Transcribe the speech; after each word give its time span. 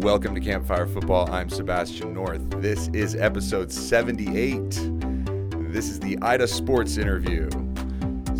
Welcome 0.00 0.34
to 0.34 0.40
Campfire 0.40 0.86
Football. 0.86 1.30
I'm 1.30 1.50
Sebastian 1.50 2.14
North. 2.14 2.40
This 2.62 2.88
is 2.94 3.14
episode 3.14 3.70
78. 3.70 4.70
This 5.70 5.90
is 5.90 6.00
the 6.00 6.18
Ida 6.22 6.48
Sports 6.48 6.96
interview. 6.96 7.50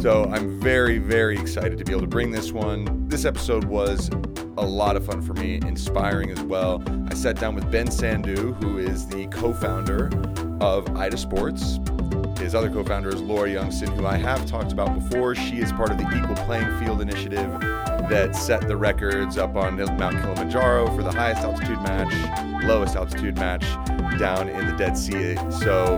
So 0.00 0.24
I'm 0.32 0.58
very, 0.58 0.96
very 0.96 1.38
excited 1.38 1.76
to 1.76 1.84
be 1.84 1.92
able 1.92 2.00
to 2.00 2.06
bring 2.06 2.30
this 2.30 2.50
one. 2.50 3.06
This 3.08 3.26
episode 3.26 3.64
was 3.64 4.08
a 4.56 4.64
lot 4.64 4.96
of 4.96 5.04
fun 5.04 5.20
for 5.20 5.34
me, 5.34 5.56
inspiring 5.56 6.30
as 6.30 6.40
well. 6.40 6.82
I 7.10 7.14
sat 7.14 7.38
down 7.38 7.54
with 7.54 7.70
Ben 7.70 7.88
Sandhu, 7.88 8.54
who 8.62 8.78
is 8.78 9.06
the 9.06 9.26
co 9.26 9.52
founder 9.52 10.08
of 10.62 10.88
Ida 10.96 11.18
Sports. 11.18 11.78
His 12.38 12.54
other 12.54 12.70
co 12.70 12.82
founder 12.82 13.10
is 13.10 13.20
Laura 13.20 13.50
Youngson, 13.50 13.94
who 13.98 14.06
I 14.06 14.16
have 14.16 14.46
talked 14.46 14.72
about 14.72 14.94
before. 14.98 15.34
She 15.34 15.58
is 15.58 15.72
part 15.72 15.90
of 15.90 15.98
the 15.98 16.08
Equal 16.16 16.36
Playing 16.46 16.78
Field 16.80 17.02
Initiative 17.02 17.52
that 18.10 18.34
set 18.34 18.66
the 18.66 18.76
records 18.76 19.38
up 19.38 19.54
on 19.54 19.76
Mount 19.76 20.20
Kilimanjaro 20.20 20.94
for 20.96 21.04
the 21.04 21.12
highest 21.12 21.42
altitude 21.42 21.80
match, 21.82 22.64
lowest 22.64 22.96
altitude 22.96 23.36
match 23.36 23.62
down 24.18 24.48
in 24.48 24.66
the 24.66 24.74
Dead 24.76 24.98
Sea. 24.98 25.36
So 25.50 25.96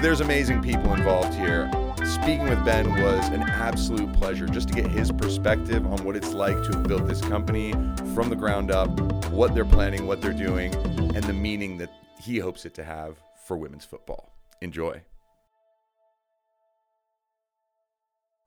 there's 0.00 0.20
amazing 0.20 0.62
people 0.62 0.94
involved 0.94 1.34
here. 1.34 1.70
Speaking 2.06 2.48
with 2.48 2.64
Ben 2.64 2.90
was 3.02 3.28
an 3.28 3.42
absolute 3.42 4.10
pleasure 4.14 4.46
just 4.46 4.68
to 4.68 4.74
get 4.74 4.86
his 4.86 5.12
perspective 5.12 5.84
on 5.86 6.02
what 6.02 6.16
it's 6.16 6.32
like 6.32 6.56
to 6.62 6.78
have 6.78 6.88
built 6.88 7.06
this 7.06 7.20
company 7.20 7.72
from 8.14 8.30
the 8.30 8.36
ground 8.36 8.70
up, 8.70 8.88
what 9.30 9.54
they're 9.54 9.66
planning, 9.66 10.06
what 10.06 10.22
they're 10.22 10.32
doing, 10.32 10.74
and 10.74 11.24
the 11.24 11.34
meaning 11.34 11.76
that 11.76 11.90
he 12.18 12.38
hopes 12.38 12.64
it 12.64 12.72
to 12.74 12.84
have 12.84 13.18
for 13.44 13.58
women's 13.58 13.84
football. 13.84 14.32
Enjoy. 14.62 15.02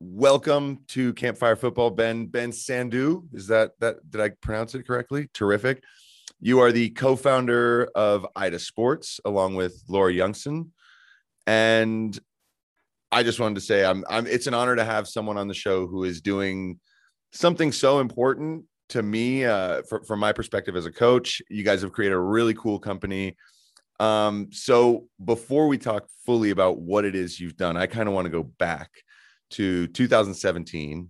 Welcome 0.01 0.85
to 0.89 1.13
Campfire 1.13 1.57
Football, 1.57 1.89
Ben 1.89 2.27
Ben 2.27 2.51
Sandhu. 2.51 3.23
Is 3.33 3.47
that 3.47 3.71
that 3.81 3.97
did 4.09 4.21
I 4.21 4.29
pronounce 4.29 4.73
it 4.73 4.87
correctly? 4.87 5.29
Terrific. 5.33 5.83
You 6.39 6.61
are 6.61 6.71
the 6.71 6.91
co-founder 6.91 7.89
of 7.95 8.25
Ida 8.33 8.59
Sports 8.59 9.19
along 9.25 9.55
with 9.55 9.83
Laura 9.89 10.13
Youngson. 10.13 10.69
And 11.45 12.17
I 13.11 13.23
just 13.23 13.41
wanted 13.41 13.55
to 13.55 13.61
say 13.61 13.83
I'm 13.83 14.05
I'm 14.09 14.25
it's 14.25 14.47
an 14.47 14.53
honor 14.53 14.77
to 14.77 14.85
have 14.85 15.05
someone 15.05 15.37
on 15.37 15.49
the 15.49 15.53
show 15.53 15.85
who 15.85 16.05
is 16.05 16.21
doing 16.21 16.79
something 17.33 17.73
so 17.73 17.99
important 17.99 18.63
to 18.89 19.03
me 19.03 19.43
uh, 19.43 19.81
for, 19.89 20.01
from 20.05 20.21
my 20.21 20.31
perspective 20.31 20.77
as 20.77 20.85
a 20.85 20.93
coach. 20.93 21.41
You 21.49 21.65
guys 21.65 21.81
have 21.81 21.91
created 21.91 22.15
a 22.15 22.19
really 22.19 22.53
cool 22.53 22.79
company. 22.79 23.35
Um, 23.99 24.47
so 24.53 25.09
before 25.25 25.67
we 25.67 25.77
talk 25.77 26.07
fully 26.25 26.51
about 26.51 26.79
what 26.79 27.03
it 27.03 27.15
is 27.15 27.37
you've 27.37 27.57
done, 27.57 27.75
I 27.75 27.85
kind 27.85 28.07
of 28.07 28.15
want 28.15 28.27
to 28.27 28.31
go 28.31 28.43
back 28.43 28.91
to 29.51 29.87
2017. 29.87 31.09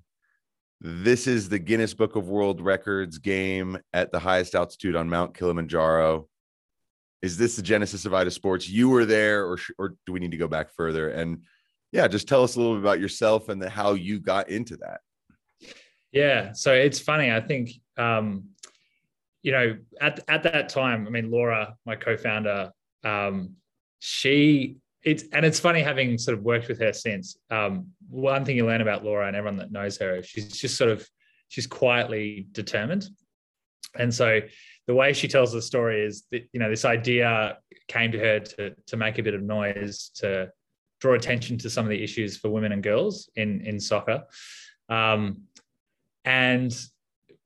This 0.81 1.27
is 1.27 1.49
the 1.49 1.59
Guinness 1.59 1.93
Book 1.93 2.15
of 2.15 2.29
World 2.29 2.61
Records 2.61 3.17
game 3.17 3.77
at 3.93 4.11
the 4.11 4.19
highest 4.19 4.55
altitude 4.55 4.95
on 4.95 5.09
Mount 5.09 5.33
Kilimanjaro. 5.33 6.27
Is 7.21 7.37
this 7.37 7.57
the 7.57 7.61
genesis 7.61 8.05
of 8.05 8.13
Ida 8.13 8.31
Sports? 8.31 8.69
You 8.69 8.89
were 8.89 9.05
there, 9.05 9.45
or 9.45 9.57
or 9.77 9.95
do 10.05 10.13
we 10.13 10.21
need 10.21 10.31
to 10.31 10.37
go 10.37 10.47
back 10.47 10.71
further? 10.71 11.09
And 11.09 11.43
yeah, 11.91 12.07
just 12.07 12.29
tell 12.29 12.43
us 12.43 12.55
a 12.55 12.59
little 12.59 12.75
bit 12.75 12.81
about 12.81 13.01
yourself 13.01 13.49
and 13.49 13.61
the, 13.61 13.69
how 13.69 13.93
you 13.93 14.21
got 14.21 14.49
into 14.49 14.77
that. 14.77 15.01
Yeah, 16.11 16.53
so 16.53 16.73
it's 16.73 16.99
funny. 16.99 17.31
I 17.31 17.41
think 17.41 17.71
um, 17.97 18.45
you 19.43 19.51
know 19.51 19.77
at 19.99 20.21
at 20.29 20.43
that 20.43 20.69
time, 20.69 21.05
I 21.07 21.09
mean, 21.09 21.29
Laura, 21.29 21.75
my 21.85 21.95
co-founder, 21.95 22.71
um, 23.03 23.55
she 23.99 24.77
it's 25.03 25.23
and 25.31 25.45
it's 25.45 25.59
funny 25.59 25.81
having 25.81 26.17
sort 26.17 26.37
of 26.37 26.43
worked 26.43 26.67
with 26.67 26.79
her 26.79 26.93
since. 26.93 27.37
Um, 27.49 27.87
one 28.09 28.43
thing 28.43 28.57
you 28.57 28.65
learn 28.65 28.81
about 28.81 29.03
Laura 29.03 29.27
and 29.27 29.35
everyone 29.35 29.57
that 29.57 29.71
knows 29.71 29.97
her, 29.97 30.21
she's 30.23 30.57
just 30.57 30.77
sort 30.77 30.91
of 30.91 31.07
she's 31.47 31.67
quietly 31.67 32.47
determined, 32.51 33.07
and 33.97 34.13
so 34.13 34.41
the 34.87 34.93
way 34.93 35.13
she 35.13 35.27
tells 35.27 35.53
the 35.53 35.61
story 35.61 36.03
is 36.03 36.25
that 36.31 36.43
you 36.51 36.59
know 36.59 36.69
this 36.69 36.85
idea 36.85 37.57
came 37.87 38.11
to 38.11 38.19
her 38.19 38.39
to 38.39 38.75
to 38.87 38.97
make 38.97 39.17
a 39.19 39.23
bit 39.23 39.33
of 39.33 39.41
noise 39.41 40.11
to 40.15 40.49
draw 40.99 41.13
attention 41.13 41.57
to 41.57 41.69
some 41.69 41.85
of 41.85 41.89
the 41.89 42.03
issues 42.03 42.35
for 42.37 42.49
women 42.49 42.71
and 42.71 42.83
girls 42.83 43.29
in 43.35 43.61
in 43.61 43.79
soccer, 43.79 44.23
um, 44.89 45.43
and 46.25 46.77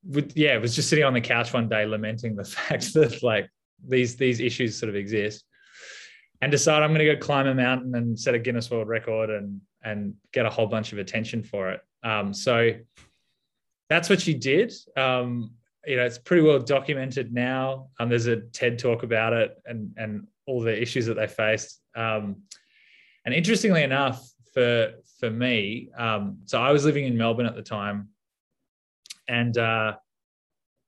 with, 0.06 0.36
yeah, 0.36 0.56
it 0.56 0.62
was 0.62 0.76
just 0.76 0.90
sitting 0.90 1.06
on 1.06 1.14
the 1.14 1.22
couch 1.22 1.54
one 1.54 1.70
day 1.70 1.86
lamenting 1.86 2.36
the 2.36 2.44
fact 2.44 2.94
that 2.96 3.22
like 3.22 3.48
these 3.88 4.16
these 4.16 4.40
issues 4.40 4.78
sort 4.78 4.90
of 4.90 4.96
exist 4.96 5.46
and 6.44 6.52
decide 6.52 6.84
I'm 6.84 6.90
going 6.94 7.08
to 7.08 7.16
go 7.16 7.26
climb 7.26 7.48
a 7.48 7.56
mountain 7.56 7.96
and 7.96 8.20
set 8.20 8.36
a 8.36 8.40
Guinness 8.40 8.70
World 8.70 8.90
Record 8.90 9.30
and 9.30 9.62
and 9.82 10.14
get 10.34 10.46
a 10.46 10.50
whole 10.50 10.68
bunch 10.68 10.92
of 10.92 10.98
attention 10.98 11.42
for 11.42 11.72
it. 11.72 11.80
Um, 12.04 12.34
so 12.34 12.72
that's 13.90 14.10
what 14.10 14.20
she 14.20 14.34
did. 14.34 14.74
Um, 14.98 15.54
you 15.86 15.96
know, 15.96 16.04
it's 16.04 16.18
pretty 16.18 16.44
well 16.44 16.60
documented 16.60 17.34
now. 17.34 17.88
Um, 17.98 18.10
there's 18.10 18.28
a 18.28 18.42
TED 18.42 18.78
talk 18.78 19.04
about 19.04 19.32
it 19.32 19.56
and 19.66 19.94
and 19.96 20.28
all 20.46 20.60
the 20.60 20.82
issues 20.82 21.06
that 21.06 21.14
they 21.14 21.28
faced. 21.28 21.80
Um, 21.96 22.42
and 23.24 23.34
interestingly 23.34 23.84
enough, 23.84 24.22
for 24.54 24.96
for 25.22 25.30
me, 25.30 25.92
um, 25.98 26.40
so 26.44 26.62
I 26.62 26.74
was 26.74 26.84
living 26.84 27.06
in 27.06 27.18
Melbourne 27.18 27.46
at 27.46 27.56
the 27.56 27.62
time, 27.64 28.10
and 29.30 29.58
uh, 29.58 29.94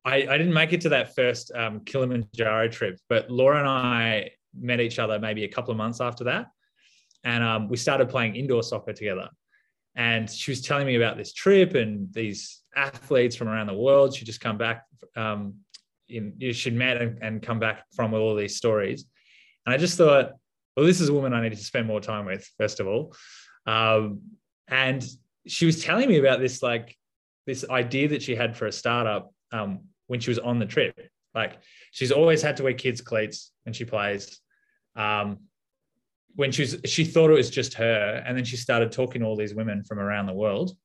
I, 0.03 0.15
I, 0.15 0.37
didn't 0.37 0.53
make 0.53 0.73
it 0.73 0.81
to 0.81 0.89
that 0.89 1.15
first 1.15 1.53
um, 1.55 1.79
Kilimanjaro 1.85 2.67
trip, 2.67 2.99
but 3.07 3.31
Laura 3.31 3.59
and 3.59 3.69
I 3.69 4.31
met 4.59 4.79
each 4.79 4.99
other 4.99 5.19
maybe 5.19 5.43
a 5.43 5.47
couple 5.47 5.71
of 5.71 5.77
months 5.77 6.01
after 6.01 6.23
that. 6.25 6.47
And 7.23 7.43
um, 7.43 7.69
we 7.69 7.77
started 7.77 8.09
playing 8.09 8.35
indoor 8.35 8.63
soccer 8.63 8.93
together. 8.93 9.29
And 9.95 10.29
she 10.29 10.51
was 10.51 10.61
telling 10.61 10.85
me 10.85 10.95
about 10.95 11.17
this 11.17 11.33
trip 11.33 11.73
and 11.73 12.13
these 12.13 12.61
athletes 12.75 13.35
from 13.35 13.47
around 13.47 13.67
the 13.67 13.73
world. 13.73 14.13
She 14.13 14.25
just 14.25 14.41
come 14.41 14.57
back, 14.57 14.83
um, 15.15 15.55
in, 16.09 16.37
she'd 16.51 16.75
met 16.75 17.01
and, 17.01 17.17
and 17.21 17.41
come 17.41 17.59
back 17.59 17.85
from 17.95 18.11
with 18.11 18.21
all 18.21 18.35
these 18.35 18.57
stories. 18.57 19.05
And 19.65 19.73
I 19.73 19.77
just 19.77 19.97
thought, 19.97 20.33
well, 20.75 20.85
this 20.85 20.99
is 20.99 21.09
a 21.09 21.13
woman 21.13 21.33
I 21.33 21.41
need 21.41 21.53
to 21.53 21.63
spend 21.63 21.87
more 21.87 22.01
time 22.01 22.25
with, 22.25 22.47
first 22.57 22.79
of 22.79 22.87
all. 22.87 23.15
Um, 23.65 24.21
and 24.67 25.03
she 25.47 25.65
was 25.65 25.83
telling 25.83 26.09
me 26.09 26.17
about 26.17 26.39
this, 26.39 26.61
like, 26.61 26.95
this 27.47 27.63
idea 27.69 28.09
that 28.09 28.21
she 28.21 28.35
had 28.35 28.57
for 28.57 28.65
a 28.65 28.71
startup 28.71 29.31
um, 29.51 29.81
when 30.07 30.19
she 30.19 30.29
was 30.29 30.39
on 30.39 30.59
the 30.59 30.65
trip. 30.65 30.99
Like, 31.33 31.59
she's 31.91 32.11
always 32.11 32.41
had 32.41 32.57
to 32.57 32.63
wear 32.63 32.73
kids' 32.73 33.01
cleats 33.01 33.51
when 33.63 33.73
she 33.73 33.85
plays. 33.85 34.39
Um, 34.95 35.39
when 36.35 36.51
she 36.51 36.63
was, 36.63 36.77
she 36.85 37.05
thought 37.05 37.29
it 37.29 37.33
was 37.33 37.49
just 37.49 37.75
her, 37.75 38.23
and 38.25 38.37
then 38.37 38.45
she 38.45 38.57
started 38.57 38.91
talking 38.91 39.21
to 39.21 39.27
all 39.27 39.35
these 39.35 39.53
women 39.53 39.83
from 39.83 39.99
around 39.99 40.25
the 40.25 40.33
world, 40.33 40.75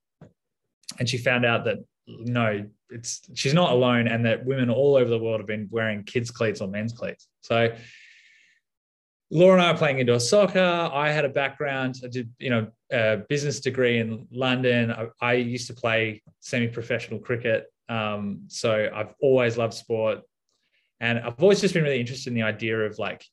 and 0.99 1.09
she 1.09 1.19
found 1.19 1.45
out 1.45 1.65
that 1.65 1.79
no, 2.07 2.67
it's 2.91 3.23
she's 3.35 3.55
not 3.55 3.73
alone, 3.73 4.09
and 4.09 4.25
that 4.27 4.45
women 4.45 4.71
all 4.71 4.97
over 4.97 5.11
the 5.11 5.19
world 5.19 5.41
have 5.41 5.47
been 5.47 5.69
wearing 5.71 6.05
kids' 6.05 6.31
cleats 6.31 6.61
or 6.61 6.69
men's 6.69 6.93
cleats. 6.93 7.29
So 7.41 7.75
Laura 9.31 9.55
and 9.55 9.63
I 9.63 9.71
are 9.71 9.77
playing 9.77 10.01
indoor 10.01 10.19
soccer. 10.19 10.91
I 10.93 11.11
had 11.11 11.25
a 11.25 11.29
background. 11.29 12.01
I 12.05 12.09
did, 12.09 12.31
you 12.39 12.51
know, 12.51 12.67
a 12.91 13.19
business 13.29 13.61
degree 13.61 13.99
in 13.99 14.27
London. 14.33 14.91
I, 14.91 15.07
I 15.21 15.33
used 15.35 15.69
to 15.69 15.75
play 15.75 16.23
semi-professional 16.41 17.21
cricket. 17.21 17.67
Um, 17.89 18.43
so 18.49 18.89
I've 18.93 19.15
always 19.21 19.57
loved 19.57 19.75
sport, 19.75 20.21
and 21.01 21.19
I've 21.19 21.41
always 21.41 21.61
just 21.61 21.75
been 21.75 21.85
really 21.85 22.01
interested 22.01 22.29
in 22.29 22.35
the 22.35 22.43
idea 22.43 22.79
of 22.81 22.99
like 22.99 23.25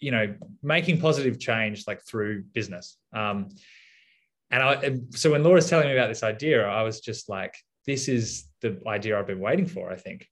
you 0.00 0.10
know 0.10 0.34
making 0.62 1.00
positive 1.00 1.38
change 1.38 1.86
like 1.86 2.02
through 2.04 2.42
business. 2.52 2.96
Um 3.12 3.48
and 4.50 4.62
i 4.62 4.98
so 5.10 5.32
when 5.32 5.42
laura's 5.42 5.68
telling 5.68 5.88
me 5.88 5.92
about 5.92 6.08
this 6.08 6.22
idea 6.22 6.66
i 6.66 6.82
was 6.82 7.00
just 7.00 7.28
like 7.28 7.56
this 7.86 8.08
is 8.08 8.48
the 8.60 8.80
idea 8.86 9.18
i've 9.18 9.26
been 9.26 9.40
waiting 9.40 9.66
for 9.66 9.90
i 9.90 9.96
think. 9.96 10.28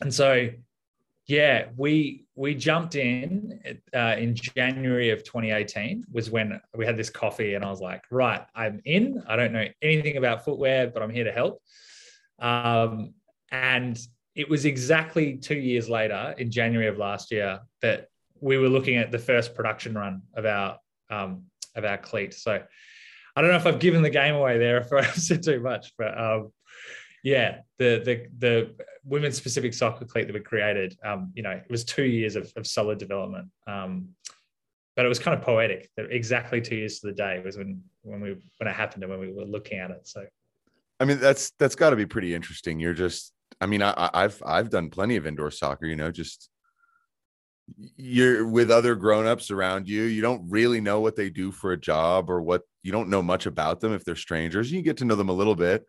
And 0.00 0.12
so 0.12 0.48
yeah 1.26 1.66
we 1.76 2.26
we 2.34 2.54
jumped 2.54 2.96
in 2.96 3.60
uh, 3.94 4.16
in 4.18 4.34
january 4.34 5.10
of 5.10 5.22
2018 5.22 6.04
was 6.10 6.30
when 6.30 6.60
we 6.76 6.84
had 6.84 6.96
this 6.96 7.10
coffee 7.10 7.54
and 7.54 7.64
i 7.64 7.70
was 7.70 7.80
like 7.80 8.02
right 8.10 8.44
i'm 8.54 8.80
in. 8.84 9.22
I 9.28 9.36
don't 9.36 9.52
know 9.52 9.66
anything 9.82 10.16
about 10.16 10.44
footwear 10.44 10.88
but 10.88 11.02
i'm 11.02 11.10
here 11.10 11.24
to 11.24 11.32
help. 11.32 11.62
Um, 12.38 13.14
and 13.52 13.96
it 14.34 14.48
was 14.48 14.64
exactly 14.64 15.36
two 15.36 15.54
years 15.54 15.88
later 15.88 16.34
in 16.38 16.50
january 16.50 16.88
of 16.88 16.98
last 16.98 17.30
year 17.30 17.60
that 17.82 18.08
we 18.42 18.58
were 18.58 18.68
looking 18.68 18.96
at 18.96 19.10
the 19.10 19.18
first 19.18 19.54
production 19.54 19.94
run 19.94 20.22
of 20.34 20.44
our 20.44 20.78
um, 21.10 21.44
of 21.74 21.84
our 21.84 21.96
cleat. 21.96 22.34
So 22.34 22.62
I 23.34 23.40
don't 23.40 23.50
know 23.50 23.56
if 23.56 23.66
I've 23.66 23.78
given 23.78 24.02
the 24.02 24.10
game 24.10 24.34
away 24.34 24.58
there 24.58 24.78
if 24.78 24.92
I've 24.92 25.14
said 25.16 25.42
too 25.42 25.60
much, 25.60 25.92
but 25.96 26.18
um, 26.20 26.52
yeah, 27.22 27.60
the 27.78 28.02
the 28.04 28.26
the 28.38 28.74
women's 29.04 29.36
specific 29.36 29.72
soccer 29.72 30.04
cleat 30.04 30.26
that 30.26 30.34
we 30.34 30.40
created, 30.40 30.98
um, 31.04 31.32
you 31.34 31.42
know, 31.42 31.50
it 31.50 31.70
was 31.70 31.84
two 31.84 32.04
years 32.04 32.36
of, 32.36 32.52
of 32.56 32.66
solid 32.66 32.98
development. 32.98 33.48
Um, 33.66 34.10
but 34.94 35.06
it 35.06 35.08
was 35.08 35.18
kind 35.18 35.38
of 35.38 35.42
poetic 35.42 35.88
that 35.96 36.10
exactly 36.10 36.60
two 36.60 36.76
years 36.76 37.00
to 37.00 37.06
the 37.06 37.14
day 37.14 37.40
was 37.42 37.56
when 37.56 37.82
when 38.02 38.20
we 38.20 38.36
when 38.58 38.68
it 38.68 38.74
happened 38.74 39.02
and 39.02 39.10
when 39.10 39.20
we 39.20 39.32
were 39.32 39.44
looking 39.44 39.78
at 39.78 39.90
it. 39.90 40.06
So 40.06 40.26
I 41.00 41.04
mean 41.04 41.18
that's 41.18 41.52
that's 41.58 41.76
got 41.76 41.90
to 41.90 41.96
be 41.96 42.06
pretty 42.06 42.34
interesting. 42.34 42.78
You're 42.80 42.92
just 42.92 43.32
I 43.60 43.66
mean 43.66 43.82
I, 43.82 44.10
I've 44.12 44.42
I've 44.44 44.68
done 44.68 44.90
plenty 44.90 45.16
of 45.16 45.26
indoor 45.26 45.50
soccer, 45.50 45.86
you 45.86 45.96
know, 45.96 46.10
just 46.10 46.50
you're 47.96 48.46
with 48.46 48.70
other 48.70 48.94
grown-ups 48.94 49.50
around 49.50 49.88
you 49.88 50.02
you 50.04 50.22
don't 50.22 50.42
really 50.48 50.80
know 50.80 51.00
what 51.00 51.16
they 51.16 51.30
do 51.30 51.52
for 51.52 51.72
a 51.72 51.80
job 51.80 52.30
or 52.30 52.42
what 52.42 52.62
you 52.82 52.92
don't 52.92 53.08
know 53.08 53.22
much 53.22 53.46
about 53.46 53.80
them 53.80 53.92
if 53.92 54.04
they're 54.04 54.16
strangers 54.16 54.70
you 54.70 54.82
get 54.82 54.96
to 54.96 55.04
know 55.04 55.14
them 55.14 55.28
a 55.28 55.32
little 55.32 55.54
bit 55.54 55.84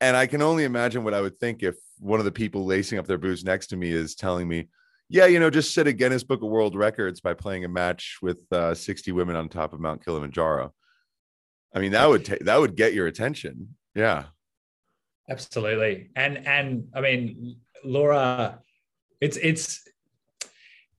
and 0.00 0.16
I 0.16 0.26
can 0.26 0.42
only 0.42 0.64
imagine 0.64 1.04
what 1.04 1.14
I 1.14 1.20
would 1.20 1.38
think 1.38 1.62
if 1.62 1.76
one 1.98 2.18
of 2.18 2.24
the 2.24 2.32
people 2.32 2.64
lacing 2.64 2.98
up 2.98 3.06
their 3.06 3.18
boots 3.18 3.44
next 3.44 3.68
to 3.68 3.76
me 3.76 3.90
is 3.90 4.14
telling 4.14 4.48
me, 4.48 4.68
"Yeah, 5.08 5.26
you 5.26 5.40
know, 5.40 5.50
just 5.50 5.74
set 5.74 5.86
a 5.86 5.92
Guinness 5.92 6.22
Book 6.22 6.42
of 6.42 6.48
World 6.48 6.76
Records 6.76 7.20
by 7.20 7.34
playing 7.34 7.64
a 7.64 7.68
match 7.68 8.18
with 8.22 8.44
uh, 8.52 8.74
60 8.74 9.12
women 9.12 9.36
on 9.36 9.48
top 9.48 9.72
of 9.72 9.80
Mount 9.80 10.04
Kilimanjaro." 10.04 10.72
I 11.74 11.80
mean, 11.80 11.92
that 11.92 12.08
would 12.08 12.24
ta- 12.24 12.36
that 12.42 12.60
would 12.60 12.76
get 12.76 12.94
your 12.94 13.06
attention. 13.06 13.74
Yeah, 13.94 14.26
absolutely. 15.28 16.10
And 16.14 16.46
and 16.46 16.88
I 16.94 17.00
mean, 17.00 17.56
Laura, 17.84 18.60
it's 19.20 19.36
it's 19.36 19.82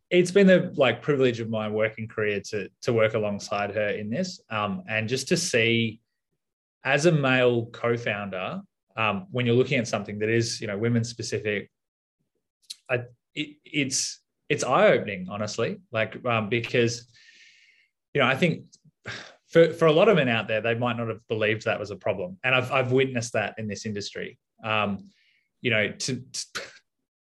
it's 0.09 0.31
been 0.31 0.47
the 0.47 0.73
like 0.75 1.01
privilege 1.01 1.39
of 1.39 1.49
my 1.49 1.69
working 1.69 2.07
career 2.07 2.41
to 2.49 2.69
to 2.81 2.93
work 2.93 3.13
alongside 3.13 3.75
her 3.75 3.89
in 3.89 4.09
this, 4.09 4.41
um, 4.49 4.83
and 4.87 5.07
just 5.07 5.27
to 5.29 5.37
see 5.37 5.99
as 6.83 7.05
a 7.05 7.11
male 7.11 7.65
co-founder 7.67 8.61
um, 8.95 9.27
when 9.31 9.45
you're 9.45 9.55
looking 9.55 9.79
at 9.79 9.87
something 9.87 10.19
that 10.19 10.29
is 10.29 10.59
you 10.61 10.67
know 10.67 10.77
women 10.77 11.03
specific 11.03 11.69
I, 12.89 13.03
it, 13.35 13.57
it's 13.63 14.21
it's 14.49 14.63
eye-opening 14.63 15.27
honestly. 15.29 15.79
Like 15.91 16.23
um, 16.25 16.49
because 16.49 17.07
you 18.13 18.21
know 18.21 18.27
i 18.27 18.35
think 18.35 18.63
for, 19.47 19.71
for 19.73 19.85
a 19.85 19.91
lot 19.91 20.09
of 20.09 20.15
men 20.15 20.29
out 20.29 20.47
there 20.47 20.61
they 20.61 20.75
might 20.75 20.97
not 20.97 21.07
have 21.07 21.25
believed 21.27 21.65
that 21.65 21.79
was 21.79 21.91
a 21.91 21.95
problem. 21.95 22.37
And 22.43 22.55
i've, 22.55 22.71
I've 22.71 22.91
witnessed 22.91 23.33
that 23.33 23.55
in 23.57 23.67
this 23.67 23.85
industry. 23.85 24.37
Um, 24.63 25.09
you 25.61 25.71
know 25.71 25.91
to, 25.91 26.23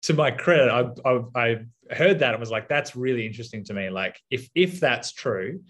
to 0.03 0.13
my 0.13 0.31
credit 0.31 0.69
I, 0.69 1.09
I, 1.09 1.21
I 1.35 1.59
heard 1.91 2.19
that 2.19 2.33
and 2.33 2.39
was 2.39 2.51
like 2.51 2.67
that's 2.67 2.95
really 2.95 3.25
interesting 3.25 3.63
to 3.63 3.73
me 3.73 3.89
like 3.89 4.19
if 4.29 4.49
if 4.55 4.79
that's 4.79 5.11
true 5.11 5.61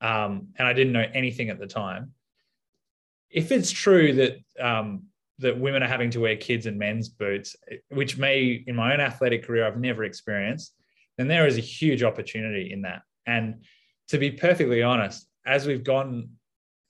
um, 0.00 0.48
and 0.56 0.66
i 0.66 0.72
didn't 0.72 0.92
know 0.92 1.06
anything 1.14 1.50
at 1.50 1.58
the 1.58 1.66
time 1.66 2.12
if 3.30 3.50
it's 3.50 3.70
true 3.70 4.12
that 4.12 4.38
um, 4.60 5.04
that 5.38 5.58
women 5.58 5.82
are 5.82 5.88
having 5.88 6.10
to 6.10 6.20
wear 6.20 6.36
kids 6.36 6.66
and 6.66 6.78
men's 6.78 7.08
boots, 7.08 7.56
which 7.88 8.16
may, 8.16 8.62
in 8.66 8.76
my 8.76 8.92
own 8.92 9.00
athletic 9.00 9.44
career, 9.44 9.66
I've 9.66 9.78
never 9.78 10.04
experienced, 10.04 10.74
then 11.18 11.28
there 11.28 11.46
is 11.46 11.58
a 11.58 11.62
huge 11.62 12.02
opportunity 12.02 12.72
in 12.72 12.82
that. 12.82 13.02
And 13.26 13.64
to 14.08 14.18
be 14.18 14.30
perfectly 14.30 14.82
honest, 14.82 15.26
as 15.44 15.66
we've 15.66 15.84
gone, 15.84 16.30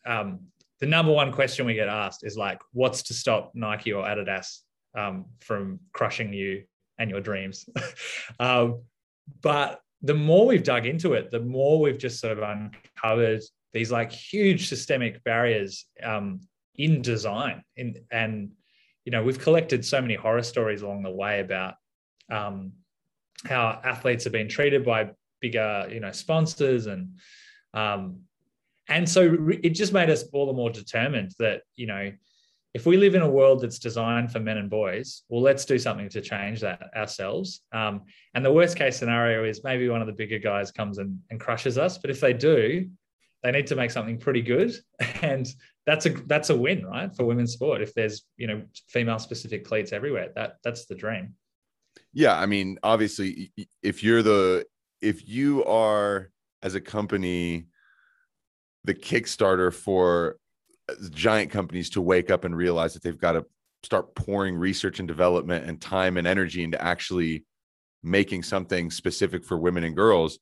um, 0.06 0.40
the 0.80 0.86
number 0.86 1.12
one 1.12 1.32
question 1.32 1.66
we 1.66 1.74
get 1.74 1.88
asked 1.88 2.24
is 2.24 2.36
like, 2.36 2.60
what's 2.72 3.02
to 3.04 3.14
stop 3.14 3.52
Nike 3.54 3.92
or 3.92 4.04
Adidas 4.04 4.58
um, 4.96 5.26
from 5.40 5.80
crushing 5.92 6.32
you 6.32 6.64
and 7.02 7.10
your 7.10 7.20
dreams? 7.20 7.68
um, 8.40 8.82
but 9.40 9.80
the 10.02 10.14
more 10.14 10.46
we've 10.46 10.64
dug 10.64 10.86
into 10.86 11.12
it, 11.12 11.30
the 11.30 11.40
more 11.40 11.80
we've 11.80 11.98
just 11.98 12.20
sort 12.20 12.38
of 12.38 12.42
uncovered 12.42 13.42
these 13.72 13.90
like 13.90 14.12
huge 14.12 14.68
systemic 14.68 15.22
barriers 15.24 15.86
um, 16.02 16.40
in 16.76 17.02
design 17.02 17.62
in 17.76 17.96
and 18.10 18.50
you 19.04 19.12
know 19.12 19.22
we've 19.22 19.38
collected 19.38 19.84
so 19.84 20.00
many 20.00 20.14
horror 20.14 20.42
stories 20.42 20.82
along 20.82 21.02
the 21.02 21.10
way 21.10 21.40
about 21.40 21.74
um, 22.30 22.72
how 23.44 23.80
athletes 23.84 24.24
have 24.24 24.32
been 24.32 24.48
treated 24.48 24.84
by 24.84 25.10
bigger 25.40 25.86
you 25.90 26.00
know 26.00 26.12
sponsors 26.12 26.86
and 26.86 27.18
um, 27.74 28.20
and 28.88 29.08
so 29.08 29.36
it 29.62 29.70
just 29.70 29.92
made 29.92 30.10
us 30.10 30.24
all 30.32 30.46
the 30.46 30.52
more 30.52 30.70
determined 30.70 31.32
that 31.38 31.62
you 31.76 31.86
know 31.86 32.12
if 32.74 32.86
we 32.86 32.96
live 32.96 33.14
in 33.14 33.22
a 33.22 33.28
world 33.28 33.60
that's 33.60 33.78
designed 33.78 34.32
for 34.32 34.40
men 34.40 34.58
and 34.58 34.70
boys 34.70 35.22
well 35.28 35.42
let's 35.42 35.64
do 35.64 35.78
something 35.78 36.08
to 36.08 36.20
change 36.20 36.60
that 36.60 36.90
ourselves 36.96 37.60
um, 37.72 38.02
and 38.34 38.44
the 38.44 38.52
worst 38.52 38.76
case 38.76 38.96
scenario 38.96 39.44
is 39.44 39.64
maybe 39.64 39.88
one 39.88 40.00
of 40.00 40.06
the 40.06 40.12
bigger 40.12 40.38
guys 40.38 40.70
comes 40.70 40.98
and, 40.98 41.18
and 41.30 41.40
crushes 41.40 41.78
us 41.78 41.98
but 41.98 42.10
if 42.10 42.20
they 42.20 42.32
do 42.32 42.88
they 43.42 43.50
need 43.50 43.66
to 43.66 43.76
make 43.76 43.90
something 43.90 44.18
pretty 44.18 44.42
good 44.42 44.74
and 45.22 45.52
that's 45.86 46.06
a 46.06 46.10
that's 46.10 46.50
a 46.50 46.56
win, 46.56 46.86
right, 46.86 47.14
for 47.14 47.24
women's 47.24 47.52
sport. 47.52 47.82
If 47.82 47.94
there's 47.94 48.24
you 48.36 48.46
know 48.46 48.62
female 48.88 49.18
specific 49.18 49.64
cleats 49.64 49.92
everywhere, 49.92 50.28
that 50.36 50.58
that's 50.62 50.86
the 50.86 50.94
dream. 50.94 51.34
Yeah, 52.12 52.38
I 52.38 52.46
mean, 52.46 52.78
obviously, 52.82 53.52
if 53.82 54.02
you're 54.02 54.22
the 54.22 54.64
if 55.00 55.28
you 55.28 55.64
are 55.64 56.30
as 56.62 56.74
a 56.74 56.80
company 56.80 57.66
the 58.84 58.94
Kickstarter 58.94 59.72
for 59.72 60.36
giant 61.10 61.50
companies 61.50 61.90
to 61.90 62.00
wake 62.00 62.30
up 62.30 62.44
and 62.44 62.56
realize 62.56 62.94
that 62.94 63.02
they've 63.02 63.18
got 63.18 63.32
to 63.32 63.44
start 63.82 64.14
pouring 64.14 64.56
research 64.56 64.98
and 64.98 65.08
development 65.08 65.66
and 65.66 65.80
time 65.80 66.16
and 66.16 66.26
energy 66.26 66.62
into 66.62 66.80
actually 66.80 67.44
making 68.02 68.42
something 68.42 68.90
specific 68.90 69.44
for 69.44 69.58
women 69.58 69.84
and 69.84 69.96
girls. 69.96 70.38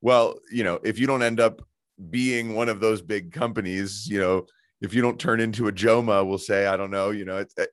Well, 0.00 0.34
you 0.50 0.64
know, 0.64 0.80
if 0.82 0.98
you 0.98 1.06
don't 1.06 1.22
end 1.22 1.40
up 1.40 1.62
being 2.10 2.54
one 2.54 2.68
of 2.68 2.80
those 2.80 3.02
big 3.02 3.32
companies, 3.32 4.08
you 4.08 4.20
know, 4.20 4.46
if 4.80 4.94
you 4.94 5.02
don't 5.02 5.20
turn 5.20 5.40
into 5.40 5.68
a 5.68 5.72
Joma, 5.72 6.26
we'll 6.26 6.38
say, 6.38 6.66
I 6.66 6.76
don't 6.76 6.90
know, 6.90 7.10
you 7.10 7.24
know, 7.24 7.38
it's, 7.38 7.54
uh, 7.56 7.66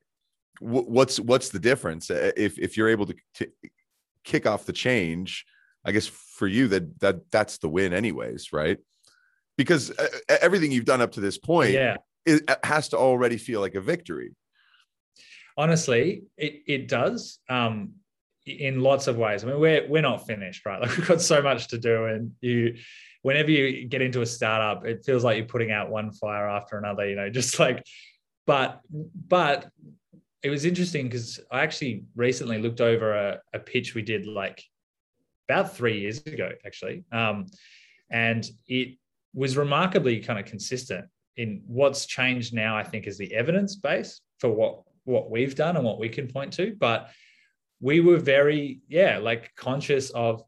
what's 0.60 1.20
what's 1.20 1.50
the 1.50 1.60
difference 1.60 2.12
uh, 2.12 2.32
if 2.36 2.60
if 2.60 2.76
you're 2.76 2.90
able 2.90 3.06
to, 3.06 3.16
to 3.36 3.48
kick 4.24 4.46
off 4.46 4.66
the 4.66 4.74
change? 4.74 5.46
I 5.86 5.92
guess 5.92 6.08
for 6.08 6.48
you 6.48 6.68
that 6.68 7.00
that 7.00 7.32
that's 7.32 7.58
the 7.58 7.70
win, 7.70 7.94
anyways, 7.94 8.52
right? 8.54 8.78
Because 9.60 9.92
uh, 9.92 10.08
everything 10.42 10.72
you've 10.72 10.86
done 10.86 11.02
up 11.02 11.12
to 11.12 11.20
this 11.20 11.38
point, 11.38 11.72
yeah, 11.72 11.98
it 12.26 12.50
has 12.64 12.88
to 12.90 12.98
already 12.98 13.36
feel 13.38 13.60
like 13.60 13.76
a 13.76 13.82
victory. 13.82 14.36
Honestly, 15.58 16.24
it 16.38 16.62
it 16.66 16.88
does. 16.88 17.40
Um, 17.50 17.96
in 18.46 18.82
lots 18.82 19.08
of 19.08 19.18
ways. 19.18 19.44
I 19.44 19.48
mean, 19.48 19.60
we're 19.60 19.86
we're 19.90 20.02
not 20.02 20.26
finished, 20.26 20.66
right? 20.66 20.80
Like 20.82 20.96
we've 20.96 21.08
got 21.08 21.22
so 21.22 21.42
much 21.42 21.68
to 21.68 21.78
do, 21.78 22.06
and 22.06 22.32
you 22.40 22.76
whenever 23.22 23.52
you 23.52 23.86
get 23.86 24.02
into 24.02 24.22
a 24.22 24.26
startup, 24.26 24.86
it 24.86 25.04
feels 25.06 25.24
like 25.24 25.38
you're 25.38 25.46
putting 25.46 25.72
out 25.72 25.90
one 25.90 26.12
fire 26.12 26.48
after 26.48 26.78
another, 26.78 27.08
you 27.08 27.16
know, 27.16 27.30
just 27.42 27.60
like, 27.60 27.84
but, 28.46 28.82
but 29.28 29.70
it 30.42 30.50
was 30.50 30.66
interesting 30.66 31.08
because 31.08 31.40
I 31.52 31.62
actually 31.62 32.06
recently 32.16 32.62
looked 32.62 32.82
over 32.82 33.14
a, 33.14 33.42
a, 33.54 33.60
pitch 33.60 33.94
we 33.94 34.02
did 34.02 34.26
like 34.26 34.64
about 35.50 35.76
three 35.76 36.00
years 36.00 36.20
ago, 36.26 36.52
actually. 36.66 37.04
Um, 37.12 37.48
and 38.10 38.50
it 38.68 38.98
was 39.34 39.58
remarkably 39.58 40.20
kind 40.20 40.40
of 40.40 40.46
consistent 40.46 41.06
in 41.38 41.62
what's 41.68 42.06
changed 42.06 42.54
now, 42.54 42.78
I 42.78 42.84
think, 42.84 43.08
is 43.08 43.18
the 43.18 43.34
evidence 43.34 43.76
base 43.76 44.22
for 44.40 44.50
what 44.50 44.82
what 45.06 45.32
we've 45.32 45.56
done 45.56 45.76
and 45.76 45.86
what 45.86 46.00
we 46.00 46.10
can 46.10 46.28
point 46.28 46.54
to. 46.54 46.76
But 46.80 47.10
we 47.82 48.00
were 48.00 48.18
very, 48.18 48.82
yeah, 48.88 49.18
like 49.18 49.56
conscious 49.56 50.10
of 50.12 50.44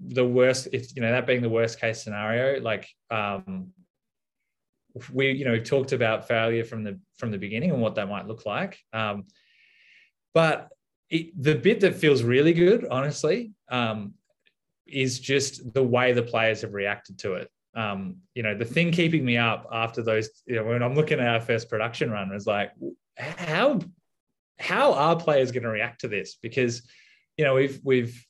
the 0.00 0.26
worst 0.26 0.68
if 0.72 0.94
you 0.94 1.02
know 1.02 1.10
that 1.10 1.26
being 1.26 1.42
the 1.42 1.48
worst 1.48 1.80
case 1.80 2.02
scenario 2.02 2.60
like 2.60 2.88
um 3.10 3.68
we 5.12 5.32
you 5.32 5.44
know 5.44 5.52
we've 5.52 5.64
talked 5.64 5.92
about 5.92 6.28
failure 6.28 6.64
from 6.64 6.84
the 6.84 6.98
from 7.18 7.30
the 7.30 7.38
beginning 7.38 7.70
and 7.70 7.80
what 7.80 7.94
that 7.94 8.08
might 8.08 8.26
look 8.26 8.44
like 8.44 8.78
um 8.92 9.24
but 10.34 10.68
it, 11.08 11.30
the 11.40 11.54
bit 11.54 11.80
that 11.80 11.94
feels 11.94 12.22
really 12.22 12.52
good 12.52 12.86
honestly 12.90 13.52
um 13.70 14.12
is 14.86 15.18
just 15.18 15.72
the 15.72 15.82
way 15.82 16.12
the 16.12 16.22
players 16.22 16.60
have 16.60 16.74
reacted 16.74 17.18
to 17.18 17.34
it 17.34 17.50
um 17.76 18.16
you 18.34 18.42
know 18.42 18.56
the 18.56 18.64
thing 18.64 18.90
keeping 18.90 19.24
me 19.24 19.36
up 19.36 19.68
after 19.70 20.02
those 20.02 20.30
you 20.46 20.56
know 20.56 20.64
when 20.64 20.82
i'm 20.82 20.94
looking 20.94 21.20
at 21.20 21.28
our 21.28 21.40
first 21.40 21.68
production 21.68 22.10
run 22.10 22.30
was 22.30 22.46
like 22.46 22.72
how 23.16 23.78
how 24.58 24.92
are 24.94 25.16
players 25.16 25.52
going 25.52 25.62
to 25.62 25.68
react 25.68 26.00
to 26.00 26.08
this? 26.08 26.36
Because 26.40 26.82
you 27.36 27.44
know 27.44 27.54
we've 27.54 27.80
we've 27.82 28.26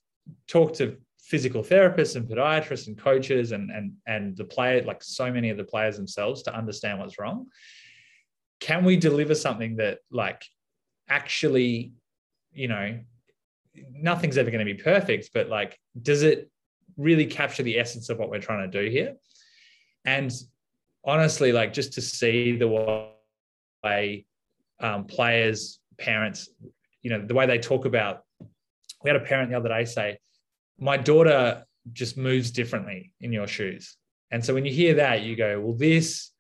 talked 0.49 0.77
to 0.77 0.97
physical 1.19 1.63
therapists 1.63 2.17
and 2.17 2.29
podiatrists 2.29 2.87
and 2.87 2.99
coaches 2.99 3.53
and 3.53 3.71
and 3.71 3.93
and 4.07 4.37
the 4.37 4.45
player 4.45 4.83
like 4.83 5.03
so 5.03 5.31
many 5.33 5.51
of 5.51 5.57
the 5.57 5.65
players 5.65 5.97
themselves 5.97 6.43
to 6.45 6.57
understand 6.57 6.99
what's 6.99 7.19
wrong. 7.19 7.47
Can 8.61 8.85
we 8.85 8.97
deliver 8.97 9.35
something 9.35 9.77
that 9.77 9.99
like 10.11 10.45
actually 11.09 11.93
you 12.53 12.69
know 12.69 12.99
nothing's 13.93 14.39
ever 14.39 14.51
going 14.51 14.67
to 14.67 14.75
be 14.75 14.83
perfect 14.83 15.29
but 15.35 15.49
like 15.49 15.79
does 16.01 16.23
it 16.23 16.51
really 16.97 17.27
capture 17.27 17.63
the 17.63 17.79
essence 17.79 18.09
of 18.09 18.19
what 18.19 18.31
we're 18.31 18.41
trying 18.41 18.69
to 18.69 18.83
do 18.83 18.91
here 18.91 19.15
and 20.07 20.33
honestly 21.05 21.53
like 21.53 21.73
just 21.73 21.93
to 21.93 22.01
see 22.01 22.57
the 22.57 22.69
way 23.85 24.25
um, 24.81 25.05
players 25.05 25.81
parents 25.99 26.49
you 27.03 27.11
know 27.11 27.25
the 27.25 27.35
way 27.35 27.47
they 27.47 27.59
talk 27.59 27.85
about 27.85 28.25
we 29.03 29.11
had 29.11 29.17
a 29.17 29.25
parent 29.25 29.51
the 29.51 29.57
other 29.57 29.69
day 29.69 29.85
say 29.85 30.19
my 30.79 30.97
daughter 30.97 31.65
just 31.93 32.17
moves 32.17 32.51
differently 32.51 33.13
in 33.21 33.33
your 33.33 33.47
shoes. 33.47 33.97
And 34.31 34.45
so 34.45 34.55
when 34.55 34.65
you 34.65 34.73
hear 34.73 34.95
that, 34.95 35.23
you 35.23 35.37
go, 35.37 35.61
well, 35.61 35.77
this, 35.77 36.33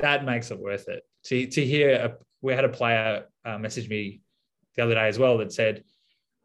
that 0.00 0.24
makes 0.24 0.50
it 0.50 0.58
worth 0.58 0.88
it. 0.88 1.02
To, 1.24 1.46
to 1.46 1.64
hear, 1.64 1.90
a, 1.92 2.12
we 2.40 2.52
had 2.52 2.64
a 2.64 2.68
player 2.68 3.24
uh, 3.44 3.58
message 3.58 3.88
me 3.88 4.20
the 4.76 4.82
other 4.84 4.94
day 4.94 5.08
as 5.08 5.18
well 5.18 5.38
that 5.38 5.52
said, 5.52 5.84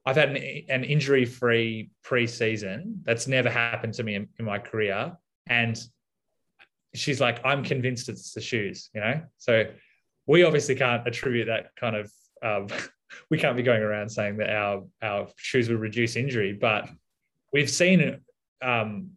I've 0.05 0.15
had 0.15 0.29
an, 0.29 0.37
an 0.69 0.83
injury 0.85 1.25
free 1.25 1.89
preseason. 2.05 3.03
That's 3.03 3.27
never 3.27 3.49
happened 3.49 3.93
to 3.95 4.03
me 4.03 4.15
in, 4.15 4.29
in 4.39 4.45
my 4.45 4.59
career. 4.59 5.17
And 5.47 5.77
she's 6.93 7.21
like, 7.21 7.39
I'm 7.45 7.63
convinced 7.63 8.09
it's 8.09 8.33
the 8.33 8.41
shoes, 8.41 8.89
you 8.93 9.01
know? 9.01 9.21
So 9.37 9.65
we 10.25 10.43
obviously 10.43 10.75
can't 10.75 11.07
attribute 11.07 11.47
that 11.47 11.75
kind 11.75 11.95
of, 11.95 12.11
um, 12.43 12.67
we 13.29 13.37
can't 13.37 13.57
be 13.57 13.63
going 13.63 13.81
around 13.81 14.09
saying 14.09 14.37
that 14.37 14.49
our, 14.49 14.83
our 15.01 15.27
shoes 15.37 15.69
will 15.69 15.77
reduce 15.77 16.15
injury, 16.15 16.53
but 16.53 16.89
we've 17.53 17.69
seen 17.69 18.19
um, 18.61 19.11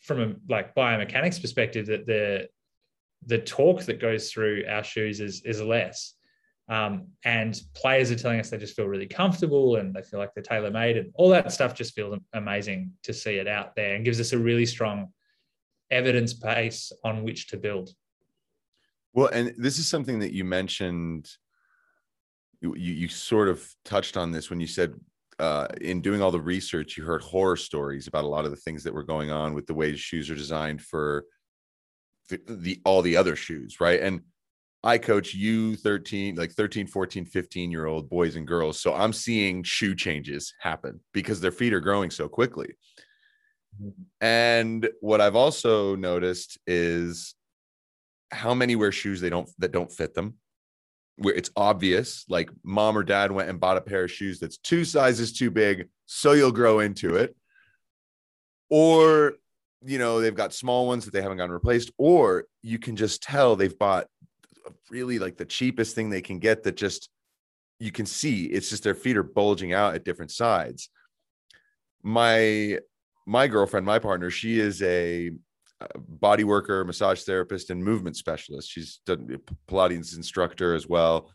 from 0.00 0.20
a 0.20 0.34
like 0.48 0.74
biomechanics 0.74 1.40
perspective 1.40 1.86
that 1.86 2.06
the 2.06 2.48
the 3.26 3.38
torque 3.38 3.82
that 3.82 4.00
goes 4.00 4.30
through 4.30 4.64
our 4.68 4.84
shoes 4.84 5.20
is 5.20 5.42
is 5.44 5.60
less. 5.60 6.14
Um, 6.68 7.08
and 7.24 7.58
players 7.74 8.10
are 8.10 8.16
telling 8.16 8.40
us 8.40 8.50
they 8.50 8.58
just 8.58 8.76
feel 8.76 8.86
really 8.86 9.06
comfortable 9.06 9.76
and 9.76 9.94
they 9.94 10.02
feel 10.02 10.20
like 10.20 10.34
they're 10.34 10.42
tailor 10.42 10.70
made 10.70 10.98
and 10.98 11.10
all 11.14 11.30
that 11.30 11.50
stuff 11.50 11.74
just 11.74 11.94
feels 11.94 12.18
amazing 12.34 12.92
to 13.04 13.14
see 13.14 13.36
it 13.36 13.48
out 13.48 13.74
there 13.74 13.94
and 13.94 14.04
gives 14.04 14.20
us 14.20 14.34
a 14.34 14.38
really 14.38 14.66
strong 14.66 15.10
evidence 15.90 16.34
base 16.34 16.92
on 17.04 17.24
which 17.24 17.48
to 17.48 17.56
build. 17.56 17.90
Well, 19.14 19.28
and 19.28 19.54
this 19.56 19.78
is 19.78 19.88
something 19.88 20.18
that 20.20 20.32
you 20.32 20.44
mentioned. 20.44 21.28
You, 22.60 22.74
you 22.74 23.08
sort 23.08 23.48
of 23.48 23.64
touched 23.84 24.16
on 24.16 24.32
this 24.32 24.50
when 24.50 24.60
you 24.60 24.66
said 24.66 24.94
uh, 25.38 25.68
in 25.80 26.00
doing 26.00 26.20
all 26.20 26.30
the 26.30 26.40
research, 26.40 26.96
you 26.96 27.04
heard 27.04 27.22
horror 27.22 27.56
stories 27.56 28.08
about 28.08 28.24
a 28.24 28.28
lot 28.28 28.44
of 28.44 28.50
the 28.50 28.56
things 28.56 28.82
that 28.84 28.92
were 28.92 29.04
going 29.04 29.30
on 29.30 29.54
with 29.54 29.66
the 29.66 29.74
way 29.74 29.94
shoes 29.94 30.28
are 30.30 30.34
designed 30.34 30.82
for 30.82 31.24
the, 32.28 32.40
the 32.48 32.80
all 32.84 33.02
the 33.02 33.16
other 33.16 33.36
shoes, 33.36 33.80
right? 33.80 34.00
And 34.00 34.22
I 34.82 34.98
coach 34.98 35.34
you 35.34 35.76
13, 35.76 36.36
like 36.36 36.52
13, 36.52 36.86
14, 36.86 37.24
15 37.24 37.70
year 37.70 37.86
old 37.86 38.08
boys 38.08 38.36
and 38.36 38.46
girls. 38.46 38.80
So 38.80 38.94
I'm 38.94 39.12
seeing 39.12 39.62
shoe 39.62 39.94
changes 39.94 40.52
happen 40.60 41.00
because 41.12 41.40
their 41.40 41.52
feet 41.52 41.72
are 41.72 41.80
growing 41.80 42.10
so 42.10 42.28
quickly. 42.28 42.74
And 44.20 44.88
what 45.00 45.20
I've 45.20 45.36
also 45.36 45.94
noticed 45.94 46.58
is 46.66 47.34
how 48.30 48.54
many 48.54 48.76
wear 48.76 48.92
shoes 48.92 49.20
they 49.20 49.30
don't 49.30 49.48
that 49.58 49.72
don't 49.72 49.92
fit 49.92 50.14
them. 50.14 50.34
Where 51.16 51.34
it's 51.34 51.50
obvious, 51.56 52.24
like 52.28 52.50
mom 52.62 52.96
or 52.96 53.02
dad 53.02 53.32
went 53.32 53.48
and 53.48 53.58
bought 53.58 53.76
a 53.76 53.80
pair 53.80 54.04
of 54.04 54.12
shoes 54.12 54.38
that's 54.38 54.58
two 54.58 54.84
sizes 54.84 55.32
too 55.32 55.50
big, 55.50 55.88
so 56.06 56.32
you'll 56.32 56.52
grow 56.52 56.80
into 56.80 57.16
it. 57.16 57.34
Or, 58.70 59.34
you 59.84 59.98
know, 59.98 60.20
they've 60.20 60.34
got 60.34 60.52
small 60.52 60.86
ones 60.86 61.04
that 61.04 61.12
they 61.12 61.22
haven't 61.22 61.38
gotten 61.38 61.52
replaced, 61.52 61.90
or 61.98 62.44
you 62.62 62.78
can 62.78 62.94
just 62.94 63.22
tell 63.22 63.56
they've 63.56 63.78
bought 63.78 64.06
really 64.90 65.18
like 65.18 65.36
the 65.36 65.44
cheapest 65.44 65.94
thing 65.94 66.10
they 66.10 66.20
can 66.20 66.38
get 66.38 66.62
that 66.62 66.76
just 66.76 67.08
you 67.80 67.92
can 67.92 68.06
see 68.06 68.44
it's 68.44 68.70
just 68.70 68.82
their 68.82 68.94
feet 68.94 69.16
are 69.16 69.22
bulging 69.22 69.72
out 69.72 69.94
at 69.94 70.04
different 70.04 70.30
sides. 70.30 70.90
My 72.02 72.78
my 73.28 73.46
girlfriend, 73.46 73.84
my 73.84 73.98
partner, 73.98 74.30
she 74.30 74.58
is 74.58 74.82
a 74.82 75.30
body 75.96 76.44
worker, 76.44 76.82
massage 76.84 77.22
therapist, 77.22 77.70
and 77.70 77.84
movement 77.84 78.16
specialist. 78.16 78.70
She's 78.70 79.00
done 79.04 79.28
uh, 79.32 79.52
Pilates 79.70 80.16
instructor 80.16 80.74
as 80.74 80.88
well. 80.88 81.30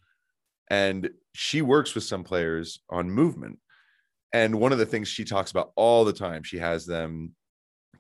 And 0.70 1.12
she 1.34 1.62
works 1.62 1.94
with 1.94 2.04
some 2.04 2.24
players 2.24 2.80
on 2.90 3.12
movement. 3.12 3.60
And 4.34 4.60
one 4.60 4.72
of 4.72 4.80
the 4.80 4.88
things 4.88 5.08
she 5.08 5.24
talks 5.24 5.52
about 5.52 5.72
all 5.76 6.04
the 6.04 6.14
time, 6.14 6.42
she 6.42 6.58
has 6.58 6.86
them 6.86 7.36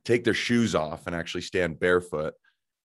take 0.04 0.24
their 0.24 0.34
shoes 0.34 0.74
off 0.74 1.06
and 1.06 1.16
actually 1.16 1.42
stand 1.42 1.80
barefoot. 1.80 2.34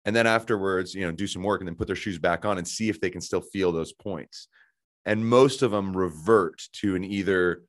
And 0.04 0.14
then 0.14 0.26
afterwards, 0.26 0.92
you 0.92 1.06
know, 1.06 1.12
do 1.12 1.28
some 1.28 1.42
work 1.42 1.60
and 1.60 1.68
then 1.68 1.76
put 1.76 1.86
their 1.86 1.96
shoes 1.96 2.18
back 2.18 2.44
on 2.44 2.58
and 2.58 2.66
see 2.66 2.88
if 2.88 3.00
they 3.00 3.10
can 3.10 3.20
still 3.20 3.40
feel 3.40 3.70
those 3.70 3.92
points. 3.92 4.48
And 5.04 5.24
most 5.24 5.62
of 5.62 5.70
them 5.70 5.96
revert 5.96 6.62
to 6.80 6.96
an 6.96 7.04
either 7.04 7.62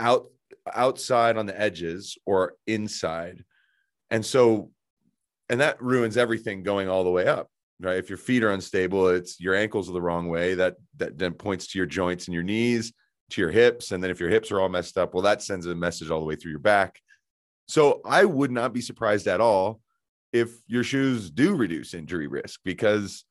out 0.00 0.26
outside 0.72 1.36
on 1.36 1.46
the 1.46 1.58
edges 1.58 2.16
or 2.26 2.54
inside. 2.66 3.44
And 4.10 4.24
so 4.24 4.70
and 5.48 5.60
that 5.60 5.82
ruins 5.82 6.16
everything 6.16 6.62
going 6.62 6.88
all 6.88 7.04
the 7.04 7.10
way 7.10 7.26
up 7.26 7.48
right? 7.80 7.98
If 7.98 8.08
your 8.08 8.18
feet 8.18 8.44
are 8.44 8.52
unstable 8.52 9.08
it's 9.08 9.40
your 9.40 9.54
ankles 9.54 9.88
are 9.88 9.92
the 9.92 10.02
wrong 10.02 10.28
way. 10.28 10.54
That 10.54 10.76
that 10.98 11.18
then 11.18 11.32
points 11.32 11.66
to 11.68 11.78
your 11.78 11.86
joints 11.86 12.26
and 12.26 12.34
your 12.34 12.44
knees 12.44 12.92
to 13.30 13.40
your 13.40 13.50
hips. 13.50 13.90
And 13.90 14.02
then 14.02 14.10
if 14.10 14.20
your 14.20 14.30
hips 14.30 14.50
are 14.52 14.60
all 14.60 14.68
messed 14.68 14.96
up 14.98 15.14
well 15.14 15.22
that 15.24 15.42
sends 15.42 15.66
a 15.66 15.74
message 15.74 16.10
all 16.10 16.20
the 16.20 16.26
way 16.26 16.36
through 16.36 16.52
your 16.52 16.60
back. 16.60 17.00
So 17.66 18.00
i 18.04 18.24
would 18.24 18.50
not 18.50 18.72
be 18.72 18.80
surprised 18.80 19.26
at 19.26 19.40
all 19.40 19.80
if 20.32 20.50
your 20.66 20.84
shoes 20.84 21.30
do 21.30 21.54
reduce 21.54 21.94
injury 21.94 22.26
risk 22.26 22.60
because 22.64 23.24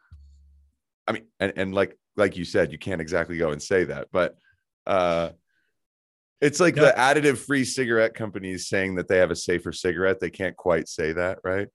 i 1.07 1.11
mean 1.11 1.23
and, 1.39 1.53
and 1.55 1.75
like 1.75 1.97
like 2.15 2.37
you 2.37 2.45
said 2.45 2.71
you 2.71 2.77
can't 2.77 3.01
exactly 3.01 3.37
go 3.37 3.51
and 3.51 3.61
say 3.61 3.83
that 3.85 4.07
but 4.11 4.35
uh 4.85 5.29
it's 6.41 6.60
like 6.60 6.75
no. 6.75 6.86
the 6.86 6.91
additive 6.93 7.38
free 7.38 7.63
cigarette 7.63 8.13
companies 8.13 8.67
saying 8.67 8.95
that 8.95 9.07
they 9.07 9.17
have 9.17 9.31
a 9.31 9.36
safer 9.36 9.71
cigarette 9.71 10.19
they 10.19 10.29
can't 10.29 10.57
quite 10.57 10.88
say 10.88 11.13
that 11.13 11.39
right 11.43 11.67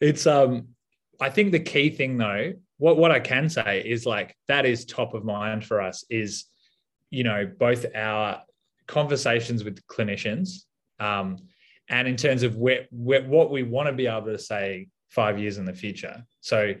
it's 0.00 0.26
um 0.26 0.68
I 1.20 1.30
think 1.30 1.52
the 1.52 1.60
key 1.60 1.90
thing 1.90 2.18
though, 2.18 2.52
what 2.78 2.96
what 2.98 3.10
I 3.10 3.20
can 3.20 3.48
say 3.48 3.82
is 3.84 4.06
like 4.06 4.36
that 4.48 4.66
is 4.66 4.84
top 4.84 5.14
of 5.14 5.24
mind 5.24 5.64
for 5.64 5.80
us 5.80 6.04
is 6.10 6.44
you 7.10 7.24
know 7.24 7.50
both 7.58 7.86
our 7.94 8.42
conversations 8.86 9.64
with 9.64 9.84
clinicians 9.86 10.64
um, 11.00 11.38
and 11.88 12.06
in 12.06 12.16
terms 12.16 12.42
of 12.42 12.56
where, 12.56 12.86
where, 12.90 13.22
what 13.22 13.50
we 13.50 13.62
want 13.62 13.88
to 13.88 13.92
be 13.92 14.06
able 14.06 14.26
to 14.26 14.38
say 14.38 14.88
five 15.08 15.38
years 15.38 15.58
in 15.58 15.64
the 15.64 15.72
future. 15.72 16.24
So 16.40 16.74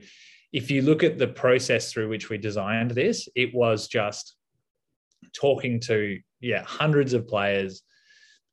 if 0.52 0.70
you 0.70 0.82
look 0.82 1.02
at 1.02 1.18
the 1.18 1.28
process 1.28 1.92
through 1.92 2.08
which 2.08 2.28
we 2.28 2.38
designed 2.38 2.92
this, 2.92 3.28
it 3.34 3.54
was 3.54 3.88
just 3.88 4.36
talking 5.34 5.80
to 5.80 6.18
yeah 6.46 6.62
hundreds 6.64 7.12
of 7.12 7.26
players, 7.26 7.82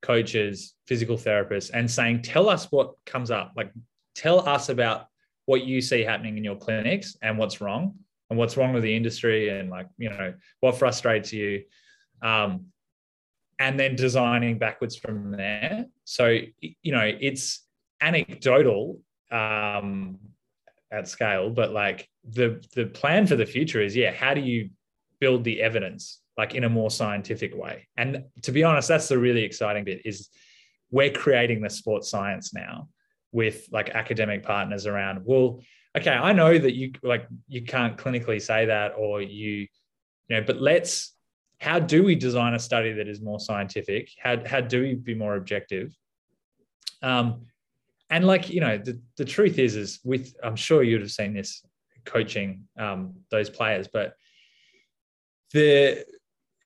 coaches, 0.02 0.76
physical 0.88 1.18
therapists, 1.18 1.72
and 1.74 1.90
saying, 1.90 2.22
tell 2.22 2.50
us 2.50 2.68
what 2.72 2.94
comes 3.06 3.32
up. 3.32 3.54
Like 3.56 3.72
tell 4.16 4.48
us 4.48 4.70
about 4.70 5.08
what 5.46 5.64
you 5.64 5.82
see 5.82 6.02
happening 6.02 6.38
in 6.38 6.44
your 6.44 6.56
clinics 6.56 7.18
and 7.22 7.38
what's 7.38 7.62
wrong 7.62 7.96
and 8.30 8.40
what's 8.40 8.58
wrong 8.58 8.74
with 8.74 8.84
the 8.84 8.96
industry 8.96 9.50
and 9.50 9.70
like 9.70 9.88
you 9.98 10.10
know 10.10 10.34
what 10.62 10.78
frustrates 10.78 11.34
you 11.34 11.64
um, 12.22 12.66
and 13.60 13.80
then 13.80 13.96
designing 13.96 14.58
backwards 14.58 14.96
from 14.96 15.32
there 15.32 15.86
so 16.06 16.40
you 16.60 16.92
know 16.92 17.12
it's 17.20 17.66
anecdotal 18.02 19.00
um, 19.32 20.18
at 20.92 21.08
scale 21.08 21.50
but 21.50 21.72
like 21.72 22.08
the 22.30 22.64
the 22.76 22.86
plan 22.86 23.28
for 23.28 23.36
the 23.36 23.46
future 23.46 23.82
is 23.82 23.96
yeah 23.96 24.12
how 24.12 24.34
do 24.34 24.42
you 24.42 24.70
build 25.20 25.44
the 25.44 25.62
evidence 25.62 26.22
like 26.38 26.56
in 26.56 26.64
a 26.64 26.70
more 26.70 26.90
scientific 26.90 27.56
way. 27.56 27.88
And 27.98 28.26
to 28.44 28.52
be 28.52 28.64
honest 28.64 28.88
that's 28.88 29.08
the 29.08 29.18
really 29.18 29.44
exciting 29.44 29.84
bit 29.84 30.02
is 30.06 30.30
we're 30.92 31.12
creating 31.12 31.62
the 31.62 31.70
sports 31.70 32.10
science 32.10 32.54
now 32.54 32.88
with 33.32 33.68
like 33.72 33.90
academic 33.90 34.44
partners 34.44 34.86
around 34.86 35.26
well 35.26 35.60
okay 35.98 36.12
i 36.12 36.32
know 36.32 36.56
that 36.56 36.76
you 36.76 36.92
like 37.02 37.26
you 37.48 37.64
can't 37.64 37.98
clinically 37.98 38.40
say 38.40 38.68
that 38.68 38.94
or 38.96 39.20
you 39.24 39.68
you 40.28 40.36
know 40.36 40.44
but 40.46 40.62
let's 40.62 41.16
how 41.60 41.80
do 41.80 42.04
we 42.04 42.14
design 42.14 42.54
a 42.54 42.60
study 42.60 42.92
that 42.92 43.08
is 43.08 43.22
more 43.22 43.40
scientific? 43.40 44.10
How, 44.22 44.46
how 44.46 44.60
do 44.60 44.82
we 44.82 44.96
be 44.96 45.16
more 45.16 45.36
objective? 45.36 45.96
Um 47.02 47.46
and 48.10 48.26
like 48.26 48.50
you 48.50 48.62
know 48.62 48.78
the, 48.78 49.00
the 49.18 49.26
truth 49.26 49.58
is 49.58 49.76
is 49.76 50.00
with 50.04 50.36
i'm 50.44 50.56
sure 50.56 50.84
you'd 50.84 51.02
have 51.02 51.12
seen 51.12 51.34
this 51.34 51.66
coaching 52.06 52.68
um 52.78 53.14
those 53.32 53.50
players 53.50 53.88
but 53.92 54.14
the 55.54 56.06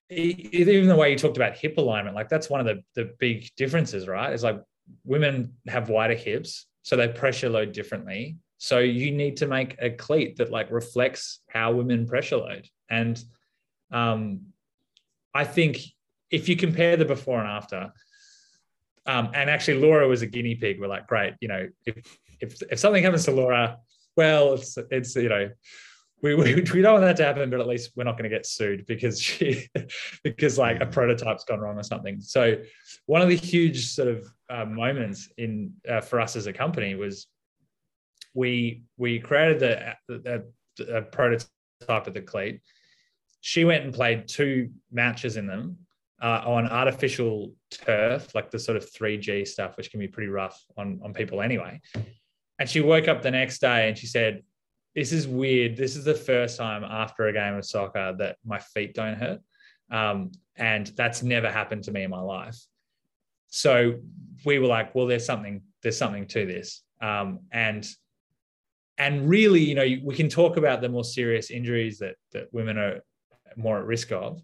even 0.10 0.88
the 0.88 0.96
way 0.96 1.12
you 1.12 1.18
talked 1.18 1.38
about 1.38 1.58
hip 1.58 1.78
alignment 1.78 2.16
like 2.16 2.30
that's 2.30 2.50
one 2.50 2.60
of 2.60 2.66
the 2.66 2.82
the 2.96 3.14
big 3.20 3.50
differences 3.58 4.08
right 4.08 4.32
it's 4.32 4.44
like 4.44 4.62
women 5.04 5.54
have 5.68 5.90
wider 5.90 6.16
hips, 6.16 6.68
so 6.84 6.96
they 6.96 7.08
pressure 7.08 7.50
load 7.50 7.72
differently. 7.72 8.38
So 8.58 8.80
you 8.80 9.12
need 9.12 9.38
to 9.38 9.48
make 9.48 9.76
a 9.80 9.92
cleat 9.92 10.38
that 10.38 10.52
like 10.52 10.72
reflects 10.72 11.40
how 11.50 11.74
women 11.74 12.08
pressure 12.08 12.38
load. 12.38 12.68
And 12.90 13.22
um, 13.92 14.42
I 15.34 15.44
think 15.44 15.80
if 16.32 16.50
you 16.50 16.56
compare 16.56 16.98
the 16.98 17.06
before 17.06 17.40
and 17.40 17.48
after, 17.48 17.92
um, 19.06 19.30
and 19.34 19.50
actually 19.50 19.80
Laura 19.80 20.08
was 20.08 20.22
a 20.22 20.28
guinea 20.28 20.56
pig. 20.56 20.80
We're 20.80 20.88
like, 20.88 21.08
great, 21.08 21.36
you 21.40 21.48
know, 21.48 21.68
if 21.86 22.18
if 22.40 22.62
if 22.70 22.80
something 22.80 23.04
happens 23.04 23.26
to 23.26 23.32
Laura, 23.32 23.78
well, 24.18 24.56
it's 24.56 24.78
it's 24.92 25.16
you 25.16 25.30
know, 25.30 25.50
we, 26.22 26.36
we, 26.36 26.54
we 26.74 26.82
don't 26.82 26.94
want 26.94 27.06
that 27.06 27.18
to 27.18 27.26
happen, 27.26 27.50
but 27.50 27.60
at 27.60 27.68
least 27.68 27.92
we're 27.96 28.04
not 28.04 28.18
going 28.18 28.30
to 28.30 28.36
get 28.36 28.46
sued 28.46 28.86
because 28.86 29.22
she 29.22 29.68
because 30.24 30.58
like 30.58 30.82
a 30.82 30.86
prototype's 30.86 31.44
gone 31.44 31.60
wrong 31.60 31.78
or 31.78 31.84
something. 31.84 32.20
So 32.22 32.58
one 33.06 33.22
of 33.22 33.30
the 33.30 33.36
huge 33.36 33.88
sort 33.88 34.10
of 34.10 34.28
uh, 34.50 34.66
moments 34.66 35.30
in 35.38 35.74
uh, 35.90 36.02
for 36.02 36.20
us 36.20 36.36
as 36.36 36.48
a 36.48 36.54
company 36.54 36.96
was 36.96 37.28
we 38.34 38.84
we 38.98 39.20
created 39.20 39.60
the, 39.60 40.44
the 40.78 41.02
prototype 41.12 42.08
of 42.08 42.14
the 42.14 42.22
cleat. 42.22 42.62
She 43.42 43.66
went 43.66 43.84
and 43.84 43.94
played 43.94 44.28
two 44.28 44.72
matches 44.92 45.38
in 45.38 45.48
them 45.48 45.78
uh, 46.22 46.42
on 46.46 46.68
artificial 46.68 47.54
turf, 47.72 48.34
like 48.34 48.52
the 48.52 48.60
sort 48.60 48.78
of 48.78 48.92
3G 48.92 49.48
stuff, 49.48 49.78
which 49.78 49.92
can 49.92 50.00
be 50.00 50.08
pretty 50.08 50.30
rough 50.30 50.60
on, 50.76 51.00
on 51.04 51.14
people 51.14 51.42
anyway. 51.42 51.80
And 52.60 52.70
she 52.70 52.82
woke 52.82 53.08
up 53.08 53.22
the 53.22 53.32
next 53.32 53.60
day 53.60 53.88
and 53.88 53.98
she 53.98 54.08
said, 54.08 54.44
this 54.96 55.12
is 55.12 55.28
weird. 55.28 55.78
This 55.78 55.96
is 55.96 56.06
the 56.06 56.16
first 56.16 56.58
time 56.58 56.84
after 56.84 57.28
a 57.28 57.34
game 57.34 57.56
of 57.56 57.66
soccer 57.66 58.16
that 58.18 58.38
my 58.46 58.60
feet 58.60 58.94
don't 58.96 59.16
hurt. 59.16 59.42
Um, 59.92 60.32
and 60.56 60.88
that's 60.96 61.24
never 61.24 61.52
happened 61.52 61.84
to 61.84 61.92
me 61.92 62.04
in 62.04 62.10
my 62.10 62.20
life. 62.20 62.58
So 63.50 64.00
we 64.46 64.60
were 64.60 64.68
like, 64.68 64.94
well, 64.96 65.06
there's 65.06 65.26
something, 65.26 65.62
there's 65.84 65.98
something 65.98 66.26
to 66.28 66.46
this. 66.46 66.84
Um, 67.02 67.40
and 67.52 67.88
and 68.98 69.30
really, 69.30 69.62
you 69.62 69.76
know, 69.76 69.88
we 70.04 70.16
can 70.16 70.28
talk 70.28 70.58
about 70.58 70.82
the 70.82 70.90
more 70.90 71.04
serious 71.04 71.52
injuries 71.52 72.00
that 72.00 72.16
that 72.32 72.52
women 72.52 72.78
are 72.78 73.02
more 73.56 73.78
at 73.80 73.86
risk 73.86 74.12
of. 74.12 74.42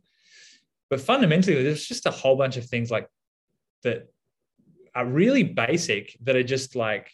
But 0.89 1.01
fundamentally, 1.01 1.63
there's 1.63 1.87
just 1.87 2.05
a 2.05 2.11
whole 2.11 2.35
bunch 2.35 2.57
of 2.57 2.65
things 2.65 2.91
like 2.91 3.07
that 3.83 4.07
are 4.95 5.05
really 5.05 5.43
basic 5.43 6.15
that 6.21 6.35
are 6.35 6.43
just 6.43 6.75
like 6.75 7.11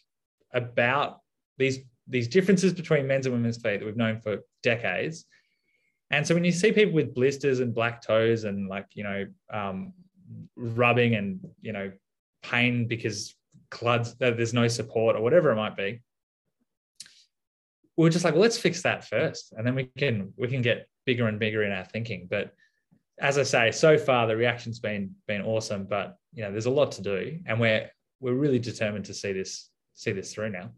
about 0.54 1.20
these 1.58 1.80
these 2.10 2.28
differences 2.28 2.74
between 2.74 3.08
men's 3.08 3.26
and 3.28 3.36
women's 3.36 3.58
feet 3.62 3.80
that 3.80 3.86
we've 3.86 3.96
known 3.96 4.20
for 4.20 4.40
decades 4.64 5.26
And 6.12 6.26
so 6.26 6.34
when 6.34 6.44
you 6.44 6.52
see 6.52 6.72
people 6.72 6.94
with 6.94 7.14
blisters 7.14 7.60
and 7.60 7.74
black 7.74 8.02
toes 8.02 8.44
and 8.44 8.68
like, 8.68 8.88
you 8.94 9.04
know, 9.04 9.28
um, 9.54 9.94
rubbing 10.56 11.16
and, 11.16 11.40
you 11.62 11.72
know, 11.72 11.92
pain 12.42 12.88
because 12.88 13.36
cluds, 13.70 14.16
there's 14.18 14.54
no 14.54 14.68
support 14.68 15.16
or 15.16 15.22
whatever 15.22 15.52
it 15.52 15.56
might 15.56 15.78
be, 15.78 16.02
we 17.96 18.08
are 18.08 18.12
just 18.12 18.26
like, 18.26 18.34
well, 18.34 18.42
let's 18.42 18.58
fix 18.58 18.82
that 18.84 19.06
first. 19.06 19.54
And 19.56 19.68
then 19.68 19.76
we 19.76 19.84
can, 19.98 20.34
we 20.36 20.48
can 20.48 20.62
get 20.62 20.88
bigger 21.06 21.28
and 21.28 21.38
bigger 21.38 21.64
in 21.64 21.72
our 21.72 21.86
thinking. 21.86 22.28
But 22.30 22.54
as 23.20 23.38
I 23.38 23.44
say, 23.44 23.72
so 23.72 23.98
far 23.98 24.26
the 24.26 24.38
reaction's 24.38 24.80
been, 24.80 25.14
been 25.28 25.42
awesome, 25.42 25.86
but 25.86 26.18
you 26.34 26.44
know, 26.44 26.52
there's 26.52 26.66
a 26.66 26.72
lot 26.72 26.94
to 26.94 27.02
do 27.02 27.40
and 27.46 27.60
we're, 27.60 27.92
we're 28.20 28.34
really 28.34 28.60
determined 28.60 29.06
to 29.06 29.14
see 29.14 29.34
this, 29.34 29.70
see 29.94 30.12
this 30.12 30.34
through 30.34 30.50
now. 30.50 30.72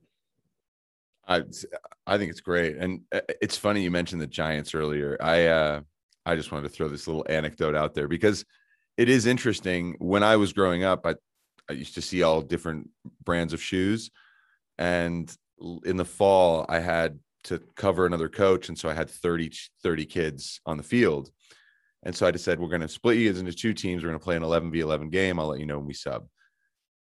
I 1.27 1.43
I 2.07 2.17
think 2.17 2.31
it's 2.31 2.41
great, 2.41 2.77
and 2.77 3.01
uh, 3.11 3.21
it's 3.41 3.57
funny 3.57 3.83
you 3.83 3.91
mentioned 3.91 4.21
the 4.21 4.27
Giants 4.27 4.73
earlier. 4.73 5.17
I 5.21 5.47
uh, 5.47 5.81
I 6.25 6.35
just 6.35 6.51
wanted 6.51 6.67
to 6.69 6.73
throw 6.73 6.89
this 6.89 7.07
little 7.07 7.25
anecdote 7.29 7.75
out 7.75 7.93
there 7.93 8.07
because 8.07 8.45
it 8.97 9.09
is 9.09 9.25
interesting. 9.25 9.95
When 9.99 10.23
I 10.23 10.35
was 10.37 10.53
growing 10.53 10.83
up, 10.83 11.05
I 11.05 11.15
I 11.69 11.73
used 11.73 11.95
to 11.95 12.01
see 12.01 12.23
all 12.23 12.41
different 12.41 12.89
brands 13.23 13.53
of 13.53 13.61
shoes, 13.61 14.09
and 14.77 15.33
in 15.85 15.97
the 15.97 16.05
fall 16.05 16.65
I 16.67 16.79
had 16.79 17.19
to 17.45 17.59
cover 17.75 18.05
another 18.05 18.29
coach, 18.29 18.69
and 18.69 18.77
so 18.77 18.89
I 18.89 18.93
had 18.93 19.09
30, 19.09 19.51
30 19.81 20.05
kids 20.05 20.61
on 20.65 20.77
the 20.77 20.83
field, 20.83 21.31
and 22.03 22.15
so 22.15 22.25
I 22.27 22.31
just 22.31 22.45
said 22.45 22.59
we're 22.59 22.67
going 22.67 22.81
to 22.81 22.87
split 22.87 23.17
you 23.17 23.29
into 23.29 23.53
two 23.53 23.73
teams. 23.73 24.03
We're 24.03 24.09
going 24.09 24.19
to 24.19 24.23
play 24.23 24.35
an 24.35 24.43
eleven 24.43 24.71
v 24.71 24.79
eleven 24.79 25.09
game. 25.09 25.39
I'll 25.39 25.47
let 25.47 25.59
you 25.59 25.65
know 25.65 25.77
when 25.77 25.87
we 25.87 25.93
sub. 25.93 26.27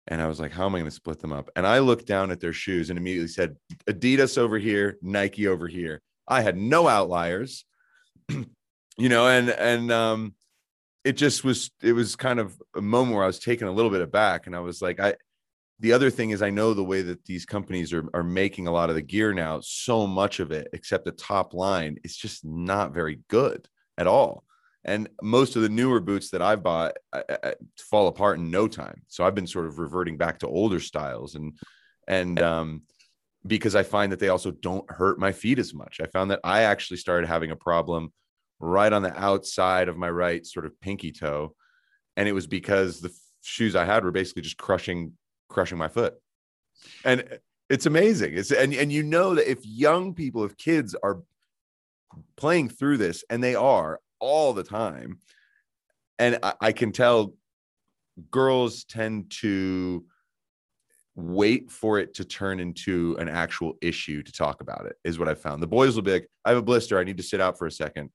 And 0.09 0.23
I 0.23 0.27
was 0.27 0.41
like, 0.41 0.53
how 0.53 0.67
am 0.67 0.75
I 0.75 0.79
going 0.79 0.91
to 0.91 0.95
split 0.95 1.21
them 1.21 1.33
up? 1.33 1.51
And 1.55 1.67
I 1.67 1.79
looked 1.79 2.07
down 2.07 2.31
at 2.31 2.41
their 2.41 2.53
shoes 2.53 2.91
and 2.91 2.99
immediately 2.99 3.29
said, 3.29 3.57
Adidas 3.89 4.39
over 4.39 4.59
here, 4.59 4.97
Nike 5.03 5.47
over 5.47 5.69
here. 5.69 6.01
I 6.27 6.41
had 6.41 6.57
no 6.57 6.89
outliers, 6.89 7.65
you 8.29 9.09
know, 9.09 9.29
and, 9.29 9.51
and, 9.51 9.93
um, 9.93 10.35
it 11.05 11.13
just 11.13 11.45
was, 11.45 11.71
it 11.83 11.93
was 11.93 12.17
kind 12.17 12.41
of 12.41 12.61
a 12.75 12.83
moment 12.83 13.15
where 13.15 13.25
I 13.25 13.29
was 13.29 13.39
taken 13.39 13.69
a 13.69 13.73
little 13.73 13.91
bit 13.91 14.03
aback. 14.03 14.47
And 14.47 14.57
I 14.57 14.61
was 14.61 14.83
like, 14.83 14.99
I, 14.99 15.15
the 15.81 15.93
other 15.93 16.11
thing 16.11 16.31
is 16.31 16.43
I 16.43 16.51
know 16.51 16.75
the 16.75 16.85
way 16.85 17.03
that 17.03 17.25
these 17.25 17.47
companies 17.47 17.93
are, 17.93 18.05
are 18.13 18.25
making 18.25 18.67
a 18.67 18.73
lot 18.73 18.91
of 18.91 18.97
the 18.97 19.03
gear 19.03 19.33
now, 19.33 19.61
so 19.63 20.07
much 20.07 20.41
of 20.41 20.51
it, 20.51 20.69
except 20.73 21.05
the 21.05 21.13
top 21.13 21.55
line, 21.55 21.99
is 22.03 22.17
just 22.17 22.45
not 22.45 22.93
very 22.93 23.21
good 23.29 23.69
at 23.97 24.07
all 24.07 24.45
and 24.89 25.09
most 25.23 25.57
of 25.57 25.63
the 25.63 25.69
newer 25.69 26.01
boots 26.01 26.31
that 26.31 26.43
I've 26.43 26.63
bought 26.63 26.97
I, 27.13 27.23
I, 27.43 27.55
fall 27.79 28.09
apart 28.09 28.39
in 28.39 28.51
no 28.51 28.67
time. 28.69 29.03
So 29.09 29.25
I've 29.25 29.35
been 29.35 29.47
sort 29.47 29.67
of 29.67 29.79
reverting 29.79 30.17
back 30.17 30.39
to 30.41 30.49
older 30.49 30.81
styles 30.81 31.35
and 31.35 31.53
and 32.07 32.41
um, 32.41 32.83
because 33.47 33.77
I 33.77 33.83
find 33.83 34.11
that 34.13 34.19
they 34.19 34.31
also 34.31 34.51
don't 34.51 34.91
hurt 34.91 35.19
my 35.19 35.33
feet 35.33 35.59
as 35.59 35.75
much. 35.75 36.01
I 36.03 36.07
found 36.07 36.31
that 36.31 36.41
I 36.43 36.63
actually 36.63 36.97
started 36.97 37.27
having 37.27 37.51
a 37.51 37.57
problem 37.57 38.13
right 38.61 38.93
on 38.93 39.03
the 39.03 39.17
outside 39.17 39.89
of 39.89 39.97
my 39.97 40.11
right 40.11 40.45
sort 40.45 40.67
of 40.67 40.81
pinky 40.81 41.13
toe, 41.13 41.55
and 42.17 42.29
it 42.29 42.33
was 42.33 42.47
because 42.47 43.01
the 43.01 43.15
shoes 43.43 43.77
I 43.77 43.85
had 43.85 44.05
were 44.05 44.11
basically 44.11 44.43
just 44.43 44.59
crushing 44.59 45.13
crushing 45.49 45.79
my 45.79 45.89
foot. 45.89 46.15
And 47.05 47.39
it's 47.69 47.87
amazing. 47.87 48.37
It's 48.37 48.51
and 48.51 48.73
and 48.75 48.91
you 48.91 49.03
know 49.03 49.35
that 49.35 49.51
if 49.51 49.65
young 49.65 50.15
people, 50.15 50.45
if 50.45 50.57
kids 50.57 50.95
are 51.03 51.23
playing 52.37 52.71
through 52.71 52.97
this, 52.97 53.25
and 53.29 53.45
they 53.45 53.55
are, 53.55 54.01
all 54.21 54.53
the 54.53 54.63
time. 54.63 55.19
And 56.19 56.39
I, 56.43 56.55
I 56.61 56.73
can 56.73 56.93
tell 56.93 57.35
girls 58.31 58.85
tend 58.85 59.31
to 59.31 60.05
wait 61.15 61.71
for 61.71 61.99
it 61.99 62.15
to 62.15 62.25
turn 62.25 62.61
into 62.61 63.17
an 63.19 63.29
actual 63.29 63.77
issue 63.81 64.23
to 64.23 64.33
talk 64.33 64.61
about 64.61 64.87
it 64.87 64.97
is 65.05 65.19
what 65.19 65.29
i 65.29 65.35
found. 65.35 65.63
The 65.63 65.67
boys 65.67 65.95
will 65.95 66.03
be 66.03 66.13
like 66.13 66.29
i 66.45 66.51
have 66.51 66.59
a 66.59 66.63
blister. 66.63 66.99
I 66.99 67.05
need 67.05 67.17
to 67.17 67.23
sit 67.23 67.41
out 67.41 67.59
for 67.59 67.67
a 67.67 67.73
second. 67.73 68.11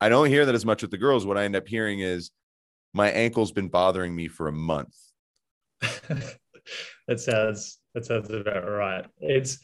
I 0.00 0.08
don't 0.08 0.28
hear 0.28 0.44
that 0.46 0.54
as 0.54 0.66
much 0.66 0.82
with 0.82 0.90
the 0.90 0.98
girls. 0.98 1.24
What 1.26 1.38
i 1.38 1.44
end 1.44 1.56
up 1.56 1.68
hearing 1.68 2.00
is 2.00 2.30
my 2.94 3.10
ankle's 3.10 3.52
been 3.52 3.68
bothering 3.68 4.14
me 4.14 4.28
for 4.28 4.48
a 4.48 4.52
month. 4.52 4.94
That 7.08 7.20
sounds 7.20 7.78
that 7.94 8.04
sounds 8.04 8.30
about 8.30 8.68
right. 8.68 9.04
It's 9.18 9.58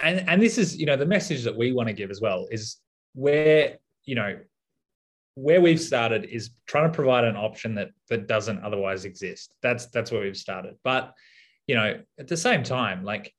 and 0.00 0.28
and 0.28 0.42
this 0.42 0.58
is 0.58 0.76
you 0.76 0.86
know 0.86 0.96
the 0.96 1.06
message 1.06 1.44
that 1.44 1.56
we 1.56 1.72
want 1.72 1.88
to 1.88 1.92
give 1.92 2.10
as 2.10 2.20
well 2.20 2.46
is 2.50 2.78
where 3.14 3.78
you 4.04 4.14
know 4.14 4.38
where 5.38 5.60
we've 5.60 5.80
started 5.80 6.24
is 6.24 6.50
trying 6.66 6.90
to 6.90 6.94
provide 6.94 7.22
an 7.22 7.36
option 7.36 7.76
that 7.76 7.90
that 8.08 8.26
doesn't 8.26 8.60
otherwise 8.64 9.04
exist. 9.04 9.54
That's 9.62 9.86
that's 9.86 10.10
where 10.10 10.22
we've 10.22 10.36
started. 10.36 10.74
But 10.82 11.14
you 11.68 11.76
know, 11.76 12.00
at 12.18 12.26
the 12.26 12.36
same 12.36 12.64
time, 12.64 13.04
like 13.04 13.32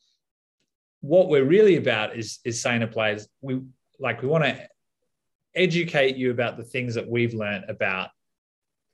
what 1.02 1.28
we're 1.28 1.44
really 1.44 1.76
about 1.76 2.16
is 2.16 2.40
is 2.46 2.62
saying 2.62 2.82
to 2.82 2.88
players, 2.88 3.28
we 3.42 3.62
like 4.00 4.22
we 4.22 4.30
want 4.30 4.46
to 4.46 4.68
educate 5.56 6.16
you 6.16 6.32
about 6.32 6.56
the 6.56 6.64
things 6.64 6.96
that 6.96 7.10
we've 7.10 7.34
learned 7.34 7.66
about 7.70 8.10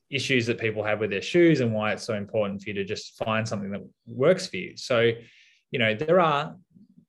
issues 0.10 0.48
that 0.48 0.60
people 0.60 0.84
have 0.84 1.00
with 1.00 1.12
their 1.12 1.22
shoes 1.22 1.60
and 1.60 1.74
why 1.74 1.92
it's 1.92 2.04
so 2.04 2.16
important 2.16 2.62
for 2.62 2.70
you 2.70 2.76
to 2.76 2.86
just 2.86 3.18
find 3.24 3.48
something 3.48 3.72
that 3.72 3.82
works 4.08 4.48
for 4.48 4.58
you. 4.58 4.78
So, 4.78 5.12
you 5.70 5.80
know, 5.80 5.94
there 5.94 6.20
are 6.20 6.56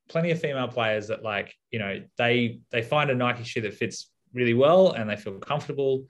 plenty 0.09 0.29
of 0.31 0.39
female 0.39 0.67
players 0.67 1.07
that 1.07 1.23
like, 1.23 1.55
you 1.71 1.79
know, 1.79 2.03
they 2.19 2.59
they 2.71 2.83
find 2.83 3.09
a 3.09 3.15
Nike 3.15 3.43
shoe 3.43 3.61
that 3.61 3.73
fits 3.73 4.11
really 4.37 4.53
well 4.53 4.91
and 4.91 5.09
they 5.09 5.17
feel 5.17 5.39
comfortable, 5.39 6.05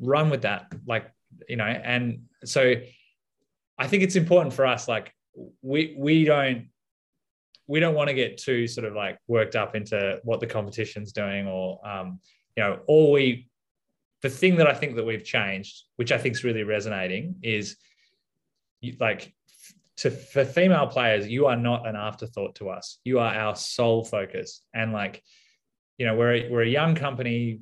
run 0.00 0.28
with 0.28 0.42
that. 0.42 0.72
Like, 0.86 1.10
you 1.48 1.56
know, 1.56 1.64
and 1.64 2.24
so 2.44 2.74
I 3.78 3.86
think 3.86 4.02
it's 4.02 4.16
important 4.16 4.52
for 4.52 4.66
us, 4.66 4.88
like, 4.88 5.14
we 5.62 5.96
we 5.98 6.24
don't 6.24 6.68
we 7.66 7.80
don't 7.80 7.94
want 7.94 8.08
to 8.08 8.14
get 8.14 8.38
too 8.38 8.66
sort 8.68 8.86
of 8.86 8.94
like 8.94 9.18
worked 9.26 9.56
up 9.56 9.74
into 9.74 10.20
what 10.22 10.38
the 10.38 10.46
competition's 10.46 11.12
doing 11.12 11.48
or 11.48 11.80
um, 11.84 12.20
you 12.56 12.62
know, 12.62 12.80
all 12.86 13.10
we 13.10 13.48
the 14.22 14.30
thing 14.30 14.56
that 14.56 14.66
I 14.66 14.74
think 14.74 14.96
that 14.96 15.04
we've 15.04 15.24
changed, 15.24 15.82
which 15.96 16.12
I 16.12 16.18
think 16.18 16.34
is 16.34 16.44
really 16.44 16.62
resonating, 16.62 17.36
is 17.42 17.76
like 19.00 19.34
to 19.98 20.10
for 20.10 20.44
female 20.44 20.86
players, 20.86 21.26
you 21.26 21.46
are 21.46 21.56
not 21.56 21.86
an 21.86 21.96
afterthought 21.96 22.54
to 22.56 22.70
us. 22.70 22.98
You 23.04 23.18
are 23.18 23.34
our 23.34 23.56
sole 23.56 24.04
focus. 24.04 24.62
And 24.72 24.92
like 24.92 25.22
you 25.98 26.06
know, 26.06 26.14
we're 26.14 26.34
a, 26.34 26.50
we're 26.50 26.62
a 26.62 26.68
young 26.68 26.94
company. 26.94 27.60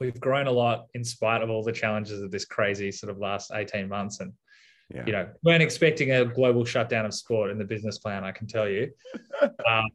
We've 0.00 0.18
grown 0.20 0.46
a 0.46 0.52
lot 0.52 0.86
in 0.94 1.04
spite 1.04 1.42
of 1.42 1.50
all 1.50 1.62
the 1.62 1.72
challenges 1.72 2.20
of 2.20 2.30
this 2.30 2.44
crazy 2.44 2.92
sort 2.92 3.10
of 3.10 3.18
last 3.18 3.50
18 3.54 3.88
months. 3.88 4.20
And, 4.20 4.32
yeah. 4.94 5.04
you 5.06 5.12
know, 5.12 5.28
weren't 5.42 5.62
expecting 5.62 6.12
a 6.12 6.24
global 6.24 6.64
shutdown 6.64 7.06
of 7.06 7.14
sport 7.14 7.50
in 7.50 7.58
the 7.58 7.64
business 7.64 7.98
plan, 7.98 8.24
I 8.24 8.32
can 8.32 8.46
tell 8.46 8.68
you. 8.68 8.90
um, 9.42 9.88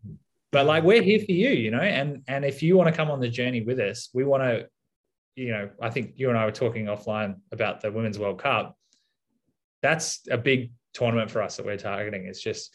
but 0.52 0.66
like 0.66 0.84
we're 0.84 1.02
here 1.02 1.20
for 1.20 1.32
you, 1.32 1.50
you 1.50 1.72
know, 1.72 1.80
and 1.80 2.24
and 2.28 2.44
if 2.44 2.62
you 2.62 2.76
want 2.76 2.90
to 2.90 2.96
come 2.96 3.10
on 3.10 3.22
the 3.22 3.30
journey 3.30 3.62
with 3.62 3.80
us, 3.80 4.10
we 4.14 4.26
want 4.26 4.44
to, 4.44 4.68
you 5.36 5.52
know, 5.52 5.70
I 5.82 5.90
think 5.90 6.14
you 6.18 6.28
and 6.28 6.38
I 6.38 6.46
were 6.46 6.52
talking 6.52 6.86
offline 6.88 7.38
about 7.54 7.80
the 7.80 7.92
Women's 7.92 8.20
World 8.20 8.42
Cup. 8.42 8.78
That's 9.82 10.20
a 10.30 10.38
big 10.38 10.74
tournament 10.94 11.32
for 11.32 11.42
us 11.42 11.56
that 11.56 11.66
we're 11.66 11.78
targeting. 11.78 12.26
It's 12.26 12.42
just 12.42 12.74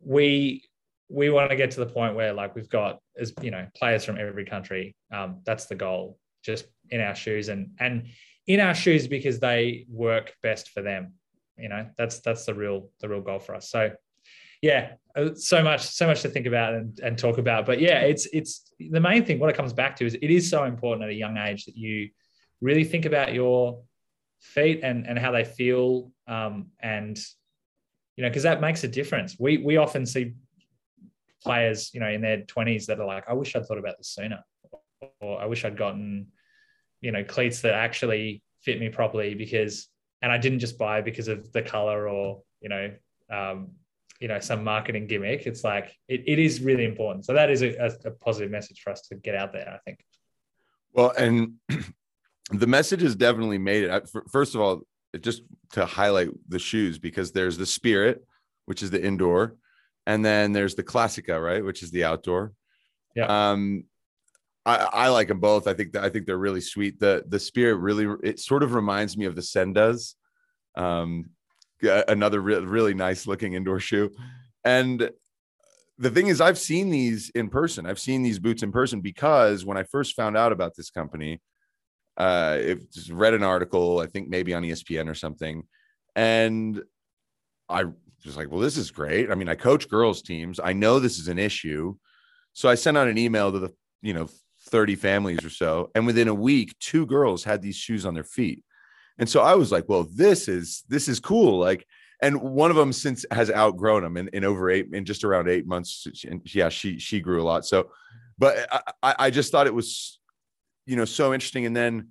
we 0.00 0.62
we 1.08 1.30
want 1.30 1.50
to 1.50 1.56
get 1.56 1.70
to 1.70 1.80
the 1.80 1.86
point 1.86 2.14
where 2.14 2.32
like 2.32 2.54
we've 2.54 2.68
got 2.68 2.98
as 3.18 3.32
you 3.40 3.50
know 3.50 3.66
players 3.76 4.04
from 4.04 4.18
every 4.18 4.44
country 4.44 4.94
um, 5.12 5.40
that's 5.44 5.66
the 5.66 5.74
goal 5.74 6.18
just 6.42 6.66
in 6.90 7.00
our 7.00 7.14
shoes 7.14 7.48
and 7.48 7.70
and 7.78 8.06
in 8.46 8.60
our 8.60 8.74
shoes 8.74 9.08
because 9.08 9.40
they 9.40 9.84
work 9.88 10.34
best 10.42 10.70
for 10.70 10.82
them 10.82 11.12
you 11.58 11.68
know? 11.68 11.86
That's 11.96 12.20
that's 12.20 12.44
the 12.44 12.54
real 12.54 12.90
the 13.00 13.08
real 13.08 13.20
goal 13.20 13.38
for 13.38 13.54
us. 13.54 13.70
So 13.70 13.90
yeah 14.62 14.92
uh, 15.14 15.34
so 15.34 15.62
much 15.62 15.82
so 15.82 16.06
much 16.06 16.22
to 16.22 16.28
think 16.30 16.46
about 16.46 16.74
and, 16.74 16.98
and 17.00 17.18
talk 17.18 17.38
about. 17.38 17.66
But 17.66 17.80
yeah 17.80 18.00
it's 18.00 18.26
it's 18.32 18.72
the 18.78 19.00
main 19.00 19.24
thing 19.24 19.38
what 19.38 19.50
it 19.50 19.56
comes 19.56 19.72
back 19.72 19.96
to 19.96 20.06
is 20.06 20.14
it 20.14 20.30
is 20.30 20.48
so 20.48 20.64
important 20.64 21.04
at 21.04 21.10
a 21.10 21.14
young 21.14 21.36
age 21.36 21.64
that 21.66 21.76
you 21.76 22.10
really 22.60 22.84
think 22.84 23.04
about 23.04 23.34
your 23.34 23.82
feet 24.40 24.80
and 24.82 25.06
and 25.06 25.18
how 25.18 25.30
they 25.30 25.44
feel 25.44 26.10
um, 26.26 26.68
and 26.80 27.18
you 28.16 28.22
know 28.22 28.28
because 28.28 28.44
that 28.44 28.60
makes 28.60 28.84
a 28.84 28.88
difference. 28.88 29.36
We 29.38 29.58
we 29.58 29.76
often 29.76 30.06
see 30.06 30.34
players, 31.42 31.90
you 31.92 32.00
know, 32.00 32.08
in 32.08 32.20
their 32.20 32.38
20s 32.38 32.86
that 32.86 33.00
are 33.00 33.06
like, 33.06 33.28
I 33.28 33.34
wish 33.34 33.54
I'd 33.54 33.66
thought 33.66 33.78
about 33.78 33.98
this 33.98 34.08
sooner, 34.08 34.42
or 35.20 35.40
I 35.40 35.46
wish 35.46 35.64
I'd 35.64 35.76
gotten, 35.76 36.28
you 37.00 37.12
know, 37.12 37.24
cleats 37.24 37.60
that 37.62 37.74
actually 37.74 38.42
fit 38.60 38.80
me 38.80 38.88
properly 38.88 39.34
because, 39.34 39.88
and 40.22 40.32
I 40.32 40.38
didn't 40.38 40.60
just 40.60 40.78
buy 40.78 41.00
because 41.00 41.28
of 41.28 41.52
the 41.52 41.62
color 41.62 42.08
or, 42.08 42.42
you 42.60 42.68
know, 42.68 42.92
um, 43.30 43.72
you 44.20 44.28
know, 44.28 44.40
some 44.40 44.64
marketing 44.64 45.06
gimmick. 45.06 45.46
It's 45.46 45.62
like, 45.62 45.94
it, 46.08 46.24
it 46.26 46.38
is 46.38 46.60
really 46.60 46.84
important. 46.84 47.26
So 47.26 47.34
that 47.34 47.50
is 47.50 47.62
a, 47.62 47.74
a 48.04 48.10
positive 48.12 48.50
message 48.50 48.80
for 48.80 48.90
us 48.90 49.02
to 49.08 49.14
get 49.16 49.34
out 49.34 49.52
there, 49.52 49.68
I 49.68 49.78
think. 49.84 50.00
Well, 50.92 51.12
and 51.18 51.54
the 52.50 52.66
message 52.66 53.02
has 53.02 53.14
definitely 53.14 53.58
made 53.58 53.84
it. 53.84 54.10
First 54.30 54.54
of 54.54 54.60
all, 54.60 54.82
just 55.20 55.42
to 55.72 55.84
highlight 55.84 56.28
the 56.48 56.58
shoes 56.58 56.98
because 56.98 57.32
there's 57.32 57.58
the 57.58 57.66
spirit, 57.66 58.24
which 58.64 58.82
is 58.82 58.90
the 58.90 59.02
indoor, 59.02 59.56
and 60.06 60.24
then 60.24 60.52
there's 60.52 60.74
the 60.74 60.84
Classica, 60.84 61.42
right, 61.42 61.64
which 61.64 61.82
is 61.82 61.90
the 61.90 62.04
outdoor. 62.04 62.52
Yeah. 63.14 63.50
Um, 63.50 63.84
I, 64.64 64.76
I 64.76 65.08
like 65.08 65.28
them 65.28 65.40
both. 65.40 65.66
I 65.66 65.74
think 65.74 65.92
that 65.92 66.04
I 66.04 66.08
think 66.08 66.26
they're 66.26 66.38
really 66.38 66.60
sweet. 66.60 66.98
The 66.98 67.24
the 67.28 67.38
spirit 67.38 67.76
really 67.76 68.06
it 68.22 68.40
sort 68.40 68.62
of 68.62 68.74
reminds 68.74 69.16
me 69.16 69.26
of 69.26 69.36
the 69.36 69.42
Sendas, 69.42 70.14
um, 70.74 71.30
another 71.82 72.40
re- 72.40 72.58
really 72.58 72.94
nice 72.94 73.26
looking 73.26 73.54
indoor 73.54 73.80
shoe, 73.80 74.10
and 74.64 75.10
the 75.98 76.10
thing 76.10 76.26
is, 76.26 76.40
I've 76.40 76.58
seen 76.58 76.90
these 76.90 77.30
in 77.30 77.48
person. 77.48 77.86
I've 77.86 78.00
seen 78.00 78.22
these 78.22 78.38
boots 78.38 78.62
in 78.62 78.70
person 78.70 79.00
because 79.00 79.64
when 79.64 79.78
I 79.78 79.84
first 79.84 80.14
found 80.14 80.36
out 80.36 80.52
about 80.52 80.76
this 80.76 80.90
company, 80.90 81.40
uh, 82.16 82.58
it 82.60 82.92
just 82.92 83.10
read 83.10 83.34
an 83.34 83.42
article, 83.42 84.00
I 84.00 84.06
think 84.06 84.28
maybe 84.28 84.52
on 84.52 84.62
ESPN 84.62 85.08
or 85.08 85.14
something, 85.14 85.62
and 86.14 86.82
I 87.68 87.84
was 88.26 88.36
like, 88.36 88.50
well, 88.50 88.60
this 88.60 88.76
is 88.76 88.90
great. 88.90 89.30
I 89.30 89.34
mean, 89.34 89.48
I 89.48 89.54
coach 89.54 89.88
girls 89.88 90.22
teams. 90.22 90.60
I 90.62 90.72
know 90.72 90.98
this 90.98 91.18
is 91.18 91.28
an 91.28 91.38
issue. 91.38 91.94
So 92.52 92.68
I 92.68 92.74
sent 92.74 92.96
out 92.96 93.08
an 93.08 93.18
email 93.18 93.52
to 93.52 93.58
the, 93.58 93.74
you 94.02 94.14
know, 94.14 94.28
30 94.68 94.96
families 94.96 95.44
or 95.44 95.50
so. 95.50 95.90
And 95.94 96.06
within 96.06 96.28
a 96.28 96.34
week, 96.34 96.76
two 96.80 97.06
girls 97.06 97.44
had 97.44 97.62
these 97.62 97.76
shoes 97.76 98.04
on 98.04 98.14
their 98.14 98.24
feet. 98.24 98.64
And 99.18 99.28
so 99.28 99.40
I 99.40 99.54
was 99.54 99.72
like, 99.72 99.88
well, 99.88 100.06
this 100.14 100.48
is 100.48 100.84
this 100.88 101.08
is 101.08 101.20
cool. 101.20 101.58
Like, 101.58 101.86
and 102.22 102.40
one 102.40 102.70
of 102.70 102.76
them 102.76 102.92
since 102.92 103.24
has 103.30 103.50
outgrown 103.50 104.02
them 104.02 104.16
in, 104.16 104.28
in 104.28 104.44
over 104.44 104.70
eight 104.70 104.88
in 104.92 105.04
just 105.04 105.24
around 105.24 105.48
eight 105.48 105.66
months. 105.66 106.06
And 106.28 106.42
yeah, 106.54 106.68
she 106.68 106.98
she 106.98 107.20
grew 107.20 107.42
a 107.42 107.44
lot. 107.44 107.64
So, 107.64 107.90
but 108.38 108.68
I, 109.02 109.14
I 109.18 109.30
just 109.30 109.52
thought 109.52 109.66
it 109.66 109.74
was, 109.74 110.18
you 110.84 110.96
know, 110.96 111.04
so 111.04 111.32
interesting. 111.32 111.66
And 111.66 111.76
then 111.76 112.08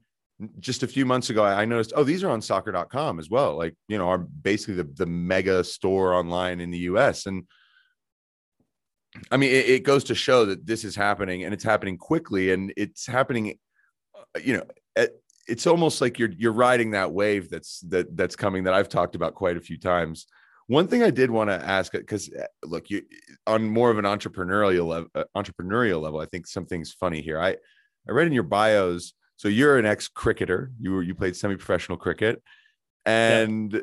just 0.60 0.84
a 0.84 0.88
few 0.88 1.06
months 1.06 1.30
ago, 1.30 1.44
I 1.44 1.66
noticed, 1.66 1.94
oh, 1.96 2.04
these 2.04 2.24
are 2.24 2.30
on 2.30 2.42
soccer.com 2.42 3.20
as 3.20 3.30
well. 3.30 3.56
Like, 3.56 3.76
you 3.88 3.98
know, 3.98 4.10
are 4.10 4.18
basically 4.18 4.76
the, 4.76 4.84
the 4.84 5.06
mega 5.06 5.64
store 5.64 6.14
online 6.14 6.60
in 6.60 6.72
the 6.72 6.80
US. 6.80 7.26
And 7.26 7.46
I 9.32 9.38
mean, 9.38 9.52
it, 9.52 9.70
it, 9.70 9.84
goes 9.84 10.04
to 10.06 10.16
show 10.16 10.46
that 10.46 10.66
this 10.66 10.84
is 10.84 10.96
happening 10.96 11.46
and 11.46 11.54
it's 11.54 11.64
happening 11.64 11.98
quickly 11.98 12.52
and 12.52 12.74
it's 12.76 13.06
happening, 13.06 13.58
uh, 14.14 14.40
you 14.44 14.58
know, 14.58 14.64
at, 14.96 15.12
it's 15.48 15.68
almost 15.68 16.02
like 16.02 16.20
you're 16.20 16.32
you're 16.32 16.52
riding 16.52 16.92
that 16.92 17.12
wave 17.12 17.50
that's 17.50 17.80
that 17.82 18.16
that's 18.18 18.36
coming 18.36 18.64
that 18.64 18.74
I've 18.74 18.90
talked 18.90 19.16
about 19.16 19.36
quite 19.36 19.58
a 19.58 19.62
few 19.62 19.78
times. 19.78 20.26
One 20.68 20.88
thing 20.88 21.04
I 21.04 21.12
did 21.12 21.30
want 21.30 21.50
to 21.50 21.64
ask 21.64 21.92
because 21.92 22.34
uh, 22.34 22.46
look, 22.64 22.90
you 22.90 23.04
on 23.46 23.70
more 23.70 23.92
of 23.92 24.00
an 24.00 24.06
entrepreneurial 24.06 24.88
level, 24.88 25.10
uh, 25.14 25.24
entrepreneurial 25.38 26.02
level, 26.02 26.20
I 26.20 26.26
think 26.26 26.48
something's 26.48 26.94
funny 26.94 27.22
here. 27.22 27.40
I 27.40 27.56
I 28.08 28.12
read 28.12 28.28
in 28.28 28.34
your 28.34 28.44
bios, 28.44 29.14
so 29.38 29.48
you're 29.48 29.78
an 29.78 29.86
ex 29.86 30.08
cricketer. 30.08 30.72
You 30.80 30.94
were 30.94 31.04
you 31.04 31.16
played 31.16 31.36
semi 31.36 31.56
professional 31.56 31.98
cricket, 31.98 32.42
and 33.06 33.74
yeah. 33.74 33.82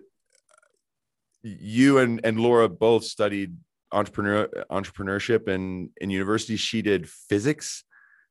you 1.60 1.98
and 1.98 2.20
and 2.24 2.40
Laura 2.40 2.68
both 2.68 3.04
studied 3.04 3.56
entrepreneur 3.92 4.48
entrepreneurship 4.70 5.48
and 5.48 5.90
in 6.00 6.10
university. 6.10 6.56
She 6.56 6.82
did 6.82 7.08
physics. 7.08 7.84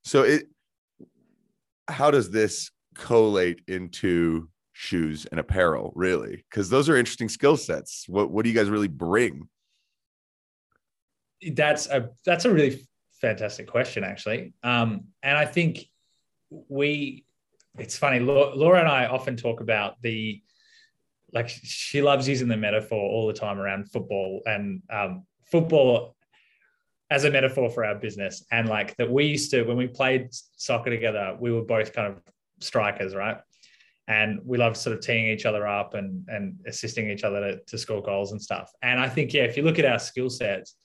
So 0.04 0.24
it 0.24 0.48
how 1.88 2.12
does 2.12 2.32
this 2.32 2.72
collate 2.96 3.62
into 3.68 4.50
shoes 4.74 5.28
and 5.30 5.40
apparel 5.40 5.92
really 5.96 6.44
because 6.50 6.70
those 6.70 6.90
are 6.90 6.98
interesting 6.98 7.30
skill 7.30 7.58
sets 7.58 8.06
what 8.08 8.32
what 8.32 8.44
do 8.44 8.50
you 8.50 8.56
guys 8.56 8.70
really 8.70 8.88
bring 8.88 9.48
that's 11.54 11.88
a 11.88 12.10
that's 12.26 12.46
a 12.46 12.52
really 12.52 12.82
fantastic 13.22 13.68
question 13.68 14.04
actually 14.04 14.54
um 14.64 15.02
and 15.22 15.38
i 15.38 15.46
think 15.46 15.86
we 16.70 17.26
it's 17.80 17.98
funny 17.98 18.20
laura 18.20 18.80
and 18.80 18.90
i 18.90 19.06
often 19.06 19.36
talk 19.36 19.62
about 19.62 20.02
the 20.02 20.42
like 21.34 21.48
she 21.50 22.02
loves 22.02 22.28
using 22.28 22.48
the 22.48 22.58
metaphor 22.58 23.00
all 23.00 23.28
the 23.28 23.34
time 23.34 23.58
around 23.58 23.90
football 23.90 24.42
and 24.46 24.82
um, 24.92 25.24
football 25.46 26.16
as 27.10 27.24
a 27.24 27.32
metaphor 27.32 27.70
for 27.70 27.86
our 27.86 27.96
business 27.96 28.46
and 28.52 28.68
like 28.68 28.96
that 28.98 29.10
we 29.10 29.26
used 29.26 29.50
to 29.50 29.64
when 29.64 29.78
we 29.78 29.88
played 29.88 30.28
soccer 30.32 30.90
together 30.90 31.38
we 31.40 31.52
were 31.52 31.64
both 31.64 31.94
kind 31.94 32.08
of 32.08 32.22
strikers, 32.64 33.16
right? 33.16 33.38
And 34.08 34.40
we 34.46 34.58
love 34.58 34.76
sort 34.78 34.96
of 34.96 35.04
teeing 35.04 35.28
each 35.28 35.46
other 35.46 35.68
up 35.68 35.94
and 35.94 36.28
and 36.28 36.56
assisting 36.66 37.10
each 37.10 37.24
other 37.24 37.40
to, 37.40 37.60
to 37.68 37.78
score 37.78 38.02
goals 38.02 38.32
and 38.32 38.42
stuff. 38.42 38.72
And 38.82 39.00
I 39.00 39.08
think, 39.08 39.34
yeah, 39.34 39.44
if 39.44 39.58
you 39.58 39.64
look 39.64 39.80
at 39.80 39.86
our 39.86 40.00
skill 40.00 40.30
sets, 40.30 40.76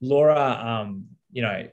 Laura, 0.00 0.40
um, 0.40 1.06
you 1.30 1.42
know, 1.42 1.68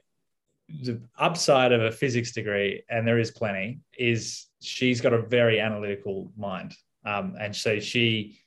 the 0.82 1.00
upside 1.18 1.72
of 1.72 1.82
a 1.82 1.90
physics 1.90 2.32
degree, 2.32 2.82
and 2.88 3.06
there 3.06 3.18
is 3.18 3.30
plenty, 3.30 3.80
is 3.98 4.46
she's 4.60 5.00
got 5.00 5.12
a 5.12 5.22
very 5.22 5.60
analytical 5.60 6.32
mind. 6.36 6.74
Um, 7.04 7.36
and 7.40 7.54
so 7.54 7.80
she, 7.80 8.38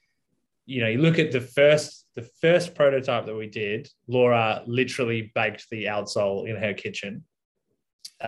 you 0.65 0.81
know, 0.81 0.87
you 0.87 0.99
look 0.99 1.19
at 1.19 1.31
the 1.31 1.41
first 1.41 2.05
the 2.15 2.27
first 2.41 2.75
prototype 2.75 3.25
that 3.25 3.35
we 3.35 3.47
did, 3.47 3.89
Laura 4.07 4.61
literally 4.67 5.31
baked 5.33 5.67
the 5.71 5.85
outsole 5.85 6.47
in 6.47 6.55
her 6.55 6.73
kitchen. 6.73 7.23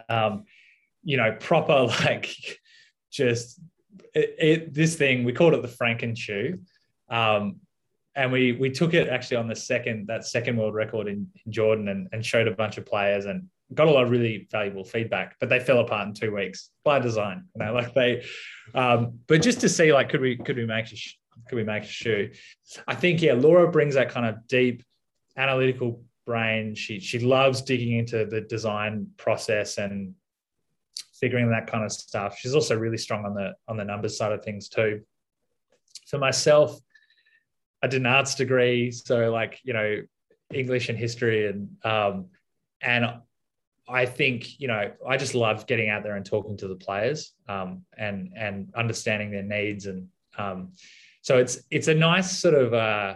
Um, 0.10 0.46
you 1.04 1.18
know, 1.18 1.38
proper 1.40 1.84
like 2.04 2.36
just 3.12 3.60
it, 4.14 4.36
it, 4.40 4.74
this 4.74 4.96
thing. 4.96 5.24
We 5.24 5.34
called 5.34 5.54
it 5.54 5.62
the 5.62 5.68
Franken 5.68 6.18
shoe, 6.18 6.60
um, 7.10 7.58
and 8.16 8.32
we 8.32 8.54
we 8.54 8.72
took 8.72 8.94
it 8.94 9.08
actually 9.08 9.38
on 9.38 9.48
the 9.48 9.56
second 9.56 10.08
that 10.08 10.26
second 10.26 10.58
world 10.58 10.74
record 10.74 11.08
in, 11.08 11.28
in 11.46 11.52
Jordan 11.52 11.88
and, 11.90 12.08
and 12.12 12.26
showed 12.26 12.48
a 12.48 12.56
bunch 12.56 12.78
of 12.78 12.86
players 12.86 13.26
and 13.26 13.48
got 13.74 13.88
a 13.88 13.92
lot 13.92 14.04
of 14.04 14.12
really 14.12 14.48
valuable 14.52 14.84
feedback. 14.84 15.36
But 15.40 15.50
they 15.50 15.60
fell 15.60 15.80
apart 15.80 16.08
in 16.08 16.14
two 16.14 16.34
weeks 16.34 16.70
by 16.84 17.00
design. 17.00 17.46
You 17.56 17.66
know, 17.66 17.74
like 17.74 17.94
they. 17.94 18.26
Um, 18.74 19.20
but 19.28 19.42
just 19.42 19.62
to 19.62 19.70
see 19.70 19.94
like 19.94 20.10
could 20.10 20.22
we 20.22 20.38
could 20.38 20.58
we 20.58 20.66
make 20.66 20.92
a 20.92 20.98
could 21.48 21.56
we 21.56 21.64
make 21.64 21.84
a 21.84 21.88
shoe? 21.88 22.32
I 22.88 22.96
think 22.96 23.22
yeah, 23.22 23.34
Laura 23.34 23.70
brings 23.70 23.96
that 23.96 24.10
kind 24.10 24.26
of 24.26 24.48
deep 24.48 24.84
analytical 25.38 26.04
brain. 26.26 26.76
She 26.76 27.00
she 27.00 27.20
loves 27.20 27.62
digging 27.62 27.98
into 27.98 28.26
the 28.26 28.42
design 28.42 29.08
process 29.18 29.78
and 29.78 30.16
figuring 31.20 31.50
that 31.50 31.68
kind 31.68 31.84
of 31.84 31.92
stuff. 31.92 32.38
She's 32.38 32.56
also 32.56 32.78
really 32.78 32.98
strong 32.98 33.26
on 33.26 33.34
the 33.34 33.54
on 33.68 33.78
the 33.78 33.86
numbers 33.86 34.18
side 34.18 34.32
of 34.32 34.44
things 34.44 34.70
too. 34.70 35.02
For 36.08 36.18
myself, 36.20 36.78
I 37.82 37.88
did 37.88 38.02
an 38.02 38.08
arts 38.08 38.36
degree, 38.36 38.92
so 38.92 39.32
like 39.32 39.60
you 39.64 39.74
know 39.74 40.02
English 40.54 40.90
and 40.90 40.98
history, 40.98 41.48
and 41.48 41.70
um, 41.84 42.28
and 42.82 43.06
I 43.88 44.06
think 44.06 44.60
you 44.60 44.68
know 44.68 44.92
I 45.08 45.18
just 45.18 45.36
love 45.36 45.68
getting 45.68 45.90
out 45.90 46.04
there 46.04 46.16
and 46.16 46.26
talking 46.26 46.58
to 46.58 46.68
the 46.68 46.76
players 46.76 47.34
um, 47.48 47.84
and 47.98 48.32
and 48.36 48.72
understanding 48.76 49.32
their 49.32 49.44
needs, 49.44 49.86
and 49.86 50.08
um, 50.38 50.74
so 51.22 51.38
it's 51.38 51.60
it's 51.70 51.88
a 51.88 51.94
nice 51.94 52.38
sort 52.40 52.56
of 52.56 52.74
uh, 52.74 53.16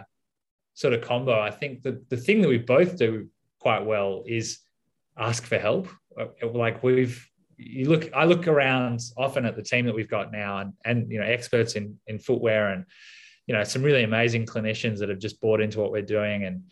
sort 0.74 0.94
of 0.94 1.02
combo. 1.02 1.38
I 1.38 1.50
think 1.50 1.82
the 1.82 2.02
the 2.08 2.16
thing 2.16 2.40
that 2.42 2.48
we 2.48 2.58
both 2.58 2.96
do 2.96 3.28
quite 3.58 3.84
well 3.84 4.22
is 4.26 4.60
ask 5.18 5.44
for 5.44 5.58
help. 5.58 5.88
Like 6.42 6.82
we've 6.82 7.26
you 7.62 7.88
look 7.88 8.08
i 8.14 8.24
look 8.24 8.48
around 8.48 9.00
often 9.18 9.44
at 9.44 9.54
the 9.54 9.62
team 9.62 9.84
that 9.84 9.94
we've 9.94 10.08
got 10.08 10.32
now 10.32 10.58
and 10.58 10.72
and 10.84 11.10
you 11.12 11.18
know 11.18 11.26
experts 11.26 11.74
in 11.74 11.94
in 12.06 12.18
footwear 12.18 12.68
and 12.68 12.86
you 13.46 13.54
know 13.54 13.62
some 13.64 13.82
really 13.82 14.02
amazing 14.02 14.46
clinicians 14.46 14.98
that 14.98 15.08
have 15.08 15.18
just 15.18 15.40
bought 15.40 15.60
into 15.60 15.78
what 15.78 15.92
we're 15.92 16.00
doing 16.00 16.44
and 16.44 16.62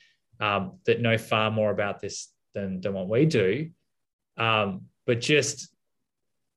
um, 0.40 0.78
that 0.86 1.00
know 1.00 1.18
far 1.18 1.50
more 1.50 1.70
about 1.70 2.00
this 2.00 2.32
than 2.54 2.80
than 2.80 2.94
what 2.94 3.08
we 3.08 3.26
do 3.26 3.68
um, 4.38 4.82
but 5.06 5.20
just 5.20 5.68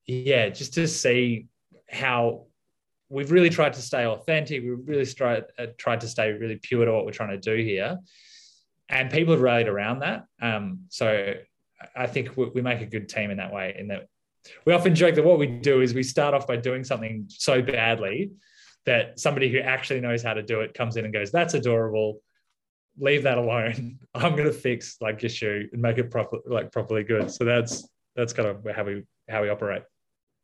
yeah 0.06 0.48
just 0.48 0.74
to 0.74 0.88
see 0.88 1.46
how 1.90 2.46
we've 3.08 3.30
really 3.30 3.50
tried 3.50 3.72
to 3.72 3.82
stay 3.82 4.06
authentic 4.06 4.62
we've 4.62 4.88
really 4.88 5.06
tried, 5.06 5.44
uh, 5.58 5.66
tried 5.78 6.00
to 6.00 6.08
stay 6.08 6.32
really 6.32 6.56
pure 6.56 6.84
to 6.84 6.92
what 6.92 7.04
we're 7.04 7.12
trying 7.12 7.30
to 7.30 7.38
do 7.38 7.62
here 7.62 7.98
and 8.88 9.10
people 9.10 9.32
have 9.32 9.42
rallied 9.42 9.68
around 9.68 10.00
that 10.00 10.24
um, 10.40 10.80
so 10.88 11.34
I 11.96 12.06
think 12.06 12.36
we 12.36 12.62
make 12.62 12.80
a 12.80 12.86
good 12.86 13.08
team 13.08 13.30
in 13.30 13.38
that 13.38 13.52
way. 13.52 13.74
In 13.78 13.88
that 13.88 14.06
we 14.66 14.72
often 14.72 14.94
joke 14.94 15.14
that 15.14 15.24
what 15.24 15.38
we 15.38 15.46
do 15.46 15.80
is 15.80 15.94
we 15.94 16.02
start 16.02 16.34
off 16.34 16.46
by 16.46 16.56
doing 16.56 16.84
something 16.84 17.26
so 17.28 17.62
badly 17.62 18.32
that 18.84 19.18
somebody 19.18 19.48
who 19.48 19.58
actually 19.58 20.00
knows 20.00 20.22
how 20.22 20.34
to 20.34 20.42
do 20.42 20.60
it 20.60 20.74
comes 20.74 20.96
in 20.96 21.04
and 21.04 21.14
goes, 21.14 21.30
"That's 21.30 21.54
adorable. 21.54 22.22
Leave 22.98 23.22
that 23.22 23.38
alone. 23.38 23.98
I'm 24.14 24.32
going 24.32 24.44
to 24.44 24.52
fix 24.52 24.96
like 25.00 25.22
your 25.22 25.30
shoe 25.30 25.68
and 25.72 25.80
make 25.80 25.98
it 25.98 26.10
proper, 26.10 26.38
like 26.46 26.72
properly 26.72 27.04
good." 27.04 27.30
So 27.30 27.44
that's 27.44 27.88
that's 28.16 28.32
kind 28.32 28.48
of 28.48 28.66
how 28.74 28.84
we 28.84 29.02
how 29.28 29.42
we 29.42 29.48
operate. 29.48 29.82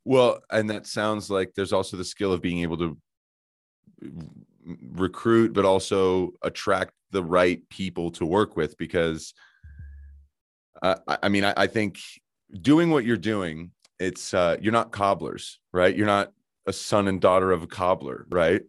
Well, 0.05 0.41
and 0.51 0.71
that 0.71 0.87
sounds 0.87 1.31
like 1.31 1.55
there's 1.55 1.73
also 1.73 1.97
the 1.97 2.05
skill 2.05 2.33
of 2.33 2.41
being 2.41 2.61
able 2.61 2.79
to 2.79 2.97
recruit, 4.93 5.53
but 5.53 5.65
also 5.65 6.33
attract 6.43 6.93
the 7.11 7.23
right 7.23 7.67
people 7.69 8.11
to 8.13 8.27
work 8.27 8.57
with 8.57 8.77
because. 8.79 9.35
Uh, 10.81 10.95
I 11.09 11.29
mean, 11.29 11.45
I, 11.45 11.55
I 11.57 11.67
think 11.67 11.99
doing 12.63 12.91
what 12.91 13.05
you're 13.05 13.17
doing 13.17 13.73
it's 13.99 14.33
uh, 14.33 14.57
you're 14.61 14.73
not 14.73 14.93
cobblers, 14.93 15.59
right? 15.73 15.95
You're 15.95 16.07
not 16.07 16.33
a 16.67 16.73
son 16.73 17.09
and 17.09 17.21
daughter 17.21 17.51
of 17.51 17.63
a 17.63 17.67
cobbler, 17.67 18.27
right? 18.31 18.63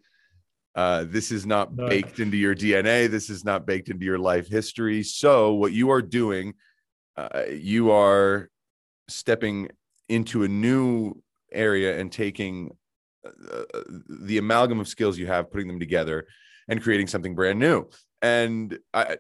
Uh, 0.79 1.03
this 1.05 1.29
is 1.29 1.45
not 1.45 1.75
no. 1.75 1.89
baked 1.89 2.21
into 2.21 2.37
your 2.37 2.55
DNA. 2.55 3.09
This 3.11 3.29
is 3.29 3.43
not 3.43 3.65
baked 3.65 3.89
into 3.89 4.05
your 4.05 4.17
life 4.17 4.47
history. 4.47 5.03
So, 5.03 5.51
what 5.51 5.73
you 5.73 5.91
are 5.91 6.01
doing, 6.01 6.53
uh, 7.17 7.41
you 7.51 7.91
are 7.91 8.49
stepping 9.09 9.71
into 10.07 10.43
a 10.43 10.47
new 10.47 11.21
area 11.51 11.99
and 11.99 12.09
taking 12.09 12.71
uh, 13.25 13.63
uh, 13.73 13.81
the 14.21 14.37
amalgam 14.37 14.79
of 14.79 14.87
skills 14.87 15.17
you 15.17 15.27
have, 15.27 15.51
putting 15.51 15.67
them 15.67 15.81
together, 15.81 16.27
and 16.69 16.81
creating 16.81 17.07
something 17.07 17.35
brand 17.35 17.59
new. 17.59 17.89
And 18.21 18.79
I, 18.93 19.17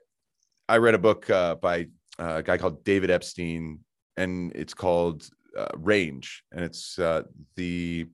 I 0.69 0.77
read 0.77 0.95
a 0.95 0.99
book 0.99 1.29
uh, 1.29 1.55
by 1.55 1.87
a 2.17 2.41
guy 2.41 2.57
called 2.57 2.85
David 2.85 3.11
Epstein, 3.11 3.79
and 4.15 4.53
it's 4.55 4.73
called 4.73 5.27
uh, 5.57 5.75
range, 5.75 6.41
and 6.53 6.63
it's 6.63 6.97
uh, 6.97 7.23
the 7.57 8.07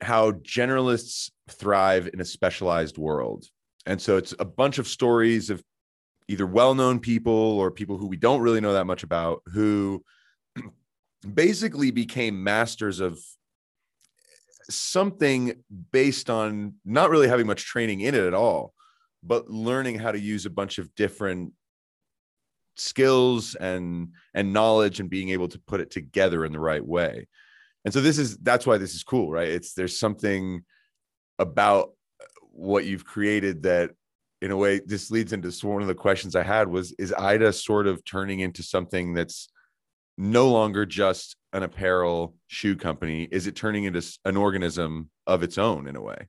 how 0.00 0.32
generalists 0.32 1.30
thrive 1.50 2.08
in 2.12 2.20
a 2.20 2.24
specialized 2.24 2.98
world. 2.98 3.46
And 3.86 4.00
so 4.00 4.16
it's 4.16 4.34
a 4.38 4.44
bunch 4.44 4.78
of 4.78 4.88
stories 4.88 5.50
of 5.50 5.62
either 6.28 6.46
well-known 6.46 7.00
people 7.00 7.32
or 7.32 7.70
people 7.70 7.98
who 7.98 8.06
we 8.06 8.16
don't 8.16 8.40
really 8.40 8.60
know 8.60 8.72
that 8.72 8.86
much 8.86 9.02
about 9.02 9.42
who 9.46 10.02
basically 11.34 11.90
became 11.90 12.42
masters 12.42 13.00
of 13.00 13.18
something 14.70 15.52
based 15.92 16.30
on 16.30 16.74
not 16.84 17.10
really 17.10 17.28
having 17.28 17.46
much 17.46 17.66
training 17.66 18.00
in 18.00 18.14
it 18.14 18.24
at 18.24 18.32
all 18.32 18.72
but 19.22 19.48
learning 19.50 19.98
how 19.98 20.12
to 20.12 20.18
use 20.18 20.46
a 20.46 20.50
bunch 20.50 20.78
of 20.78 20.94
different 20.94 21.52
skills 22.76 23.54
and 23.54 24.08
and 24.34 24.52
knowledge 24.52 25.00
and 25.00 25.08
being 25.08 25.30
able 25.30 25.48
to 25.48 25.58
put 25.60 25.80
it 25.80 25.90
together 25.90 26.44
in 26.44 26.52
the 26.52 26.58
right 26.58 26.84
way 26.84 27.26
and 27.84 27.92
so 27.92 28.00
this 28.00 28.18
is 28.18 28.36
that's 28.38 28.66
why 28.66 28.78
this 28.78 28.94
is 28.94 29.02
cool 29.02 29.30
right? 29.30 29.48
It's 29.48 29.74
there's 29.74 29.98
something 29.98 30.64
about 31.38 31.90
what 32.50 32.84
you've 32.84 33.04
created 33.04 33.64
that 33.64 33.90
in 34.40 34.50
a 34.50 34.56
way 34.56 34.80
this 34.84 35.10
leads 35.10 35.32
into 35.32 35.50
one 35.66 35.82
of 35.82 35.88
the 35.88 35.94
questions 35.94 36.36
i 36.36 36.42
had 36.42 36.68
was 36.68 36.92
is 36.98 37.12
ida 37.14 37.52
sort 37.52 37.86
of 37.86 38.04
turning 38.04 38.40
into 38.40 38.62
something 38.62 39.14
that's 39.14 39.48
no 40.16 40.48
longer 40.48 40.86
just 40.86 41.36
an 41.52 41.62
apparel 41.62 42.34
shoe 42.46 42.76
company? 42.76 43.28
Is 43.30 43.46
it 43.46 43.56
turning 43.56 43.84
into 43.84 44.02
an 44.24 44.36
organism 44.36 45.10
of 45.26 45.42
its 45.42 45.58
own 45.58 45.86
in 45.88 45.96
a 45.96 46.02
way? 46.02 46.28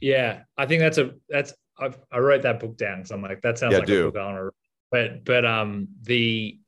Yeah 0.00 0.42
i 0.56 0.66
think 0.66 0.80
that's 0.80 0.98
a 0.98 1.12
that's 1.28 1.52
I've, 1.78 1.98
i 2.10 2.18
wrote 2.18 2.42
that 2.42 2.58
book 2.58 2.76
down 2.76 3.04
so 3.04 3.14
i'm 3.14 3.22
like 3.22 3.42
that 3.42 3.58
sounds 3.58 3.72
yeah, 3.72 3.78
like 3.78 3.86
do. 3.86 4.08
a 4.08 4.12
book 4.12 4.20
I 4.20 4.48
but 4.90 5.24
but 5.24 5.44
um 5.44 5.88
the, 6.02 6.58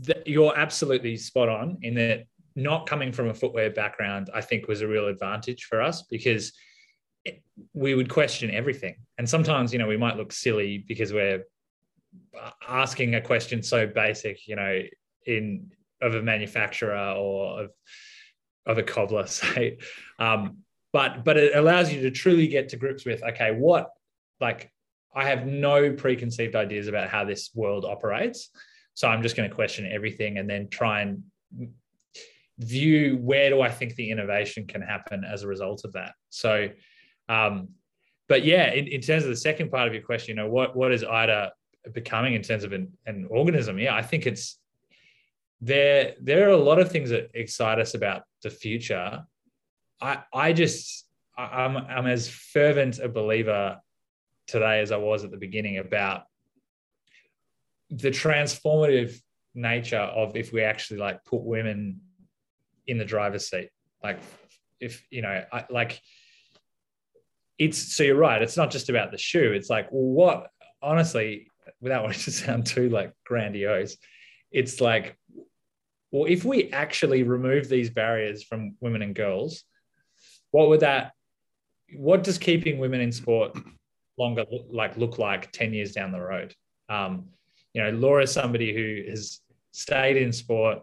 the 0.00 0.22
you're 0.26 0.56
absolutely 0.56 1.16
spot 1.16 1.48
on 1.48 1.78
in 1.82 1.94
that 1.94 2.26
not 2.56 2.86
coming 2.86 3.12
from 3.12 3.28
a 3.28 3.34
footwear 3.34 3.70
background 3.70 4.30
i 4.34 4.40
think 4.40 4.68
was 4.68 4.80
a 4.80 4.88
real 4.88 5.08
advantage 5.08 5.64
for 5.64 5.82
us 5.82 6.02
because 6.02 6.52
we 7.72 7.94
would 7.94 8.08
question 8.08 8.50
everything. 8.50 8.96
And 9.18 9.28
sometimes 9.28 9.72
you 9.72 9.78
know 9.78 9.86
we 9.86 9.96
might 9.96 10.16
look 10.16 10.32
silly 10.32 10.84
because 10.86 11.12
we're 11.12 11.44
asking 12.68 13.14
a 13.14 13.20
question 13.20 13.62
so 13.62 13.86
basic 13.86 14.46
you 14.46 14.56
know 14.56 14.80
in 15.26 15.72
of 16.00 16.14
a 16.14 16.22
manufacturer 16.22 17.14
or 17.16 17.64
of 17.64 17.70
of 18.66 18.78
a 18.78 18.82
cobbler 18.82 19.26
say. 19.26 19.78
Um, 20.18 20.58
but 20.92 21.24
but 21.24 21.36
it 21.36 21.56
allows 21.56 21.92
you 21.92 22.02
to 22.02 22.10
truly 22.10 22.46
get 22.46 22.70
to 22.70 22.76
grips 22.76 23.04
with 23.04 23.22
okay 23.22 23.52
what 23.52 23.90
like 24.40 24.70
i 25.14 25.24
have 25.24 25.46
no 25.46 25.92
preconceived 25.92 26.54
ideas 26.54 26.88
about 26.88 27.08
how 27.08 27.24
this 27.24 27.50
world 27.54 27.84
operates. 27.84 28.50
So 28.94 29.08
i'm 29.08 29.22
just 29.22 29.36
going 29.36 29.48
to 29.48 29.54
question 29.54 29.90
everything 29.90 30.38
and 30.38 30.48
then 30.48 30.68
try 30.68 31.00
and 31.02 31.24
view 32.58 33.16
where 33.20 33.50
do 33.50 33.60
i 33.60 33.68
think 33.68 33.94
the 33.94 34.10
innovation 34.10 34.66
can 34.66 34.80
happen 34.80 35.24
as 35.24 35.42
a 35.42 35.48
result 35.48 35.82
of 35.84 35.92
that 35.92 36.12
so 36.30 36.68
um, 37.28 37.68
but 38.28 38.44
yeah, 38.44 38.72
in, 38.72 38.86
in, 38.86 39.00
terms 39.00 39.24
of 39.24 39.30
the 39.30 39.36
second 39.36 39.70
part 39.70 39.86
of 39.86 39.94
your 39.94 40.02
question, 40.02 40.36
you 40.36 40.42
know, 40.42 40.48
what 40.48 40.74
what 40.74 40.92
is 40.92 41.04
IDA 41.04 41.52
becoming 41.92 42.34
in 42.34 42.42
terms 42.42 42.64
of 42.64 42.72
an, 42.72 42.92
an 43.06 43.26
organism? 43.30 43.78
Yeah, 43.78 43.94
I 43.94 44.02
think 44.02 44.26
it's 44.26 44.58
there. 45.60 46.14
There 46.20 46.48
are 46.48 46.52
a 46.52 46.56
lot 46.56 46.78
of 46.78 46.90
things 46.90 47.10
that 47.10 47.30
excite 47.34 47.78
us 47.78 47.94
about 47.94 48.22
the 48.42 48.50
future. 48.50 49.24
I 50.00 50.22
I 50.32 50.52
just 50.52 51.06
I'm 51.36 51.76
I'm 51.76 52.06
as 52.06 52.28
fervent 52.28 52.98
a 52.98 53.08
believer 53.08 53.78
today 54.46 54.80
as 54.80 54.92
I 54.92 54.96
was 54.96 55.24
at 55.24 55.30
the 55.30 55.36
beginning 55.36 55.78
about 55.78 56.24
the 57.90 58.10
transformative 58.10 59.14
nature 59.54 59.96
of 59.96 60.36
if 60.36 60.52
we 60.52 60.62
actually 60.62 60.98
like 60.98 61.24
put 61.24 61.42
women 61.42 62.00
in 62.86 62.98
the 62.98 63.04
driver's 63.04 63.48
seat 63.48 63.70
like 64.02 64.18
if 64.80 65.06
you 65.10 65.22
know 65.22 65.44
I, 65.52 65.64
like 65.70 66.00
it's 67.58 67.78
so 67.78 68.02
you're 68.02 68.16
right. 68.16 68.42
It's 68.42 68.56
not 68.56 68.70
just 68.70 68.88
about 68.88 69.10
the 69.10 69.18
shoe. 69.18 69.52
It's 69.52 69.70
like, 69.70 69.88
well, 69.90 70.02
what 70.02 70.50
honestly, 70.82 71.48
without 71.80 72.02
wanting 72.04 72.20
to 72.20 72.30
sound 72.30 72.66
too 72.66 72.88
like 72.88 73.12
grandiose, 73.24 73.96
it's 74.50 74.80
like, 74.80 75.16
well, 76.10 76.26
if 76.26 76.44
we 76.44 76.70
actually 76.72 77.22
remove 77.22 77.68
these 77.68 77.90
barriers 77.90 78.42
from 78.42 78.76
women 78.80 79.02
and 79.02 79.14
girls, 79.14 79.64
what 80.50 80.68
would 80.68 80.80
that 80.80 81.12
what 81.96 82.24
does 82.24 82.38
keeping 82.38 82.78
women 82.78 83.00
in 83.00 83.12
sport 83.12 83.56
longer 84.18 84.44
like 84.70 84.96
look 84.96 85.18
like 85.18 85.52
10 85.52 85.72
years 85.72 85.92
down 85.92 86.12
the 86.12 86.20
road? 86.20 86.54
Um, 86.88 87.26
you 87.72 87.82
know, 87.82 87.90
Laura 87.90 88.22
is 88.22 88.32
somebody 88.32 88.74
who 88.74 89.10
has 89.10 89.40
stayed 89.72 90.16
in 90.16 90.32
sport, 90.32 90.78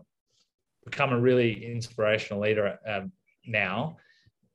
become 0.86 1.14
a 1.14 1.20
really 1.20 1.66
inspirational 1.66 2.42
leader 2.42 2.78
um, 2.88 3.12
now, 3.46 3.98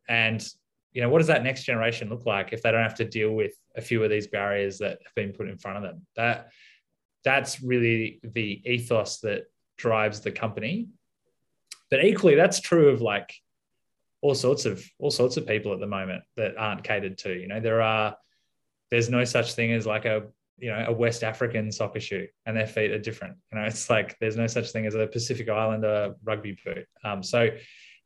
and 0.09 0.47
you 0.93 1.03
know, 1.03 1.11
what 1.11 1.19
does 1.19 1.27
that 1.27 1.45
next 1.45 1.65
generation 1.65 2.09
look 2.09 2.25
like 2.25 2.55
if 2.55 2.63
they 2.63 2.73
don't 2.73 2.83
have 2.83 2.95
to 2.95 3.05
deal 3.05 3.33
with 3.33 3.53
a 3.77 3.83
few 3.83 4.03
of 4.03 4.09
these 4.09 4.29
barriers 4.29 4.79
that 4.79 4.99
have 5.05 5.15
been 5.15 5.33
put 5.33 5.49
in 5.49 5.59
front 5.59 5.77
of 5.77 5.83
them? 5.83 6.07
That 6.17 6.49
that's 7.23 7.63
really 7.63 8.21
the 8.23 8.63
ethos 8.65 9.19
that 9.21 9.45
drives 9.77 10.21
the 10.21 10.33
company. 10.33 10.89
But 11.91 12.05
equally, 12.05 12.35
that's 12.35 12.61
true 12.61 12.89
of 12.89 13.03
like 13.03 13.35
all 14.23 14.35
sorts 14.35 14.65
of 14.65 14.83
all 14.99 15.11
sorts 15.11 15.37
of 15.37 15.47
people 15.47 15.73
at 15.73 15.81
the 15.81 15.87
moment 15.87 16.23
that 16.37 16.57
aren't 16.57 16.83
catered 16.83 17.19
to. 17.19 17.33
You 17.33 17.49
know, 17.49 17.61
there 17.61 17.83
are 17.83 18.17
there's 18.91 19.11
no 19.11 19.25
such 19.25 19.53
thing 19.53 19.73
as 19.73 19.87
like 19.87 20.05
a 20.05 20.29
you 20.59 20.71
know 20.71 20.85
a 20.89 20.93
West 20.93 21.23
African 21.23 21.71
soccer 21.71 22.01
shoe, 22.01 22.27
and 22.47 22.57
their 22.57 22.67
feet 22.67 22.91
are 22.91 22.99
different. 22.99 23.37
You 23.53 23.59
know, 23.59 23.65
it's 23.65 23.91
like 23.91 24.17
there's 24.21 24.37
no 24.37 24.47
such 24.47 24.71
thing 24.71 24.87
as 24.87 24.95
a 24.95 25.07
Pacific 25.07 25.49
Islander 25.49 26.15
rugby 26.25 26.57
boot. 26.65 26.87
Um, 27.05 27.23
so 27.23 27.51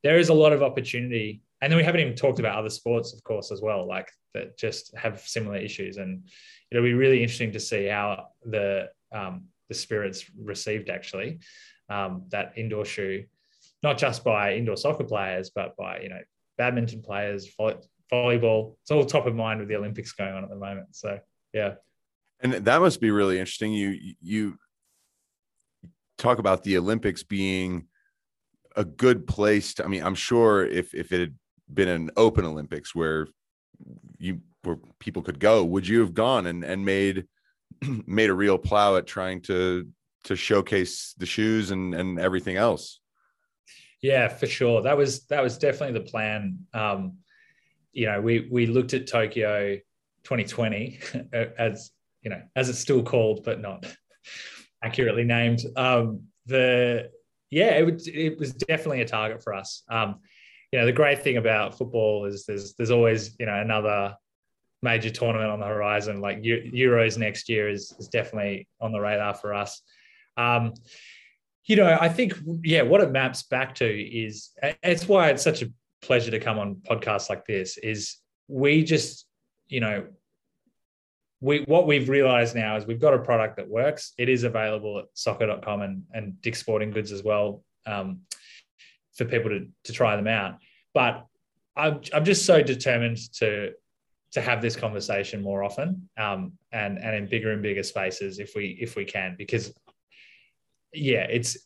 there 0.03 0.19
is 0.19 0.29
a 0.29 0.35
lot 0.35 0.53
of 0.53 0.63
opportunity 0.63 1.43
and 1.61 1.71
then 1.71 1.77
we 1.77 1.85
haven't 1.85 2.01
even 2.01 2.15
talked 2.15 2.39
about 2.39 2.57
other 2.57 2.71
sports, 2.71 3.13
of 3.13 3.23
course, 3.23 3.51
as 3.53 3.61
well, 3.61 3.87
like 3.87 4.11
that 4.35 4.59
just 4.59 4.97
have 4.97 5.21
similar 5.21 5.57
issues. 5.57 5.99
And 5.99 6.27
it'll 6.71 6.85
be 6.85 6.95
really 6.95 7.23
interesting 7.23 7.53
to 7.53 7.61
see 7.61 7.87
how 7.87 8.29
the 8.45 8.89
um, 9.13 9.45
the 9.69 9.75
spirits 9.75 10.25
received 10.39 10.89
actually 10.89 11.41
um, 11.91 12.25
that 12.31 12.53
indoor 12.57 12.85
shoe, 12.85 13.25
not 13.83 13.99
just 13.99 14.25
by 14.25 14.55
indoor 14.55 14.77
soccer 14.77 15.05
players, 15.05 15.51
but 15.51 15.77
by 15.77 16.01
you 16.01 16.09
know 16.09 16.21
badminton 16.57 17.03
players, 17.03 17.53
volley- 17.59 17.77
volleyball. 18.11 18.77
It's 18.83 18.91
all 18.91 19.05
top 19.05 19.27
of 19.27 19.35
mind 19.35 19.61
with 19.61 19.69
the 19.69 19.77
Olympics 19.77 20.13
going 20.13 20.33
on 20.33 20.45
at 20.45 20.51
the 20.51 20.57
moment. 20.57 20.97
So 20.97 21.19
yeah, 21.53 21.75
and 22.43 22.53
that 22.53 22.81
must 22.81 23.01
be 23.01 23.11
really 23.11 23.39
interesting. 23.39 23.73
You 23.73 24.15
you 24.21 24.59
talk 26.19 26.39
about 26.39 26.63
the 26.63 26.77
Olympics 26.77 27.23
being 27.23 27.87
a 28.77 28.85
good 28.85 29.27
place 29.27 29.75
to, 29.75 29.85
I 29.85 29.89
mean, 29.89 30.03
I'm 30.03 30.15
sure 30.15 30.65
if 30.65 30.95
if 30.95 31.13
it 31.13 31.21
had 31.21 31.35
been 31.73 31.89
an 31.89 32.11
open 32.17 32.45
Olympics 32.45 32.95
where 32.95 33.27
you 34.19 34.41
where 34.63 34.79
people 34.99 35.23
could 35.23 35.39
go, 35.39 35.65
would 35.65 35.87
you 35.87 36.01
have 36.01 36.15
gone 36.15 36.47
and 36.47 36.65
and 36.65 36.85
made 36.85 37.27
made 38.07 38.31
a 38.31 38.35
real 38.35 38.59
plow 38.59 38.97
at 38.97 39.07
trying 39.07 39.41
to 39.43 39.89
to 40.25 40.37
showcase 40.37 41.15
the 41.19 41.27
shoes 41.27 41.71
and 41.71 41.95
and 41.95 42.19
everything 42.19 42.57
else? 42.57 43.01
Yeah, 44.03 44.29
for 44.29 44.47
sure. 44.47 44.83
That 44.83 44.97
was 44.97 45.27
that 45.27 45.43
was 45.43 45.59
definitely 45.59 45.99
the 45.99 46.11
plan. 46.11 46.61
Um, 46.73 47.19
you 47.93 48.07
know, 48.07 48.21
we 48.21 48.49
we 48.51 48.67
looked 48.67 48.95
at 48.95 49.07
Tokyo 49.07 49.77
2020 50.25 51.01
as 51.59 51.91
you 52.23 52.31
know 52.31 52.43
as 52.57 52.69
it's 52.69 52.79
still 52.79 53.03
called, 53.03 53.45
but 53.45 53.61
not 53.61 53.87
accurately 54.85 55.25
named. 55.25 55.61
Um, 55.77 56.23
the 56.47 57.11
yeah, 57.51 57.77
it, 57.79 57.85
would, 57.85 58.07
it 58.07 58.39
was 58.39 58.53
definitely 58.53 59.01
a 59.01 59.07
target 59.07 59.43
for 59.43 59.55
us. 59.55 59.83
Um, 59.91 60.21
you 60.73 60.79
know 60.79 60.87
the 60.87 60.93
great 60.93 61.23
thing 61.23 61.37
about 61.37 61.77
football 61.77 62.27
is 62.27 62.47
there's 62.47 62.75
there's 62.75 62.91
always 62.91 63.37
you 63.39 63.47
know 63.47 63.61
another 63.61 64.15
major 64.83 65.11
tournament 65.11 65.51
on 65.51 65.61
the 65.61 65.67
horizon. 65.67 66.21
Like 66.21 66.43
Euros 66.43 67.19
next 67.19 67.49
year 67.49 67.69
is 67.69 67.93
is 67.99 68.09
definitely 68.09 68.69
on 68.81 68.93
the 68.93 69.01
radar 69.01 69.35
for 69.35 69.55
us. 69.55 69.83
Um, 70.37 70.75
you 71.65 71.77
know, 71.77 71.99
I 72.01 72.09
think 72.09 72.35
yeah, 72.63 72.83
what 72.83 73.01
it 73.01 73.11
maps 73.11 73.43
back 73.45 73.75
to 73.77 73.87
is 73.87 74.51
it's 74.83 75.07
why 75.07 75.31
it's 75.31 75.43
such 75.43 75.63
a 75.63 75.71
pleasure 76.03 76.31
to 76.31 76.41
come 76.41 76.59
on 76.59 76.77
podcasts 76.77 77.29
like 77.29 77.47
this. 77.47 77.77
Is 77.79 78.17
we 78.49 78.83
just 78.85 79.27
you 79.69 79.81
know 79.81 80.07
we 81.41 81.61
what 81.61 81.87
we've 81.87 82.09
realized 82.09 82.55
now 82.55 82.77
is 82.77 82.87
we've 82.87 83.01
got 83.01 83.15
a 83.15 83.19
product 83.19 83.57
that 83.57 83.69
works. 83.69 84.13
It 84.19 84.29
is 84.29 84.45
available 84.45 84.99
at 84.99 85.07
soccer.com 85.15 85.83
and, 85.83 86.03
and 86.13 86.41
Dick's 86.43 86.59
Sporting 86.59 86.91
Goods 86.91 87.13
as 87.13 87.23
well. 87.23 87.63
Um, 87.87 88.21
for 89.21 89.27
people 89.27 89.51
to, 89.51 89.67
to 89.85 89.93
try 89.93 90.17
them 90.17 90.27
out. 90.27 90.57
But 90.95 91.27
I'm, 91.77 92.01
I'm 92.15 92.25
just 92.25 92.47
so 92.47 92.63
determined 92.63 93.19
to 93.35 93.73
to 94.33 94.41
have 94.41 94.63
this 94.63 94.77
conversation 94.77 95.43
more 95.43 95.63
often 95.63 96.09
um, 96.17 96.53
and 96.73 96.99
and 96.99 97.17
in 97.17 97.27
bigger 97.29 97.53
and 97.53 97.63
bigger 97.63 97.83
spaces 97.83 98.39
if 98.39 98.53
we 98.55 98.79
if 98.81 98.95
we 98.97 99.05
can 99.05 99.35
because 99.37 99.75
yeah 100.95 101.27
it's 101.29 101.59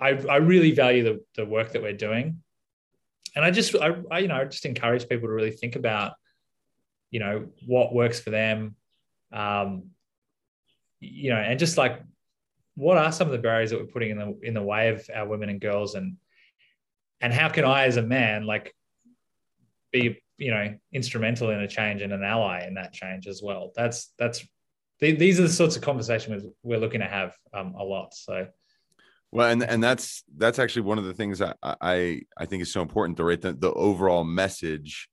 I, 0.00 0.10
I 0.10 0.36
really 0.36 0.70
value 0.72 1.02
the, 1.02 1.24
the 1.36 1.44
work 1.44 1.72
that 1.72 1.82
we're 1.82 1.92
doing 1.92 2.42
and 3.34 3.44
I 3.44 3.50
just 3.50 3.74
I, 3.74 3.96
I 4.10 4.20
you 4.20 4.28
know 4.28 4.36
I 4.36 4.44
just 4.44 4.64
encourage 4.64 5.08
people 5.08 5.28
to 5.28 5.34
really 5.34 5.50
think 5.50 5.74
about 5.74 6.14
you 7.10 7.18
know 7.18 7.46
what 7.66 7.92
works 7.92 8.20
for 8.20 8.30
them 8.30 8.76
um, 9.32 9.84
you 11.00 11.30
know 11.30 11.36
and 11.36 11.58
just 11.58 11.76
like 11.76 12.02
what 12.74 12.96
are 12.96 13.12
some 13.12 13.26
of 13.26 13.32
the 13.32 13.38
barriers 13.38 13.70
that 13.70 13.78
we're 13.78 13.86
putting 13.86 14.10
in 14.10 14.18
the 14.18 14.38
in 14.42 14.54
the 14.54 14.62
way 14.62 14.88
of 14.88 15.08
our 15.14 15.26
women 15.26 15.48
and 15.48 15.60
girls 15.60 15.94
and 15.94 16.16
and 17.22 17.32
how 17.32 17.48
can 17.48 17.64
I, 17.64 17.84
as 17.84 17.96
a 17.96 18.02
man, 18.02 18.44
like 18.44 18.74
be 19.92 20.20
you 20.38 20.50
know 20.50 20.74
instrumental 20.92 21.50
in 21.50 21.60
a 21.60 21.68
change 21.68 22.02
and 22.02 22.12
an 22.12 22.24
ally 22.24 22.66
in 22.66 22.74
that 22.74 22.92
change 22.92 23.26
as 23.26 23.40
well? 23.42 23.70
That's 23.74 24.12
that's 24.18 24.44
th- 25.00 25.18
these 25.18 25.38
are 25.38 25.44
the 25.44 25.48
sorts 25.48 25.76
of 25.76 25.82
conversations 25.82 26.44
we're 26.62 26.80
looking 26.80 27.00
to 27.00 27.06
have 27.06 27.34
um, 27.54 27.74
a 27.78 27.84
lot. 27.84 28.12
So. 28.12 28.48
Well, 29.30 29.48
and 29.48 29.62
and 29.62 29.82
that's 29.82 30.24
that's 30.36 30.58
actually 30.58 30.82
one 30.82 30.98
of 30.98 31.04
the 31.04 31.14
things 31.14 31.40
I 31.40 31.54
I, 31.62 32.22
I 32.36 32.44
think 32.44 32.60
is 32.60 32.72
so 32.72 32.82
important. 32.82 33.16
The 33.16 33.24
right 33.24 33.40
the, 33.40 33.54
the 33.54 33.72
overall 33.72 34.24
message 34.24 35.08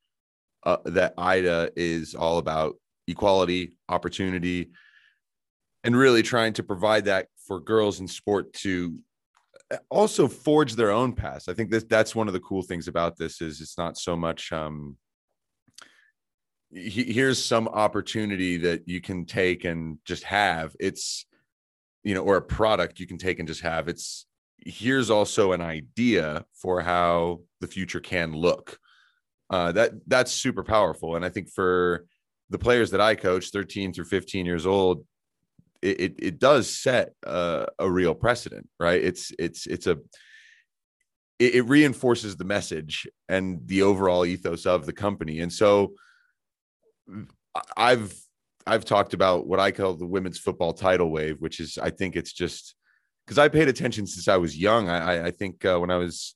uh, 0.64 0.78
that 0.86 1.14
IDA 1.18 1.72
is 1.78 2.16
all 2.16 2.38
about 2.40 2.76
equality, 3.10 3.74
opportunity, 3.88 4.72
and 5.84 5.96
really 5.96 6.24
trying 6.24 6.54
to 6.54 6.64
provide 6.64 7.06
that 7.06 7.28
for 7.48 7.60
girls 7.60 8.00
in 8.00 8.08
sport 8.08 8.52
to 8.54 8.98
uh, 9.72 9.78
also 9.90 10.28
forge 10.28 10.76
their 10.76 10.92
own 10.92 11.14
paths. 11.14 11.48
I 11.48 11.54
think 11.54 11.72
that 11.72 11.90
that's 11.90 12.16
one 12.16 12.28
of 12.28 12.34
the 12.34 12.40
cool 12.40 12.62
things 12.62 12.88
about 12.88 13.18
this 13.18 13.42
is 13.42 13.62
it's 13.62 13.78
not 13.78 13.98
so 13.98 14.16
much 14.16 14.52
um, 14.52 14.98
here's 16.72 17.44
some 17.44 17.68
opportunity 17.68 18.58
that 18.58 18.88
you 18.88 19.02
can 19.02 19.26
take 19.26 19.66
and 19.66 19.98
just 20.06 20.24
have. 20.24 20.76
It's 20.80 21.26
you 22.04 22.14
know, 22.14 22.22
or 22.22 22.38
a 22.38 22.42
product 22.42 23.00
you 23.00 23.08
can 23.08 23.18
take 23.18 23.40
and 23.40 23.48
just 23.48 23.62
have. 23.62 23.88
It's 23.88 24.26
here's 24.58 25.10
also 25.10 25.52
an 25.52 25.62
idea 25.62 26.46
for 26.54 26.82
how 26.82 27.42
the 27.62 27.68
future 27.68 28.00
can 28.00 28.34
look. 28.34 28.78
Uh, 29.50 29.72
that 29.72 29.92
that's 30.08 30.32
super 30.32 30.64
powerful, 30.64 31.16
and 31.16 31.26
I 31.26 31.30
think 31.30 31.50
for 31.50 32.06
the 32.50 32.60
players 32.60 32.92
that 32.92 33.02
I 33.02 33.16
coach, 33.16 33.52
13 33.52 33.94
through 33.94 34.06
15 34.06 34.46
years 34.46 34.66
old, 34.66 35.06
it, 35.82 36.00
it, 36.02 36.16
it 36.20 36.40
does 36.40 36.70
set 36.70 37.14
a, 37.24 37.68
a, 37.78 37.90
real 37.90 38.14
precedent, 38.14 38.68
right? 38.80 39.02
It's 39.02 39.32
it's 39.40 39.66
it's 39.66 39.88
a 39.88 39.98
it, 41.40 41.56
it 41.56 41.62
reinforces 41.62 42.36
the 42.36 42.44
message 42.44 43.08
and 43.30 43.66
the 43.66 43.84
overall 43.84 44.26
ethos 44.26 44.66
of 44.66 44.86
the 44.86 44.94
company, 44.94 45.40
and 45.40 45.52
so 45.54 45.94
I've 47.78 48.14
I've 48.68 48.86
talked 48.86 49.14
about 49.14 49.48
what 49.48 49.60
I 49.60 49.72
call 49.72 49.94
the 49.94 50.06
women's 50.06 50.40
football 50.40 50.74
tidal 50.74 51.12
wave, 51.12 51.38
which 51.40 51.60
is 51.60 51.78
I 51.78 51.92
think 51.92 52.16
it's 52.16 52.34
just 52.34 52.76
because 53.26 53.38
I 53.38 53.48
paid 53.48 53.70
attention 53.70 54.06
since 54.06 54.28
I 54.28 54.38
was 54.38 54.58
young. 54.58 54.90
I 54.90 55.28
I 55.28 55.32
think 55.32 55.64
uh, 55.64 55.78
when 55.78 55.92
I 55.92 55.98
was 55.98 56.36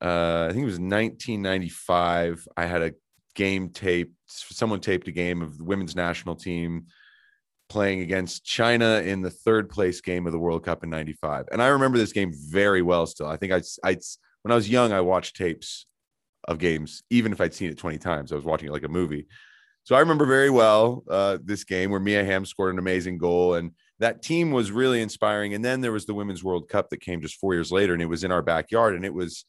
uh, 0.00 0.46
I 0.48 0.52
think 0.52 0.62
it 0.62 0.66
was 0.66 0.80
1995, 0.80 2.46
I 2.56 2.66
had 2.66 2.82
a 2.82 2.92
game 3.34 3.70
tape. 3.70 4.12
Someone 4.26 4.80
taped 4.80 5.08
a 5.08 5.12
game 5.12 5.42
of 5.42 5.58
the 5.58 5.64
women's 5.64 5.96
national 5.96 6.36
team 6.36 6.86
playing 7.68 8.00
against 8.00 8.44
China 8.44 9.00
in 9.04 9.22
the 9.22 9.30
third 9.30 9.70
place 9.70 10.00
game 10.00 10.26
of 10.26 10.32
the 10.32 10.38
World 10.38 10.64
Cup 10.64 10.84
in 10.84 10.90
95. 10.90 11.46
And 11.50 11.62
I 11.62 11.68
remember 11.68 11.96
this 11.96 12.12
game 12.12 12.32
very 12.34 12.82
well 12.82 13.06
still. 13.06 13.26
I 13.26 13.36
think 13.36 13.52
I, 13.52 13.62
I 13.82 13.96
when 14.42 14.52
I 14.52 14.54
was 14.54 14.68
young, 14.68 14.92
I 14.92 15.00
watched 15.00 15.36
tapes 15.36 15.86
of 16.48 16.58
games, 16.58 17.02
even 17.10 17.32
if 17.32 17.40
I'd 17.40 17.54
seen 17.54 17.70
it 17.70 17.78
20 17.78 17.98
times. 17.98 18.32
I 18.32 18.34
was 18.34 18.44
watching 18.44 18.68
it 18.68 18.72
like 18.72 18.82
a 18.82 18.88
movie. 18.88 19.26
So 19.84 19.96
I 19.96 20.00
remember 20.00 20.26
very 20.26 20.50
well 20.50 21.02
uh, 21.08 21.38
this 21.42 21.64
game 21.64 21.90
where 21.90 22.00
Mia 22.00 22.24
Hamm 22.24 22.44
scored 22.44 22.72
an 22.72 22.78
amazing 22.78 23.18
goal, 23.18 23.54
and 23.54 23.72
that 23.98 24.22
team 24.22 24.52
was 24.52 24.70
really 24.70 25.00
inspiring. 25.00 25.54
And 25.54 25.64
then 25.64 25.80
there 25.80 25.92
was 25.92 26.06
the 26.06 26.14
Women's 26.14 26.44
World 26.44 26.68
Cup 26.68 26.90
that 26.90 27.00
came 27.00 27.20
just 27.20 27.36
four 27.36 27.54
years 27.54 27.72
later, 27.72 27.92
and 27.92 28.02
it 28.02 28.06
was 28.06 28.22
in 28.22 28.32
our 28.32 28.42
backyard, 28.42 28.94
and 28.94 29.04
it 29.04 29.14
was 29.14 29.44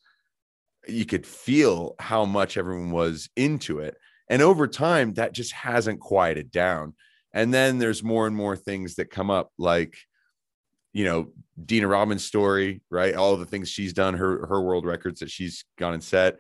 you 0.88 1.06
could 1.06 1.26
feel 1.26 1.96
how 2.00 2.26
much 2.26 2.58
everyone 2.58 2.92
was 2.92 3.30
into 3.36 3.80
it. 3.80 3.96
And 4.30 4.42
over 4.42 4.68
time, 4.68 5.14
that 5.14 5.34
just 5.34 5.52
hasn't 5.52 6.00
quieted 6.00 6.52
down. 6.52 6.96
And 7.34 7.54
then 7.54 7.80
there's 7.80 8.04
more 8.04 8.28
and 8.28 8.36
more 8.36 8.56
things 8.56 8.96
that 8.96 9.10
come 9.10 9.32
up, 9.32 9.52
like 9.58 9.98
you 10.94 11.06
know 11.06 11.32
Dina 11.64 11.88
Robbins' 11.88 12.26
story, 12.26 12.82
right? 12.90 13.16
All 13.16 13.36
the 13.38 13.46
things 13.46 13.70
she's 13.70 13.94
done, 13.94 14.14
her 14.14 14.46
her 14.46 14.62
world 14.62 14.86
records 14.86 15.20
that 15.22 15.32
she's 15.32 15.66
gone 15.78 15.94
and 15.94 16.04
set 16.04 16.40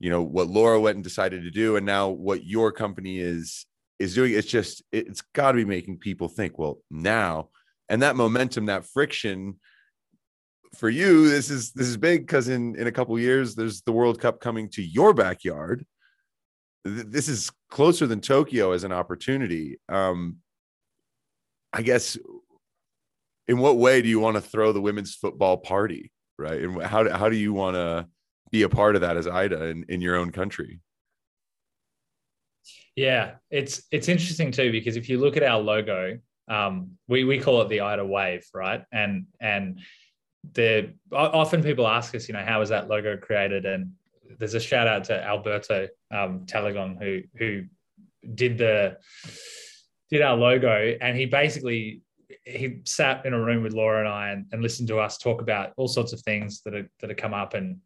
you 0.00 0.10
know 0.10 0.22
what 0.22 0.48
Laura 0.48 0.80
went 0.80 0.96
and 0.96 1.04
decided 1.04 1.42
to 1.42 1.50
do, 1.50 1.76
and 1.76 1.84
now 1.84 2.08
what 2.08 2.44
your 2.44 2.72
company 2.72 3.18
is 3.18 3.66
is 3.98 4.14
doing. 4.14 4.32
It's 4.32 4.48
just 4.48 4.82
it's 4.92 5.22
got 5.34 5.52
to 5.52 5.56
be 5.56 5.64
making 5.64 5.98
people 5.98 6.28
think. 6.28 6.58
Well, 6.58 6.78
now 6.90 7.48
and 7.88 8.02
that 8.02 8.16
momentum, 8.16 8.66
that 8.66 8.86
friction 8.86 9.58
for 10.74 10.88
you, 10.88 11.28
this 11.28 11.50
is 11.50 11.72
this 11.72 11.86
is 11.86 11.96
big 11.96 12.26
because 12.26 12.48
in 12.48 12.76
in 12.76 12.86
a 12.86 12.92
couple 12.92 13.18
years 13.18 13.54
there's 13.54 13.82
the 13.82 13.92
World 13.92 14.20
Cup 14.20 14.40
coming 14.40 14.68
to 14.70 14.82
your 14.82 15.14
backyard. 15.14 15.84
This 16.84 17.28
is 17.28 17.50
closer 17.70 18.06
than 18.06 18.20
Tokyo 18.20 18.72
as 18.72 18.84
an 18.84 18.92
opportunity. 18.92 19.78
Um, 19.88 20.36
I 21.72 21.82
guess 21.82 22.16
in 23.46 23.58
what 23.58 23.76
way 23.76 24.02
do 24.02 24.08
you 24.08 24.20
want 24.20 24.36
to 24.36 24.40
throw 24.40 24.72
the 24.72 24.80
women's 24.80 25.14
football 25.14 25.58
party, 25.58 26.12
right? 26.38 26.60
And 26.60 26.82
how 26.82 27.08
how 27.10 27.28
do 27.28 27.36
you 27.36 27.52
want 27.52 27.76
to 27.76 28.06
be 28.50 28.62
a 28.62 28.68
part 28.68 28.94
of 28.94 29.02
that 29.02 29.16
as 29.16 29.26
Ida 29.26 29.66
in, 29.66 29.84
in 29.88 30.00
your 30.00 30.16
own 30.16 30.30
country. 30.30 30.80
Yeah, 32.96 33.34
it's 33.50 33.82
it's 33.92 34.08
interesting 34.08 34.50
too 34.50 34.72
because 34.72 34.96
if 34.96 35.08
you 35.08 35.18
look 35.18 35.36
at 35.36 35.42
our 35.42 35.60
logo, 35.60 36.18
um, 36.48 36.92
we 37.06 37.24
we 37.24 37.38
call 37.38 37.62
it 37.62 37.68
the 37.68 37.80
Ida 37.80 38.04
Wave, 38.04 38.44
right? 38.52 38.82
And 38.92 39.26
and 39.40 39.80
the 40.52 40.92
often 41.12 41.62
people 41.62 41.86
ask 41.86 42.14
us, 42.14 42.28
you 42.28 42.34
know, 42.34 42.44
how 42.44 42.60
was 42.60 42.68
that 42.68 42.88
logo 42.88 43.16
created? 43.16 43.66
And 43.66 43.92
there's 44.38 44.54
a 44.54 44.60
shout 44.60 44.86
out 44.86 45.04
to 45.04 45.24
Alberto 45.24 45.88
um, 46.10 46.46
Talagon 46.46 47.02
who 47.02 47.22
who 47.36 47.64
did 48.34 48.58
the 48.58 48.98
did 50.10 50.22
our 50.22 50.36
logo, 50.36 50.96
and 51.00 51.16
he 51.16 51.26
basically 51.26 52.02
he 52.44 52.80
sat 52.84 53.24
in 53.26 53.34
a 53.34 53.40
room 53.40 53.62
with 53.62 53.74
Laura 53.74 54.00
and 54.00 54.08
I 54.08 54.30
and, 54.30 54.46
and 54.52 54.62
listened 54.62 54.88
to 54.88 54.98
us 54.98 55.18
talk 55.18 55.40
about 55.40 55.72
all 55.76 55.88
sorts 55.88 56.12
of 56.12 56.20
things 56.20 56.62
that 56.62 56.74
are 56.74 56.88
that 57.00 57.10
have 57.10 57.16
come 57.16 57.34
up 57.34 57.54
and 57.54 57.78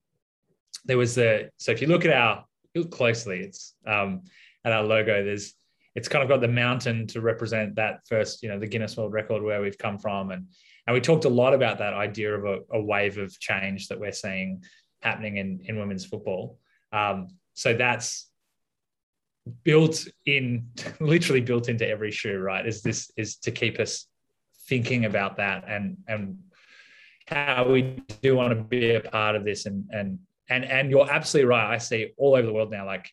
there 0.84 0.98
was 0.98 1.14
the 1.14 1.50
so 1.58 1.70
if 1.72 1.80
you 1.80 1.86
look 1.86 2.04
at 2.04 2.12
our 2.12 2.44
look 2.74 2.90
closely, 2.90 3.40
it's 3.40 3.74
um, 3.86 4.22
at 4.64 4.72
our 4.72 4.82
logo. 4.82 5.24
There's 5.24 5.54
it's 5.94 6.08
kind 6.08 6.22
of 6.22 6.28
got 6.28 6.40
the 6.40 6.48
mountain 6.48 7.06
to 7.08 7.20
represent 7.20 7.74
that 7.74 8.00
first, 8.08 8.42
you 8.42 8.48
know, 8.48 8.58
the 8.58 8.66
Guinness 8.66 8.96
World 8.96 9.12
Record 9.12 9.42
where 9.42 9.60
we've 9.60 9.78
come 9.78 9.98
from, 9.98 10.30
and 10.30 10.46
and 10.86 10.94
we 10.94 11.00
talked 11.00 11.24
a 11.24 11.28
lot 11.28 11.54
about 11.54 11.78
that 11.78 11.94
idea 11.94 12.34
of 12.34 12.44
a, 12.44 12.58
a 12.72 12.82
wave 12.82 13.18
of 13.18 13.38
change 13.38 13.88
that 13.88 14.00
we're 14.00 14.12
seeing 14.12 14.62
happening 15.00 15.36
in 15.36 15.60
in 15.64 15.78
women's 15.78 16.04
football. 16.04 16.58
Um, 16.92 17.28
so 17.54 17.74
that's 17.74 18.28
built 19.64 20.06
in, 20.26 20.68
literally 21.00 21.40
built 21.40 21.68
into 21.68 21.88
every 21.88 22.10
shoe, 22.10 22.38
right? 22.38 22.66
Is 22.66 22.82
this 22.82 23.10
is 23.16 23.36
to 23.38 23.50
keep 23.50 23.78
us 23.78 24.06
thinking 24.68 25.04
about 25.04 25.36
that 25.36 25.64
and 25.68 25.98
and 26.08 26.38
how 27.26 27.68
we 27.68 28.02
do 28.20 28.36
want 28.36 28.50
to 28.50 28.62
be 28.62 28.94
a 28.94 29.00
part 29.00 29.36
of 29.36 29.44
this 29.44 29.66
and 29.66 29.84
and 29.90 30.18
and 30.48 30.64
and 30.64 30.90
you're 30.90 31.10
absolutely 31.10 31.48
right. 31.48 31.74
I 31.74 31.78
see 31.78 32.12
all 32.16 32.34
over 32.34 32.46
the 32.46 32.52
world 32.52 32.70
now, 32.70 32.86
like 32.86 33.10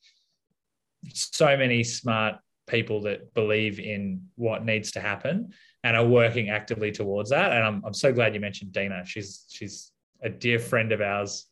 so 1.13 1.55
many 1.55 1.83
smart 1.83 2.35
people 2.67 3.01
that 3.01 3.33
believe 3.33 3.79
in 3.79 4.27
what 4.35 4.65
needs 4.65 4.91
to 4.91 4.99
happen 4.99 5.53
and 5.83 5.95
are 5.95 6.05
working 6.05 6.49
actively 6.49 6.91
towards 6.91 7.29
that. 7.29 7.51
And 7.51 7.63
I'm, 7.63 7.83
I'm 7.85 7.93
so 7.93 8.11
glad 8.11 8.33
you 8.33 8.39
mentioned 8.39 8.71
Dina. 8.71 9.03
She's 9.05 9.45
she's 9.49 9.91
a 10.21 10.29
dear 10.29 10.59
friend 10.59 10.91
of 10.91 11.01
ours. 11.01 11.45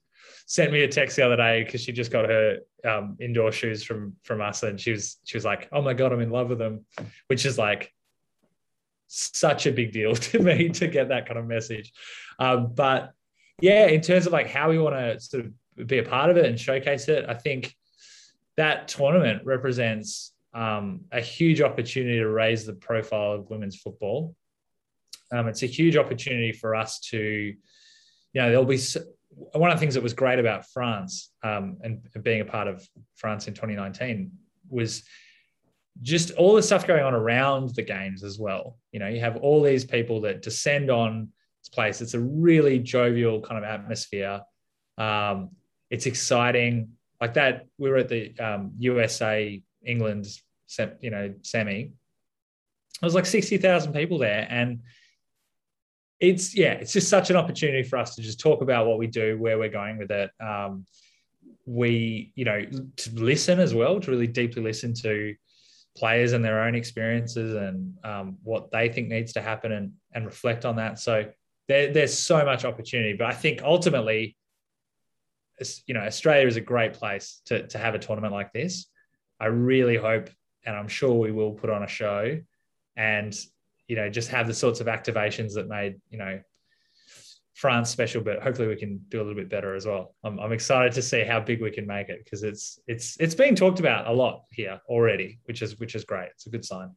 Sent 0.45 0.71
me 0.71 0.81
a 0.81 0.87
text 0.87 1.15
the 1.15 1.25
other 1.25 1.35
day 1.35 1.63
because 1.63 1.81
she 1.81 1.91
just 1.91 2.11
got 2.11 2.25
her 2.29 2.59
um, 2.85 3.17
indoor 3.19 3.51
shoes 3.51 3.83
from 3.83 4.15
from 4.23 4.41
us, 4.41 4.63
and 4.63 4.79
she 4.79 4.91
was 4.91 5.17
she 5.23 5.37
was 5.37 5.45
like, 5.45 5.69
"Oh 5.71 5.81
my 5.81 5.93
god, 5.93 6.13
I'm 6.13 6.21
in 6.21 6.29
love 6.29 6.49
with 6.49 6.59
them," 6.59 6.85
which 7.27 7.45
is 7.45 7.57
like 7.57 7.93
such 9.07 9.65
a 9.65 9.71
big 9.71 9.91
deal 9.91 10.15
to 10.29 10.39
me 10.39 10.69
to 10.69 10.87
get 10.87 11.09
that 11.09 11.27
kind 11.27 11.39
of 11.39 11.45
message. 11.45 11.91
Um, 12.39 12.73
but 12.73 13.13
yeah, 13.61 13.87
in 13.87 14.01
terms 14.01 14.27
of 14.27 14.33
like 14.33 14.49
how 14.49 14.69
we 14.69 14.79
want 14.79 14.95
to 14.95 15.19
sort 15.19 15.45
of 15.45 15.51
be 15.85 15.99
a 15.99 16.03
part 16.03 16.29
of 16.29 16.37
it 16.37 16.45
and 16.45 16.59
showcase 16.59 17.07
it. 17.07 17.25
I 17.27 17.35
think 17.35 17.75
that 18.55 18.87
tournament 18.87 19.43
represents 19.45 20.33
um, 20.58 21.02
a 21.12 21.22
huge 21.22 21.62
opportunity 21.62 22.17
to 22.17 22.28
raise 22.28 22.65
the 22.65 22.74
profile 22.74 23.34
of 23.34 23.50
women's 23.52 23.76
football. 23.76 24.36
Um, 25.32 25.48
it's 25.48 25.62
a 25.62 25.67
huge 25.67 25.96
opportunity 25.96 26.52
for 26.52 26.74
us 26.74 27.00
to, 27.12 27.20
you 27.20 28.41
know, 28.41 28.50
there'll 28.50 28.65
be 28.65 28.80
one 29.30 29.70
of 29.70 29.78
the 29.78 29.80
things 29.80 29.93
that 29.93 30.02
was 30.02 30.13
great 30.13 30.39
about 30.39 30.65
France 30.65 31.32
um, 31.43 31.78
and 31.84 32.02
being 32.24 32.41
a 32.41 32.46
part 32.46 32.67
of 32.67 32.86
France 33.15 33.48
in 33.48 33.54
2019 33.54 34.32
was 34.67 35.04
just 36.02 36.32
all 36.32 36.56
the 36.56 36.63
stuff 36.63 36.88
going 36.88 37.04
on 37.04 37.13
around 37.13 37.76
the 37.76 37.84
games 37.84 38.24
as 38.24 38.39
well. 38.39 38.80
You 38.91 39.00
know, 39.00 39.08
you 39.08 39.20
have 39.20 39.38
all 39.38 39.62
these 39.62 39.86
people 39.86 40.22
that 40.22 40.41
descend 40.41 40.89
on 40.89 41.30
this 41.62 41.70
place. 41.70 42.01
It's 42.01 42.16
a 42.16 42.20
really 42.20 42.80
jovial 42.80 43.41
kind 43.41 43.64
of 43.64 43.70
atmosphere. 43.70 44.41
Um, 44.97 45.51
it's 45.91 46.08
exciting. 46.08 46.93
Like 47.22 47.36
that, 47.36 47.68
we 47.78 47.91
were 47.91 47.97
at 47.97 48.10
the 48.10 48.38
um, 48.39 48.72
USA 48.80 49.62
England, 49.86 50.28
you 51.01 51.09
know, 51.09 51.34
semi. 51.41 51.84
There 51.84 53.07
was 53.07 53.15
like 53.15 53.26
sixty 53.26 53.57
thousand 53.57 53.93
people 53.93 54.18
there, 54.18 54.47
and 54.49 54.82
it's 56.20 56.55
yeah, 56.55 56.74
it's 56.74 56.93
just 56.93 57.09
such 57.09 57.30
an 57.30 57.36
opportunity 57.36 57.84
for 57.84 57.97
us 57.97 58.15
to 58.15 58.22
just 58.22 58.39
talk 58.39 58.61
about 58.61 58.88
what 58.88 58.97
we 58.97 59.07
do, 59.07 59.38
where 59.38 59.57
we're 59.57 59.70
going 59.70 59.97
with 59.97 60.11
it. 60.11 60.32
Um, 60.39 60.86
we, 61.65 62.32
you 62.36 62.45
know, 62.45 62.65
to 62.95 63.09
listen 63.11 63.59
as 63.59 63.74
well, 63.74 63.99
to 63.99 64.11
really 64.11 64.28
deeply 64.28 64.61
listen 64.61 64.93
to 64.95 65.36
players 65.97 66.32
and 66.34 66.43
their 66.43 66.61
own 66.61 66.76
experiences 66.76 67.55
and 67.55 67.93
um, 68.03 68.38
what 68.43 68.72
they 68.72 68.88
think 68.88 69.09
needs 69.09 69.34
to 69.34 69.41
happen 69.41 69.72
and, 69.72 69.91
and 70.13 70.26
reflect 70.26 70.63
on 70.63 70.78
that. 70.78 70.99
So 70.99 71.26
there, 71.68 71.91
there's 71.91 72.18
so 72.18 72.45
much 72.45 72.63
opportunity, 72.63 73.13
but 73.13 73.28
I 73.28 73.34
think 73.34 73.63
ultimately 73.63 74.38
you 75.86 75.93
know, 75.93 76.01
Australia 76.01 76.47
is 76.47 76.55
a 76.55 76.61
great 76.61 76.93
place 76.93 77.41
to, 77.45 77.68
to 77.68 77.78
have 77.78 77.95
a 77.95 77.99
tournament 77.99 78.34
like 78.34 78.53
this. 78.53 78.86
I 79.39 79.47
really 79.47 79.97
hope, 79.97 80.30
and 80.68 80.76
I'm 80.76 80.88
sure 80.88 81.13
we 81.13 81.32
will 81.32 81.53
put 81.53 81.72
on 81.72 81.82
a 81.82 81.88
show. 81.88 82.39
And 82.95 83.36
you 83.88 83.95
know, 83.95 84.09
just 84.09 84.30
have 84.30 84.47
the 84.47 84.53
sorts 84.53 84.82
of 84.82 84.88
activations 84.88 85.53
that 85.53 85.70
made, 85.70 85.95
you 86.09 86.18
know, 86.18 86.41
France 87.53 87.89
special, 87.89 88.22
but 88.22 88.43
hopefully 88.43 88.68
we 88.68 88.76
can 88.76 88.99
do 89.09 89.18
a 89.18 89.24
little 89.24 89.34
bit 89.34 89.49
better 89.49 89.74
as 89.76 89.88
well. 89.88 90.13
I'm, 90.24 90.39
I'm 90.39 90.51
excited 90.51 90.91
to 90.93 91.01
see 91.01 91.24
how 91.24 91.39
big 91.39 91.61
we 91.61 91.72
can 91.72 91.88
make 91.88 92.09
it 92.09 92.24
because 92.24 92.43
it's 92.43 92.80
it's 92.86 93.18
it's 93.20 93.34
being 93.34 93.55
talked 93.55 93.80
about 93.80 94.07
a 94.07 94.13
lot 94.13 94.43
here 94.51 94.80
already, 94.88 95.39
which 95.45 95.61
is 95.61 95.80
which 95.80 95.95
is 95.95 96.03
great. 96.03 96.30
It's 96.34 96.45
a 96.45 96.49
good 96.49 96.65
sign. 96.65 96.91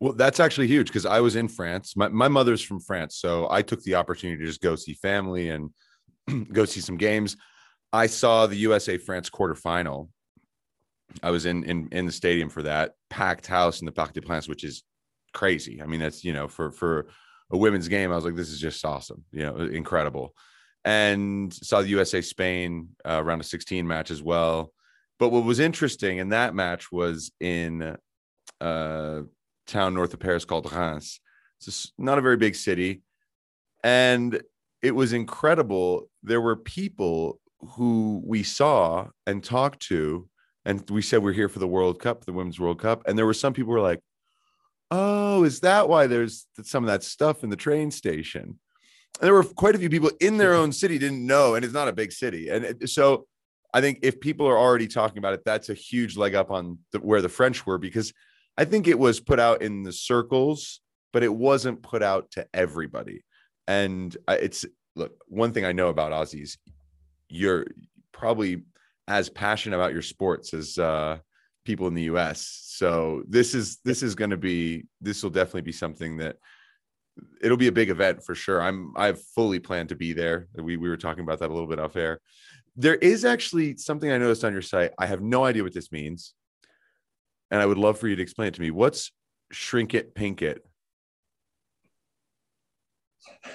Well, 0.00 0.12
that's 0.12 0.40
actually 0.40 0.66
huge 0.66 0.88
because 0.88 1.06
I 1.06 1.20
was 1.20 1.36
in 1.36 1.46
France. 1.46 1.96
My, 1.96 2.08
my 2.08 2.26
mother's 2.26 2.60
from 2.60 2.80
France. 2.80 3.16
So 3.16 3.46
I 3.50 3.62
took 3.62 3.82
the 3.84 3.94
opportunity 3.94 4.38
to 4.40 4.46
just 4.46 4.60
go 4.60 4.74
see 4.74 4.94
family 4.94 5.50
and 5.50 5.70
go 6.52 6.64
see 6.64 6.80
some 6.80 6.96
games. 6.96 7.36
I 7.92 8.06
saw 8.06 8.46
the 8.46 8.56
USA 8.56 8.98
France 8.98 9.30
quarterfinal. 9.30 10.08
I 11.22 11.30
was 11.30 11.46
in, 11.46 11.64
in 11.64 11.88
in 11.92 12.06
the 12.06 12.12
stadium 12.12 12.48
for 12.48 12.62
that 12.62 12.92
packed 13.10 13.46
house 13.46 13.80
in 13.80 13.86
the 13.86 13.92
Parc 13.92 14.12
des 14.12 14.20
Princes, 14.20 14.48
which 14.48 14.64
is 14.64 14.82
crazy. 15.32 15.82
I 15.82 15.86
mean, 15.86 16.00
that's 16.00 16.24
you 16.24 16.32
know 16.32 16.48
for 16.48 16.70
for 16.70 17.08
a 17.50 17.56
women's 17.56 17.88
game, 17.88 18.10
I 18.10 18.16
was 18.16 18.24
like, 18.24 18.34
this 18.34 18.50
is 18.50 18.60
just 18.60 18.84
awesome, 18.84 19.24
you 19.30 19.42
know, 19.42 19.56
incredible. 19.56 20.34
And 20.84 21.52
saw 21.52 21.82
the 21.82 21.88
USA 21.88 22.22
Spain 22.22 22.88
uh, 23.04 23.22
round 23.22 23.40
of 23.40 23.46
16 23.46 23.86
match 23.86 24.10
as 24.10 24.22
well. 24.22 24.72
But 25.18 25.28
what 25.28 25.44
was 25.44 25.60
interesting 25.60 26.18
in 26.18 26.30
that 26.30 26.54
match 26.54 26.90
was 26.90 27.30
in 27.40 27.96
a 28.60 29.22
town 29.66 29.94
north 29.94 30.14
of 30.14 30.20
Paris 30.20 30.44
called 30.44 30.72
Reims. 30.72 31.20
It's 31.60 31.92
not 31.98 32.18
a 32.18 32.22
very 32.22 32.36
big 32.36 32.56
city. 32.56 33.02
And 33.84 34.42
it 34.82 34.92
was 34.92 35.12
incredible. 35.12 36.10
There 36.22 36.40
were 36.40 36.56
people 36.56 37.38
who 37.60 38.20
we 38.24 38.42
saw 38.42 39.08
and 39.26 39.44
talked 39.44 39.80
to, 39.86 40.28
and 40.64 40.88
we 40.90 41.02
said 41.02 41.22
we're 41.22 41.32
here 41.32 41.48
for 41.48 41.58
the 41.58 41.68
World 41.68 42.00
Cup, 42.00 42.24
the 42.24 42.32
Women's 42.32 42.60
World 42.60 42.80
Cup. 42.80 43.02
And 43.06 43.18
there 43.18 43.26
were 43.26 43.34
some 43.34 43.52
people 43.52 43.72
were 43.72 43.80
like, 43.80 44.00
oh, 44.90 45.44
is 45.44 45.60
that 45.60 45.88
why 45.88 46.06
there's 46.06 46.46
some 46.62 46.84
of 46.84 46.88
that 46.88 47.02
stuff 47.02 47.42
in 47.42 47.50
the 47.50 47.56
train 47.56 47.90
station? 47.90 48.58
And 49.20 49.26
there 49.26 49.34
were 49.34 49.44
quite 49.44 49.74
a 49.74 49.78
few 49.78 49.90
people 49.90 50.10
in 50.20 50.36
their 50.36 50.54
own 50.54 50.72
city 50.72 50.98
didn't 50.98 51.26
know, 51.26 51.54
and 51.54 51.64
it's 51.64 51.74
not 51.74 51.88
a 51.88 51.92
big 51.92 52.12
city. 52.12 52.48
And 52.48 52.88
so 52.88 53.26
I 53.74 53.80
think 53.80 54.00
if 54.02 54.20
people 54.20 54.46
are 54.46 54.58
already 54.58 54.86
talking 54.86 55.18
about 55.18 55.34
it, 55.34 55.42
that's 55.44 55.68
a 55.68 55.74
huge 55.74 56.16
leg 56.16 56.34
up 56.34 56.50
on 56.50 56.78
the, 56.92 56.98
where 56.98 57.22
the 57.22 57.28
French 57.28 57.66
were 57.66 57.78
because 57.78 58.12
I 58.56 58.64
think 58.64 58.86
it 58.86 58.98
was 58.98 59.18
put 59.18 59.40
out 59.40 59.62
in 59.62 59.82
the 59.82 59.92
circles, 59.92 60.80
but 61.12 61.22
it 61.22 61.34
wasn't 61.34 61.82
put 61.82 62.02
out 62.02 62.30
to 62.32 62.46
everybody. 62.52 63.24
And 63.66 64.14
uh, 64.28 64.36
it's 64.40 64.66
look, 64.94 65.12
one 65.26 65.52
thing 65.52 65.64
I 65.64 65.72
know 65.72 65.88
about 65.88 66.12
Aussies, 66.12 66.58
you're 67.28 67.66
probably 68.12 68.62
as 69.08 69.28
passionate 69.28 69.76
about 69.76 69.92
your 69.92 70.02
sports 70.02 70.54
as 70.54 70.78
uh, 70.78 71.18
people 71.64 71.86
in 71.86 71.94
the 71.94 72.04
US. 72.04 72.64
So 72.64 73.22
this 73.28 73.54
is 73.54 73.78
this 73.84 74.02
is 74.02 74.14
going 74.14 74.30
to 74.30 74.36
be 74.36 74.84
this 75.00 75.22
will 75.22 75.30
definitely 75.30 75.62
be 75.62 75.72
something 75.72 76.18
that 76.18 76.36
it'll 77.42 77.56
be 77.56 77.68
a 77.68 77.72
big 77.72 77.90
event 77.90 78.24
for 78.24 78.34
sure. 78.34 78.62
I'm 78.62 78.92
I've 78.96 79.22
fully 79.22 79.58
planned 79.58 79.90
to 79.90 79.96
be 79.96 80.12
there. 80.12 80.48
We 80.54 80.76
we 80.76 80.88
were 80.88 80.96
talking 80.96 81.22
about 81.22 81.40
that 81.40 81.50
a 81.50 81.52
little 81.52 81.68
bit 81.68 81.78
off 81.78 81.96
air. 81.96 82.20
There 82.76 82.94
is 82.96 83.24
actually 83.24 83.76
something 83.76 84.10
I 84.10 84.18
noticed 84.18 84.44
on 84.44 84.52
your 84.52 84.62
site. 84.62 84.92
I 84.98 85.06
have 85.06 85.20
no 85.20 85.44
idea 85.44 85.62
what 85.62 85.74
this 85.74 85.92
means. 85.92 86.34
And 87.50 87.60
I 87.60 87.66
would 87.66 87.76
love 87.76 87.98
for 87.98 88.08
you 88.08 88.16
to 88.16 88.22
explain 88.22 88.48
it 88.48 88.54
to 88.54 88.62
me. 88.62 88.70
What's 88.70 89.12
shrink 89.50 89.92
it, 89.92 90.14
pink 90.14 90.40
it? 90.40 90.64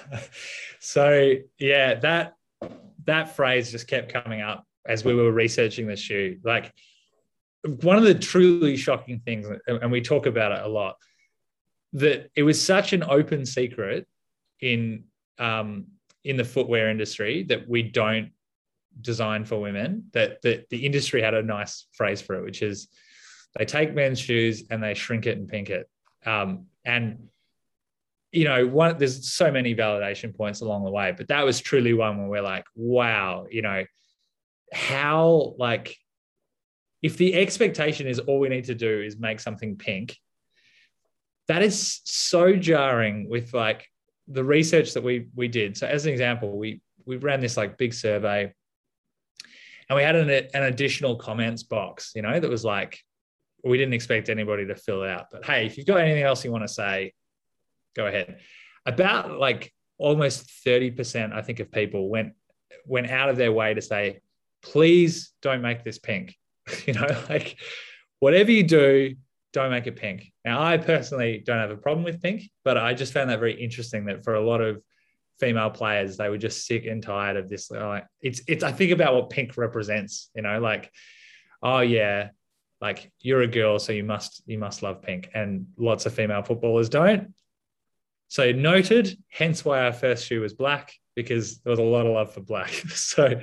so 0.78 1.34
yeah, 1.58 1.94
that 1.96 2.34
that 3.06 3.34
phrase 3.34 3.72
just 3.72 3.88
kept 3.88 4.12
coming 4.12 4.40
up 4.40 4.67
as 4.88 5.04
we 5.04 5.14
were 5.14 5.30
researching 5.30 5.86
the 5.86 5.96
shoe. 5.96 6.38
Like 6.42 6.72
one 7.82 7.96
of 7.96 8.04
the 8.04 8.14
truly 8.14 8.76
shocking 8.76 9.20
things, 9.20 9.46
and 9.66 9.92
we 9.92 10.00
talk 10.00 10.26
about 10.26 10.52
it 10.52 10.64
a 10.64 10.68
lot, 10.68 10.96
that 11.92 12.30
it 12.34 12.42
was 12.42 12.62
such 12.62 12.92
an 12.92 13.04
open 13.04 13.46
secret 13.46 14.06
in 14.60 15.04
um, 15.38 15.86
in 16.24 16.36
the 16.36 16.44
footwear 16.44 16.90
industry 16.90 17.44
that 17.44 17.68
we 17.68 17.82
don't 17.82 18.30
design 19.00 19.44
for 19.44 19.60
women. 19.60 20.04
That 20.12 20.42
that 20.42 20.68
the 20.70 20.84
industry 20.84 21.22
had 21.22 21.34
a 21.34 21.42
nice 21.42 21.86
phrase 21.92 22.20
for 22.20 22.34
it, 22.36 22.44
which 22.44 22.62
is 22.62 22.88
they 23.56 23.64
take 23.64 23.94
men's 23.94 24.18
shoes 24.18 24.64
and 24.70 24.82
they 24.82 24.94
shrink 24.94 25.26
it 25.26 25.38
and 25.38 25.48
pink 25.48 25.70
it. 25.70 25.88
Um, 26.26 26.66
and 26.84 27.28
you 28.32 28.44
know, 28.44 28.66
one 28.66 28.98
there's 28.98 29.32
so 29.32 29.50
many 29.50 29.74
validation 29.74 30.36
points 30.36 30.60
along 30.60 30.84
the 30.84 30.90
way, 30.90 31.12
but 31.16 31.28
that 31.28 31.44
was 31.44 31.60
truly 31.60 31.94
one 31.94 32.18
where 32.18 32.28
we're 32.28 32.42
like, 32.42 32.64
wow, 32.74 33.46
you 33.50 33.62
know, 33.62 33.84
how 34.72 35.54
like 35.58 35.96
if 37.02 37.16
the 37.16 37.34
expectation 37.34 38.06
is 38.06 38.18
all 38.18 38.40
we 38.40 38.48
need 38.48 38.64
to 38.64 38.74
do 38.74 39.00
is 39.00 39.18
make 39.18 39.40
something 39.40 39.76
pink, 39.76 40.16
that 41.46 41.62
is 41.62 42.00
so 42.04 42.56
jarring 42.56 43.28
with 43.28 43.54
like 43.54 43.86
the 44.26 44.44
research 44.44 44.94
that 44.94 45.02
we 45.02 45.28
we 45.34 45.48
did. 45.48 45.76
So 45.76 45.86
as 45.86 46.06
an 46.06 46.12
example, 46.12 46.58
we 46.58 46.80
we 47.06 47.16
ran 47.16 47.40
this 47.40 47.56
like 47.56 47.78
big 47.78 47.94
survey 47.94 48.52
and 49.88 49.96
we 49.96 50.02
had 50.02 50.16
an, 50.16 50.28
an 50.30 50.64
additional 50.64 51.16
comments 51.16 51.62
box, 51.62 52.12
you 52.14 52.22
know, 52.22 52.38
that 52.38 52.50
was 52.50 52.64
like, 52.64 52.98
we 53.64 53.78
didn't 53.78 53.94
expect 53.94 54.28
anybody 54.28 54.66
to 54.66 54.76
fill 54.76 55.02
it 55.02 55.10
out. 55.10 55.26
But 55.32 55.46
hey, 55.46 55.66
if 55.66 55.76
you've 55.76 55.86
got 55.86 56.00
anything 56.00 56.22
else 56.22 56.44
you 56.44 56.52
want 56.52 56.64
to 56.64 56.72
say, 56.72 57.14
go 57.96 58.06
ahead. 58.06 58.38
About 58.86 59.38
like 59.38 59.72
almost 59.96 60.46
30%, 60.66 61.32
I 61.32 61.42
think, 61.42 61.60
of 61.60 61.72
people 61.72 62.08
went 62.08 62.34
went 62.86 63.10
out 63.10 63.28
of 63.28 63.36
their 63.36 63.52
way 63.52 63.74
to 63.74 63.82
say, 63.82 64.20
please 64.62 65.32
don't 65.42 65.62
make 65.62 65.84
this 65.84 65.98
pink. 65.98 66.36
you 66.86 66.94
know, 66.94 67.06
like 67.28 67.58
whatever 68.20 68.50
you 68.50 68.62
do, 68.62 69.14
don't 69.52 69.70
make 69.70 69.86
it 69.86 69.96
pink. 69.96 70.32
Now, 70.44 70.62
I 70.62 70.76
personally 70.76 71.42
don't 71.44 71.58
have 71.58 71.70
a 71.70 71.76
problem 71.76 72.04
with 72.04 72.22
pink, 72.22 72.42
but 72.64 72.76
I 72.76 72.94
just 72.94 73.12
found 73.12 73.30
that 73.30 73.38
very 73.38 73.60
interesting 73.60 74.06
that 74.06 74.24
for 74.24 74.34
a 74.34 74.44
lot 74.44 74.60
of 74.60 74.82
female 75.40 75.70
players, 75.70 76.16
they 76.16 76.28
were 76.28 76.38
just 76.38 76.66
sick 76.66 76.86
and 76.86 77.02
tired 77.02 77.36
of 77.36 77.48
this. 77.48 77.70
Like, 77.70 78.06
it's, 78.20 78.42
it's, 78.46 78.64
I 78.64 78.72
think 78.72 78.92
about 78.92 79.14
what 79.14 79.30
pink 79.30 79.56
represents, 79.56 80.30
you 80.34 80.42
know, 80.42 80.60
like, 80.60 80.92
oh 81.62 81.80
yeah, 81.80 82.30
like 82.80 83.10
you're 83.20 83.42
a 83.42 83.48
girl, 83.48 83.78
so 83.78 83.92
you 83.92 84.04
must, 84.04 84.42
you 84.46 84.58
must 84.58 84.82
love 84.82 85.02
pink. 85.02 85.30
And 85.34 85.66
lots 85.78 86.06
of 86.06 86.14
female 86.14 86.42
footballers 86.42 86.88
don't. 86.88 87.34
So 88.28 88.52
noted, 88.52 89.16
hence 89.30 89.64
why 89.64 89.84
our 89.84 89.92
first 89.92 90.26
shoe 90.26 90.42
was 90.42 90.52
black 90.52 90.92
because 91.16 91.58
there 91.60 91.70
was 91.70 91.80
a 91.80 91.82
lot 91.82 92.06
of 92.06 92.12
love 92.12 92.32
for 92.32 92.42
black. 92.42 92.68
so, 92.94 93.40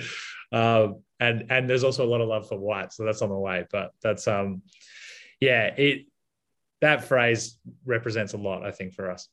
um, 0.51 1.01
and 1.19 1.45
and 1.49 1.69
there's 1.69 1.83
also 1.83 2.05
a 2.05 2.09
lot 2.09 2.21
of 2.21 2.27
love 2.27 2.47
for 2.47 2.57
white, 2.57 2.93
so 2.93 3.05
that's 3.05 3.21
on 3.21 3.29
the 3.29 3.35
way. 3.35 3.65
But 3.71 3.91
that's 4.01 4.27
um, 4.27 4.61
yeah, 5.39 5.67
it 5.77 6.05
that 6.81 7.05
phrase 7.05 7.57
represents 7.85 8.33
a 8.33 8.37
lot, 8.37 8.65
I 8.65 8.71
think, 8.71 8.93
for 8.93 9.09
us. 9.09 9.29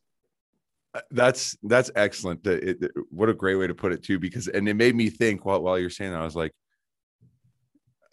Uh, 0.94 1.00
that's 1.10 1.56
that's 1.62 1.90
excellent. 1.96 2.46
It, 2.46 2.90
what 3.10 3.28
a 3.28 3.34
great 3.34 3.56
way 3.56 3.66
to 3.66 3.74
put 3.74 3.92
it 3.92 4.02
too, 4.02 4.18
because 4.18 4.48
and 4.48 4.68
it 4.68 4.74
made 4.74 4.94
me 4.94 5.10
think 5.10 5.44
while 5.44 5.62
while 5.62 5.78
you're 5.78 5.90
saying 5.90 6.12
that, 6.12 6.20
I 6.20 6.24
was 6.24 6.36
like, 6.36 6.52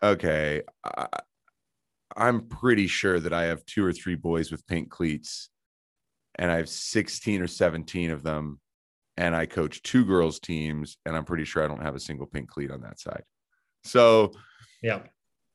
okay, 0.01 0.61
I, 0.83 1.07
I'm 2.15 2.47
pretty 2.47 2.87
sure 2.87 3.19
that 3.19 3.33
I 3.33 3.43
have 3.43 3.65
two 3.65 3.85
or 3.85 3.93
three 3.93 4.15
boys 4.15 4.51
with 4.51 4.65
pink 4.67 4.89
cleats, 4.89 5.49
and 6.35 6.51
I 6.51 6.57
have 6.57 6.69
16 6.69 7.41
or 7.41 7.47
17 7.47 8.11
of 8.11 8.23
them, 8.23 8.59
and 9.20 9.36
I 9.36 9.45
coach 9.45 9.84
two 9.84 10.05
girls 10.05 10.39
teams, 10.39 10.97
and 11.05 11.15
I'm 11.15 11.26
pretty 11.26 11.43
sure 11.43 11.61
I 11.61 11.67
don't 11.67 11.84
have 11.84 11.93
a 11.93 11.99
single 11.99 12.26
pink 12.26 12.49
cleat 12.49 12.72
on 12.72 12.82
that 12.82 13.01
side. 13.01 13.24
So 13.84 14.32
yeah, 14.82 15.01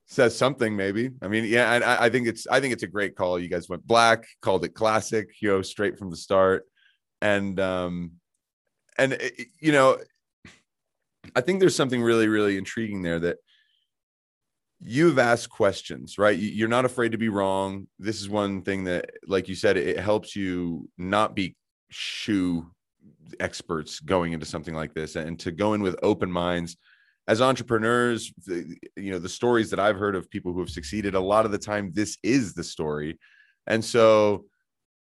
says 0.07 0.37
something 0.37 0.77
maybe. 0.77 1.11
I 1.23 1.29
mean, 1.29 1.45
yeah, 1.45 1.73
and 1.73 1.83
I, 1.83 2.05
I 2.05 2.11
think 2.11 2.29
it's 2.29 2.47
I 2.47 2.61
think 2.61 2.75
it's 2.75 2.83
a 2.83 2.89
great 2.89 3.17
call. 3.17 3.39
You 3.39 3.49
guys 3.49 3.69
went 3.69 3.87
black, 3.87 4.27
called 4.43 4.67
it 4.67 4.75
classic, 4.75 5.31
you 5.41 5.49
know, 5.49 5.63
straight 5.63 5.99
from 5.99 6.11
the 6.11 6.17
start, 6.17 6.65
and 7.23 7.59
um, 7.59 8.13
and 8.99 9.15
it, 9.15 9.47
you 9.59 9.73
know, 9.73 9.99
I 11.35 11.41
think 11.41 11.59
there's 11.59 11.75
something 11.75 12.03
really 12.03 12.29
really 12.29 12.59
intriguing 12.59 13.01
there 13.01 13.21
that 13.21 13.39
you've 14.79 15.19
asked 15.19 15.49
questions, 15.49 16.19
right? 16.19 16.39
You're 16.39 16.69
not 16.69 16.85
afraid 16.85 17.13
to 17.13 17.19
be 17.19 17.31
wrong. 17.31 17.89
This 17.99 18.21
is 18.21 18.29
one 18.29 18.61
thing 18.61 18.85
that, 18.85 19.11
like 19.27 19.49
you 19.49 19.55
said, 19.55 19.79
it 19.79 19.99
helps 19.99 20.37
you 20.37 20.91
not 20.99 21.35
be 21.35 21.57
shoe 21.89 22.71
experts 23.41 24.01
going 24.01 24.33
into 24.33 24.47
something 24.47 24.75
like 24.75 24.95
this 24.95 25.17
and 25.17 25.39
to 25.41 25.51
go 25.51 25.75
in 25.75 25.83
with 25.83 25.97
open 26.03 26.31
minds. 26.31 26.77
As 27.27 27.41
entrepreneurs 27.41 28.33
the, 28.47 28.77
you 28.97 29.11
know 29.11 29.19
the 29.19 29.31
stories 29.31 29.71
that 29.71 29.81
i've 29.81 29.97
heard 29.97 30.15
of 30.15 30.29
people 30.29 30.53
who 30.53 30.61
have 30.61 30.69
succeeded 30.69 31.15
a 31.15 31.21
lot 31.21 31.47
of 31.47 31.53
the 31.53 31.59
time 31.59 31.91
this 31.93 32.19
is 32.23 32.55
the 32.55 32.65
story. 32.65 33.19
And 33.67 33.85
so 33.85 34.45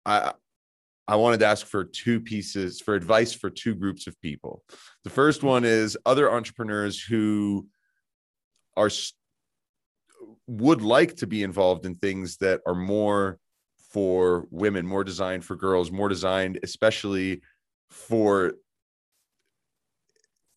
i 0.05 0.33
i 1.07 1.15
wanted 1.15 1.39
to 1.39 1.47
ask 1.47 1.65
for 1.65 1.83
two 1.83 2.19
pieces 2.19 2.79
for 2.79 2.93
advice 2.93 3.33
for 3.33 3.49
two 3.49 3.75
groups 3.75 4.07
of 4.07 4.19
people. 4.21 4.63
The 5.03 5.09
first 5.09 5.43
one 5.43 5.65
is 5.65 5.97
other 6.05 6.31
entrepreneurs 6.31 7.01
who 7.01 7.67
are 8.77 8.89
would 10.47 10.81
like 10.81 11.15
to 11.17 11.27
be 11.27 11.43
involved 11.43 11.85
in 11.85 11.95
things 11.95 12.37
that 12.37 12.61
are 12.67 12.75
more 12.75 13.39
for 13.91 14.47
women 14.51 14.85
more 14.85 15.03
designed 15.03 15.43
for 15.43 15.55
girls 15.55 15.89
more 15.91 16.09
designed 16.09 16.59
especially 16.63 17.41
for 17.89 18.53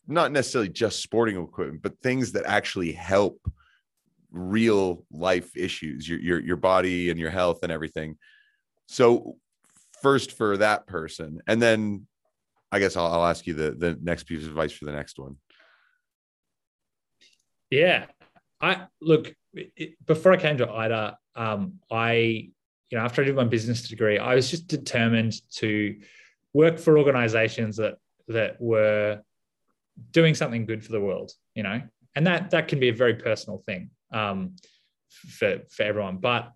not 0.07 0.33
necessarily 0.33 0.71
just 0.71 1.03
sporting 1.03 1.41
equipment, 1.41 1.83
but 1.83 2.01
things 2.01 2.33
that 2.33 2.45
actually 2.47 2.93
help 2.93 3.41
real 4.31 5.05
life 5.11 5.57
issues, 5.57 6.09
your 6.09 6.19
your 6.19 6.41
your 6.41 6.57
body 6.57 7.11
and 7.11 7.21
your 7.21 7.31
health 7.31 7.61
and 7.63 7.71
everything. 7.71 8.17
So 8.87 9.37
first 10.03 10.33
for 10.33 10.57
that 10.57 10.87
person, 10.87 11.41
and 11.47 11.61
then 11.61 12.07
I 12.73 12.79
guess 12.79 12.97
I'll, 12.97 13.07
I'll 13.07 13.27
ask 13.27 13.47
you 13.47 13.55
the 13.55 13.73
the 13.73 13.99
next 14.03 14.25
piece 14.25 14.43
of 14.43 14.49
advice 14.49 14.73
for 14.73 14.87
the 14.87 14.93
next 14.93 15.19
one. 15.19 15.37
Yeah, 17.71 18.07
I 18.61 18.87
look 19.01 19.35
before 20.07 20.33
I 20.33 20.37
came 20.37 20.59
to 20.59 20.71
IDA, 20.71 21.19
um, 21.37 21.81
I 21.91 22.13
you 22.91 22.99
know 22.99 23.01
after 23.01 23.23
I 23.23 23.27
did 23.27 23.37
my 23.37 23.45
business 23.45 23.89
degree, 23.89 24.19
I 24.19 24.35
was 24.35 24.51
just 24.51 24.67
determined 24.69 25.35
to 25.57 25.97
work 26.53 26.79
for 26.79 26.99
organizations 26.99 27.77
that 27.77 27.95
that 28.29 28.61
were 28.61 29.21
doing 30.11 30.35
something 30.35 30.67
good 30.67 30.85
for 30.85 30.93
the 30.93 31.01
world, 31.01 31.33
you 31.55 31.63
know, 31.63 31.81
and 32.15 32.27
that 32.27 32.51
that 32.51 32.69
can 32.69 32.81
be 32.81 32.89
a 32.89 32.95
very 32.95 33.15
personal 33.15 33.63
thing 33.67 33.91
um, 34.13 34.57
for 35.11 35.61
for 35.71 35.83
everyone. 35.83 36.19
But 36.19 36.53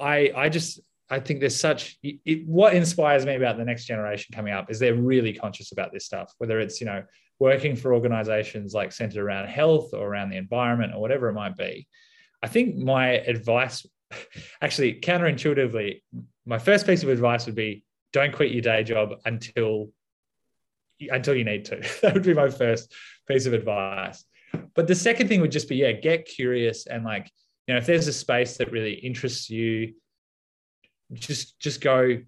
I 0.00 0.32
I 0.34 0.48
just 0.48 0.80
I 1.10 1.20
think 1.20 1.40
there's 1.40 1.58
such 1.58 1.98
it, 2.02 2.46
what 2.46 2.74
inspires 2.74 3.26
me 3.26 3.34
about 3.34 3.58
the 3.58 3.64
next 3.64 3.84
generation 3.84 4.34
coming 4.34 4.54
up 4.54 4.70
is 4.70 4.78
they're 4.78 4.94
really 4.94 5.32
conscious 5.32 5.72
about 5.72 5.92
this 5.92 6.06
stuff, 6.06 6.32
whether 6.38 6.60
it's 6.60 6.80
you 6.80 6.86
know 6.86 7.04
working 7.38 7.74
for 7.74 7.92
organizations 7.92 8.72
like 8.72 8.92
centered 8.92 9.22
around 9.22 9.48
health 9.48 9.92
or 9.92 10.06
around 10.06 10.30
the 10.30 10.36
environment 10.36 10.94
or 10.94 11.00
whatever 11.00 11.28
it 11.28 11.34
might 11.34 11.56
be. 11.56 11.88
I 12.42 12.48
think 12.48 12.76
my 12.76 13.10
advice, 13.10 13.86
actually 14.62 15.00
counterintuitively, 15.00 16.02
my 16.46 16.58
first 16.58 16.86
piece 16.86 17.02
of 17.02 17.08
advice 17.08 17.46
would 17.46 17.54
be 17.54 17.84
don't 18.12 18.32
quit 18.32 18.52
your 18.52 18.62
day 18.62 18.84
job 18.84 19.14
until 19.24 19.90
until 21.00 21.34
you 21.34 21.44
need 21.44 21.64
to. 21.66 21.76
that 22.02 22.14
would 22.14 22.22
be 22.22 22.34
my 22.34 22.48
first 22.48 22.92
piece 23.26 23.46
of 23.46 23.52
advice. 23.52 24.24
But 24.74 24.86
the 24.86 24.94
second 24.94 25.28
thing 25.28 25.40
would 25.40 25.52
just 25.52 25.68
be, 25.68 25.76
yeah, 25.76 25.92
get 25.92 26.26
curious 26.26 26.86
and 26.86 27.04
like, 27.04 27.30
you 27.66 27.74
know, 27.74 27.78
if 27.78 27.86
there's 27.86 28.08
a 28.08 28.12
space 28.12 28.56
that 28.58 28.72
really 28.72 28.94
interests 28.94 29.48
you, 29.50 29.94
just 31.14 31.58
just 31.60 31.80
go 31.80 32.18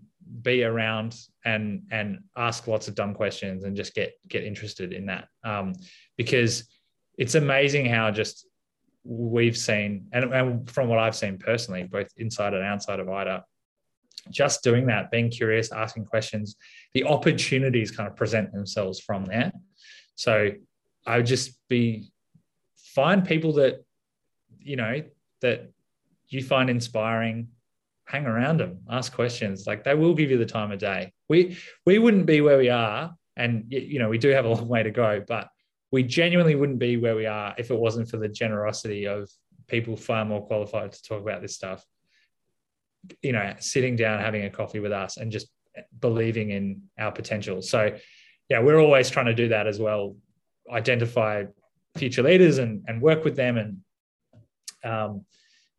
be 0.42 0.64
around 0.64 1.16
and 1.44 1.82
and 1.90 2.18
ask 2.36 2.66
lots 2.66 2.88
of 2.88 2.94
dumb 2.94 3.14
questions 3.14 3.64
and 3.64 3.76
just 3.76 3.94
get 3.94 4.12
get 4.28 4.44
interested 4.44 4.92
in 4.92 5.06
that 5.06 5.28
um, 5.42 5.72
because 6.16 6.68
it's 7.16 7.34
amazing 7.34 7.86
how 7.86 8.10
just 8.10 8.46
we've 9.04 9.56
seen 9.56 10.06
and, 10.12 10.32
and 10.32 10.70
from 10.70 10.88
what 10.88 10.98
I've 10.98 11.16
seen 11.16 11.38
personally, 11.38 11.84
both 11.84 12.08
inside 12.16 12.54
and 12.54 12.64
outside 12.64 13.00
of 13.00 13.08
IDA, 13.08 13.44
just 14.30 14.62
doing 14.62 14.86
that, 14.86 15.10
being 15.10 15.30
curious, 15.30 15.72
asking 15.72 16.06
questions, 16.06 16.56
the 16.92 17.04
opportunities 17.04 17.90
kind 17.90 18.08
of 18.08 18.16
present 18.16 18.52
themselves 18.52 19.00
from 19.00 19.24
there. 19.24 19.52
So 20.16 20.52
I 21.06 21.16
would 21.18 21.26
just 21.26 21.58
be 21.68 22.10
find 22.76 23.24
people 23.24 23.54
that, 23.54 23.84
you 24.58 24.76
know, 24.76 25.02
that 25.42 25.70
you 26.28 26.42
find 26.42 26.70
inspiring, 26.70 27.48
hang 28.06 28.26
around 28.26 28.60
them, 28.60 28.80
ask 28.90 29.12
questions. 29.12 29.66
Like 29.66 29.84
they 29.84 29.94
will 29.94 30.14
give 30.14 30.30
you 30.30 30.38
the 30.38 30.46
time 30.46 30.72
of 30.72 30.78
day. 30.78 31.12
We 31.28 31.58
we 31.84 31.98
wouldn't 31.98 32.26
be 32.26 32.40
where 32.40 32.58
we 32.58 32.70
are, 32.70 33.14
and 33.36 33.64
you 33.68 33.98
know, 33.98 34.08
we 34.08 34.18
do 34.18 34.28
have 34.30 34.44
a 34.44 34.48
long 34.54 34.68
way 34.68 34.82
to 34.82 34.90
go, 34.90 35.22
but 35.26 35.48
we 35.92 36.02
genuinely 36.02 36.54
wouldn't 36.54 36.78
be 36.78 36.96
where 36.96 37.14
we 37.14 37.26
are 37.26 37.54
if 37.58 37.70
it 37.70 37.78
wasn't 37.78 38.08
for 38.08 38.16
the 38.16 38.28
generosity 38.28 39.06
of 39.06 39.30
people 39.68 39.96
far 39.96 40.24
more 40.24 40.44
qualified 40.46 40.92
to 40.92 41.02
talk 41.02 41.22
about 41.22 41.40
this 41.40 41.54
stuff 41.54 41.84
you 43.22 43.32
know, 43.32 43.54
sitting 43.58 43.96
down, 43.96 44.20
having 44.20 44.44
a 44.44 44.50
coffee 44.50 44.80
with 44.80 44.92
us 44.92 45.16
and 45.16 45.30
just 45.30 45.48
believing 46.00 46.50
in 46.50 46.82
our 46.98 47.12
potential. 47.12 47.62
So, 47.62 47.96
yeah, 48.48 48.60
we're 48.60 48.78
always 48.78 49.10
trying 49.10 49.26
to 49.26 49.34
do 49.34 49.48
that 49.48 49.66
as 49.66 49.78
well. 49.78 50.16
Identify 50.70 51.44
future 51.96 52.22
leaders 52.22 52.58
and, 52.58 52.84
and 52.86 53.00
work 53.00 53.24
with 53.24 53.36
them 53.36 53.56
and, 53.56 53.80
um, 54.84 55.24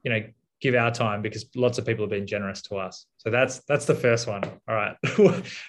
you 0.04 0.12
know, 0.12 0.24
give 0.62 0.76
our 0.76 0.92
time 0.92 1.22
because 1.22 1.46
lots 1.56 1.78
of 1.78 1.86
people 1.86 2.04
have 2.04 2.10
been 2.10 2.26
generous 2.26 2.62
to 2.64 2.76
us. 2.76 3.06
So 3.18 3.30
that's 3.30 3.60
that's 3.68 3.86
the 3.86 3.96
first 3.96 4.28
one. 4.28 4.44
All 4.68 4.76
right, 4.76 4.96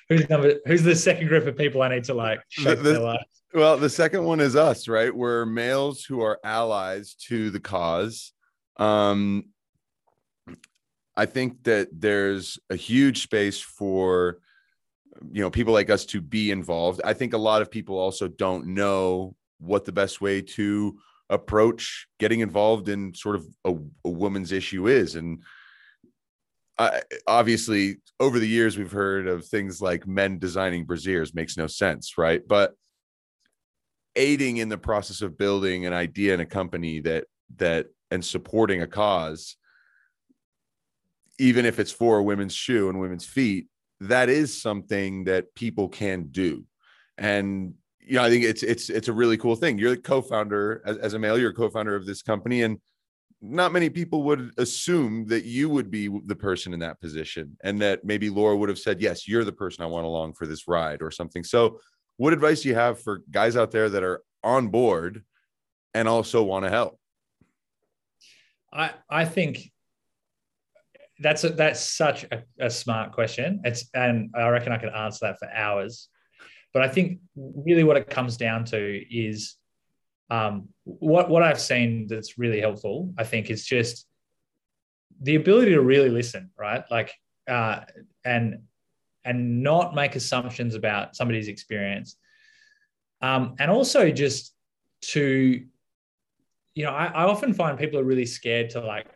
who's 0.09 0.29
number? 0.29 0.55
Who's 0.67 0.83
the 0.83 0.95
second 0.95 1.29
group 1.29 1.47
of 1.47 1.57
people 1.57 1.83
I 1.83 1.89
need 1.89 2.05
to 2.05 2.15
like 2.15 2.41
the, 2.83 3.19
Well, 3.55 3.77
the 3.77 3.91
second 3.91 4.25
one 4.25 4.41
is 4.41 4.57
us, 4.57 4.89
right? 4.89 5.15
We're 5.15 5.47
males 5.47 6.05
who 6.05 6.21
are 6.23 6.39
allies 6.45 7.15
to 7.29 7.51
the 7.51 7.61
cause. 7.61 8.33
Um, 8.79 9.47
I 11.17 11.27
think 11.27 11.65
that 11.65 11.89
there's 11.93 12.59
a 12.71 12.77
huge 12.77 13.23
space 13.23 13.61
for 13.61 14.39
you 15.33 15.41
know 15.41 15.51
people 15.51 15.73
like 15.73 15.91
us 15.91 16.05
to 16.07 16.21
be 16.21 16.51
involved. 16.51 17.01
I 17.05 17.15
think 17.15 17.33
a 17.33 17.39
lot 17.39 17.63
of 17.63 17.71
people 17.71 17.99
also 17.99 18.29
don't 18.29 18.69
know 18.69 19.35
what 19.59 19.85
the 19.85 19.93
best 19.93 20.21
way 20.21 20.43
to 20.43 20.99
approach 21.31 22.07
getting 22.19 22.41
involved 22.41 22.89
in 22.89 23.15
sort 23.15 23.37
of 23.37 23.47
a, 23.65 23.75
a 24.05 24.11
woman's 24.11 24.53
issue 24.53 24.87
is 24.87 25.17
and 25.17 25.43
I, 26.79 27.03
obviously 27.27 27.97
over 28.21 28.39
the 28.39 28.47
years 28.47 28.79
we've 28.79 28.93
heard 28.93 29.27
of 29.27 29.45
things 29.45 29.81
like 29.81 30.07
men 30.07 30.39
designing 30.39 30.87
brasiers 30.87 31.35
makes 31.35 31.57
no 31.57 31.67
sense 31.67 32.17
right 32.17 32.47
but 32.47 32.75
aiding 34.15 34.59
in 34.59 34.69
the 34.69 34.79
process 34.79 35.21
of 35.21 35.37
building 35.37 35.85
an 35.85 35.93
idea 35.93 36.33
in 36.33 36.41
a 36.41 36.47
company 36.47 37.01
that 37.01 37.25
that 37.57 37.87
and 38.13 38.25
supporting 38.25 38.83
a 38.83 38.87
cause 38.87 39.57
even 41.39 41.67
if 41.67 41.79
it's 41.79 41.93
for 41.93 42.19
a 42.19 42.23
women's 42.23 42.55
shoe 42.55 42.89
and 42.89 43.01
women's 43.01 43.27
feet, 43.27 43.67
that 44.01 44.29
is 44.29 44.61
something 44.61 45.25
that 45.25 45.55
people 45.55 45.89
can 45.89 46.29
do. 46.31 46.65
And 47.19 47.75
you 48.01 48.17
know, 48.17 48.23
I 48.23 48.31
think 48.31 48.45
it's 48.45 48.63
it's 48.63 48.89
it's 48.89 49.09
a 49.09 49.13
really 49.13 49.37
cool 49.37 49.57
thing. 49.57 49.79
You're 49.79 49.91
the 49.91 49.97
co-founder 49.97 50.83
as, 50.87 50.97
as 50.99 51.15
a 51.15 51.19
male, 51.19 51.39
you're 51.39 51.51
a 51.51 51.55
co-founder 51.55 51.97
of 51.97 52.07
this 52.07 52.23
company, 52.23 52.63
and 52.63 52.79
not 53.41 53.73
many 53.73 53.91
people 53.91 54.23
would 54.25 54.53
assume 54.59 55.27
that 55.27 55.45
you 55.45 55.69
would 55.69 55.91
be 55.91 56.09
the 56.27 56.37
person 56.37 56.73
in 56.73 56.81
that 56.81 57.01
position, 57.01 57.57
and 57.65 57.81
that 57.83 58.05
maybe 58.05 58.31
Laura 58.31 58.57
would 58.57 58.69
have 58.69 58.79
said, 58.79 59.01
"Yes, 59.01 59.27
you're 59.27 59.45
the 59.45 59.53
person 59.53 59.83
I 59.83 59.89
want 59.89 60.07
along 60.07 60.35
for 60.35 60.47
this 60.47 60.69
ride" 60.69 61.03
or 61.03 61.11
something. 61.11 61.43
So, 61.43 61.81
what 62.17 62.33
advice 62.33 62.63
do 62.63 62.69
you 62.69 62.77
have 62.77 63.01
for 63.03 63.23
guys 63.31 63.57
out 63.57 63.73
there 63.73 63.89
that 63.89 64.05
are 64.05 64.23
on 64.45 64.69
board 64.69 65.25
and 65.93 66.07
also 66.07 66.45
want 66.45 66.65
to 66.65 66.71
help? 66.71 67.01
I 68.73 68.93
I 69.11 69.25
think 69.25 69.73
that's 71.21 71.45
a, 71.45 71.51
that's 71.51 71.81
such 71.81 72.25
a, 72.25 72.43
a, 72.61 72.71
smart 72.71 73.13
question. 73.13 73.61
It's 73.65 73.89
and 73.95 74.31
I 74.35 74.49
reckon 74.49 74.73
I 74.73 74.79
could 74.79 74.91
answer 74.91 75.27
that 75.27 75.39
for 75.39 75.49
hours. 75.51 76.09
But 76.73 76.83
I 76.83 76.89
think 76.89 77.21
really 77.35 77.85
what 77.85 77.97
it 77.97 78.11
comes 78.11 78.37
down 78.37 78.65
to 78.67 79.03
is 79.11 79.57
um, 80.29 80.69
what 80.85 81.31
what 81.31 81.43
I've 81.43 81.61
seen 81.61 82.07
that's 82.07 82.39
really 82.39 82.61
helpful. 82.61 83.15
I 83.17 83.25
think 83.25 83.51
is 83.51 83.65
just 83.65 84.07
the 85.23 85.37
ability 85.37 85.73
to 85.73 85.81
really 85.81 86.11
listen, 86.11 86.51
right? 86.59 86.85
Like 86.91 87.15
uh, 87.49 87.81
and 88.25 88.63
and 89.25 89.63
not 89.63 89.95
make 89.95 90.17
assumptions 90.17 90.75
about 90.75 91.17
somebody's 91.17 91.49
experience, 91.49 92.17
um, 93.23 93.55
and 93.59 93.71
also 93.71 94.11
just 94.11 94.55
to 95.01 95.65
you 96.75 96.85
know 96.85 96.91
I, 96.91 97.07
I 97.07 97.25
often 97.25 97.55
find 97.55 97.79
people 97.79 97.99
are 97.99 98.05
really 98.05 98.27
scared 98.27 98.71
to 98.71 98.81
like 98.81 99.07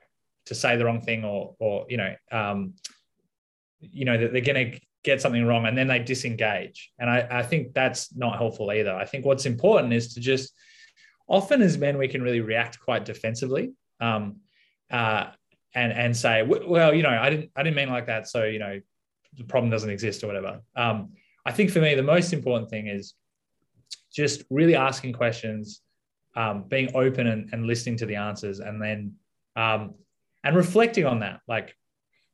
to 0.50 0.54
say 0.56 0.76
the 0.76 0.84
wrong 0.84 1.00
thing 1.00 1.24
or 1.24 1.54
or 1.60 1.86
you 1.88 1.96
know 1.96 2.12
um, 2.32 2.74
you 3.78 4.04
know 4.04 4.18
that 4.18 4.32
they're 4.32 4.42
going 4.42 4.72
to 4.72 4.80
get 5.04 5.22
something 5.22 5.46
wrong 5.46 5.64
and 5.64 5.78
then 5.78 5.86
they 5.86 6.00
disengage. 6.00 6.90
And 6.98 7.08
I, 7.08 7.26
I 7.30 7.42
think 7.42 7.72
that's 7.72 8.14
not 8.14 8.36
helpful 8.36 8.70
either. 8.70 8.92
I 8.92 9.06
think 9.06 9.24
what's 9.24 9.46
important 9.46 9.92
is 9.92 10.12
to 10.14 10.20
just 10.20 10.52
often 11.28 11.62
as 11.62 11.78
men 11.78 11.96
we 11.96 12.08
can 12.08 12.20
really 12.20 12.40
react 12.40 12.80
quite 12.80 13.04
defensively 13.04 13.72
um, 14.00 14.40
uh, 14.90 15.28
and 15.72 15.92
and 15.92 16.16
say 16.16 16.42
well 16.42 16.92
you 16.92 17.04
know 17.04 17.16
i 17.26 17.30
didn't 17.30 17.48
i 17.54 17.62
didn't 17.62 17.76
mean 17.76 17.88
like 17.88 18.06
that 18.06 18.26
so 18.26 18.42
you 18.42 18.58
know 18.58 18.80
the 19.38 19.44
problem 19.44 19.70
doesn't 19.70 19.90
exist 19.90 20.24
or 20.24 20.26
whatever. 20.26 20.60
Um, 20.74 21.12
i 21.46 21.52
think 21.52 21.70
for 21.70 21.80
me 21.80 21.94
the 21.94 22.02
most 22.02 22.32
important 22.32 22.68
thing 22.68 22.88
is 22.88 23.14
just 24.12 24.42
really 24.50 24.74
asking 24.74 25.12
questions 25.12 25.80
um, 26.34 26.64
being 26.66 26.90
open 26.94 27.28
and, 27.28 27.48
and, 27.52 27.66
listening 27.66 27.96
to 27.98 28.06
the 28.06 28.16
answers 28.16 28.58
and 28.58 28.82
then 28.82 29.14
um, 29.56 29.94
and 30.44 30.56
reflecting 30.56 31.04
on 31.04 31.20
that 31.20 31.40
like 31.48 31.74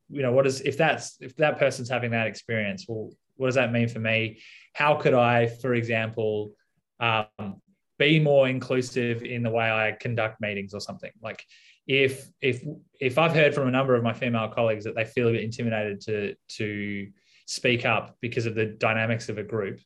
you 0.08 0.22
know 0.22 0.32
what 0.32 0.46
is 0.46 0.60
if 0.60 0.76
that's 0.76 1.16
if 1.20 1.34
that 1.36 1.58
person's 1.58 1.88
having 1.88 2.12
that 2.12 2.26
experience 2.26 2.86
well 2.88 3.10
what 3.36 3.48
does 3.48 3.54
that 3.56 3.72
mean 3.72 3.88
for 3.88 3.98
me? 3.98 4.40
How 4.74 4.94
could 4.94 5.14
i 5.14 5.46
for 5.46 5.74
example 5.74 6.52
um, 7.00 7.60
be 7.98 8.18
more 8.18 8.48
inclusive 8.48 9.22
in 9.22 9.42
the 9.42 9.50
way 9.50 9.70
i 9.70 9.92
conduct 9.92 10.40
meetings 10.40 10.74
or 10.74 10.80
something? 10.80 11.12
Like 11.22 11.44
if 11.86 12.28
if 12.40 12.64
if 13.00 13.16
i've 13.16 13.32
heard 13.32 13.54
from 13.54 13.68
a 13.68 13.70
number 13.70 13.94
of 13.94 14.02
my 14.02 14.12
female 14.12 14.48
colleagues 14.48 14.84
that 14.84 14.96
they 14.96 15.04
feel 15.04 15.28
a 15.28 15.32
bit 15.32 15.44
intimidated 15.44 16.00
to 16.00 16.34
to 16.48 17.08
speak 17.46 17.84
up 17.86 18.16
because 18.20 18.44
of 18.44 18.56
the 18.56 18.66
dynamics 18.66 19.28
of 19.28 19.38
a 19.38 19.42
group 19.44 19.78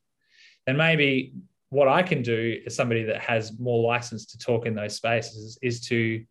then 0.66 0.78
maybe 0.78 1.34
what 1.68 1.88
i 1.88 2.02
can 2.02 2.22
do 2.22 2.58
as 2.64 2.74
somebody 2.74 3.02
that 3.02 3.20
has 3.20 3.58
more 3.60 3.86
license 3.86 4.24
to 4.24 4.38
talk 4.38 4.64
in 4.64 4.74
those 4.74 4.96
spaces 4.96 5.58
is 5.60 5.82
to 5.82 6.24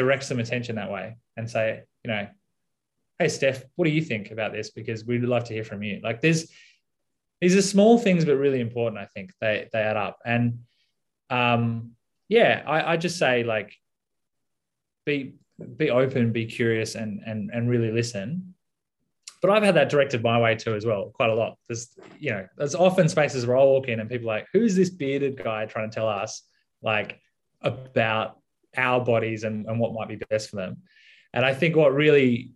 direct 0.00 0.24
some 0.24 0.40
attention 0.44 0.76
that 0.76 0.92
way 0.96 1.06
and 1.36 1.44
say, 1.56 1.66
you 2.04 2.10
know, 2.12 2.24
hey 3.18 3.28
Steph, 3.28 3.60
what 3.76 3.84
do 3.88 3.90
you 3.98 4.04
think 4.10 4.30
about 4.30 4.52
this? 4.52 4.70
Because 4.78 5.04
we'd 5.04 5.22
love 5.34 5.44
to 5.46 5.54
hear 5.56 5.64
from 5.64 5.82
you. 5.82 5.94
Like 6.08 6.20
there's 6.22 6.42
these 7.40 7.56
are 7.56 7.62
small 7.74 7.98
things 7.98 8.24
but 8.24 8.36
really 8.44 8.60
important. 8.68 9.02
I 9.06 9.08
think 9.14 9.28
they 9.40 9.54
they 9.72 9.82
add 9.90 9.96
up. 10.06 10.16
And 10.24 10.44
um, 11.30 11.62
yeah, 12.28 12.52
I, 12.74 12.92
I 12.92 12.96
just 12.96 13.18
say 13.18 13.34
like 13.54 13.70
be 15.06 15.16
be 15.76 15.90
open, 15.90 16.32
be 16.32 16.46
curious, 16.46 16.94
and 16.94 17.12
and 17.30 17.50
and 17.54 17.70
really 17.74 17.92
listen. 18.00 18.54
but 19.40 19.50
I've 19.50 19.62
had 19.62 19.76
that 19.76 19.88
directed 19.88 20.22
my 20.22 20.40
way 20.40 20.54
too 20.56 20.74
as 20.74 20.84
well, 20.84 21.10
quite 21.14 21.30
a 21.30 21.34
lot. 21.34 21.58
There's, 21.68 21.96
you 22.18 22.30
know, 22.30 22.46
there's 22.56 22.74
often 22.74 23.08
spaces 23.08 23.46
where 23.46 23.56
I 23.56 23.62
walk 23.62 23.88
in 23.88 24.00
and 24.00 24.10
people 24.10 24.26
like, 24.26 24.46
who's 24.52 24.74
this 24.74 24.90
bearded 24.90 25.42
guy 25.42 25.66
trying 25.66 25.90
to 25.90 25.94
tell 25.94 26.08
us 26.08 26.42
like 26.82 27.20
about 27.60 28.38
our 28.76 29.04
bodies 29.04 29.44
and, 29.44 29.66
and 29.66 29.78
what 29.80 29.94
might 29.94 30.08
be 30.08 30.16
best 30.30 30.50
for 30.50 30.56
them? 30.56 30.78
And 31.32 31.44
I 31.44 31.54
think 31.54 31.76
what 31.76 31.94
really 31.94 32.52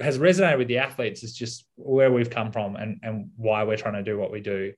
has 0.00 0.18
resonated 0.18 0.58
with 0.58 0.68
the 0.68 0.78
athletes 0.78 1.22
is 1.22 1.34
just 1.34 1.66
where 1.76 2.10
we've 2.10 2.30
come 2.30 2.50
from 2.52 2.76
and, 2.76 3.00
and 3.02 3.30
why 3.36 3.64
we're 3.64 3.76
trying 3.76 3.94
to 3.94 4.02
do 4.02 4.18
what 4.18 4.32
we 4.32 4.40
do. 4.40 4.72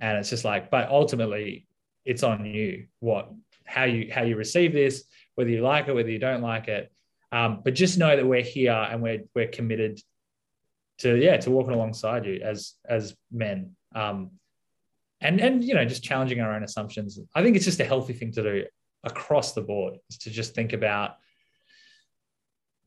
And 0.00 0.18
it's 0.18 0.30
just 0.30 0.44
like, 0.44 0.70
but 0.70 0.88
ultimately 0.88 1.66
it's 2.04 2.22
on 2.22 2.44
you, 2.44 2.86
what, 3.00 3.30
how 3.64 3.84
you, 3.84 4.10
how 4.12 4.22
you 4.22 4.36
receive 4.36 4.72
this, 4.72 5.04
whether 5.34 5.50
you 5.50 5.62
like 5.62 5.88
it, 5.88 5.94
whether 5.94 6.10
you 6.10 6.18
don't 6.18 6.42
like 6.42 6.68
it. 6.68 6.92
Um, 7.30 7.60
but 7.64 7.74
just 7.74 7.98
know 7.98 8.14
that 8.14 8.26
we're 8.26 8.42
here 8.42 8.72
and 8.72 9.02
we're, 9.02 9.22
we're 9.34 9.48
committed 9.48 10.00
to, 10.98 11.16
yeah, 11.16 11.38
to 11.38 11.50
walking 11.50 11.72
alongside 11.72 12.26
you 12.26 12.40
as, 12.44 12.74
as 12.88 13.16
men. 13.30 13.74
Um, 13.94 14.32
and, 15.20 15.40
and, 15.40 15.64
you 15.64 15.74
know, 15.74 15.84
just 15.84 16.02
challenging 16.02 16.40
our 16.40 16.54
own 16.54 16.62
assumptions. 16.62 17.18
I 17.34 17.42
think 17.42 17.56
it's 17.56 17.64
just 17.64 17.80
a 17.80 17.84
healthy 17.84 18.12
thing 18.12 18.32
to 18.32 18.42
do 18.42 18.64
across 19.04 19.52
the 19.52 19.60
board 19.60 19.98
is 20.10 20.18
to 20.18 20.30
just 20.30 20.54
think 20.54 20.72
about, 20.72 21.16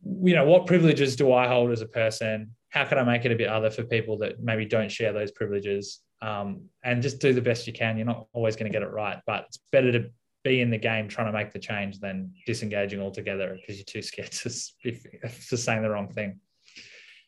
you 0.03 0.35
know, 0.35 0.45
what 0.45 0.65
privileges 0.65 1.15
do 1.15 1.33
I 1.33 1.47
hold 1.47 1.71
as 1.71 1.81
a 1.81 1.87
person? 1.87 2.55
How 2.69 2.85
can 2.85 2.97
I 2.97 3.03
make 3.03 3.25
it 3.25 3.31
a 3.31 3.35
bit 3.35 3.47
other 3.47 3.69
for 3.69 3.83
people 3.83 4.17
that 4.19 4.41
maybe 4.41 4.65
don't 4.65 4.91
share 4.91 5.13
those 5.13 5.31
privileges? 5.31 6.01
Um, 6.21 6.69
and 6.83 7.01
just 7.01 7.19
do 7.19 7.33
the 7.33 7.41
best 7.41 7.67
you 7.67 7.73
can. 7.73 7.97
You're 7.97 8.05
not 8.05 8.27
always 8.33 8.55
going 8.55 8.71
to 8.71 8.75
get 8.75 8.85
it 8.85 8.91
right, 8.91 9.19
but 9.25 9.45
it's 9.47 9.59
better 9.71 9.91
to 9.91 10.09
be 10.43 10.61
in 10.61 10.69
the 10.69 10.77
game 10.77 11.07
trying 11.07 11.27
to 11.27 11.33
make 11.33 11.51
the 11.51 11.59
change 11.59 11.99
than 11.99 12.31
disengaging 12.45 13.01
altogether 13.01 13.57
because 13.59 13.77
you're 13.77 13.85
too 13.85 14.01
scared 14.01 14.31
to, 14.31 14.49
to 14.49 15.57
saying 15.57 15.81
the 15.81 15.89
wrong 15.89 16.07
thing. 16.07 16.39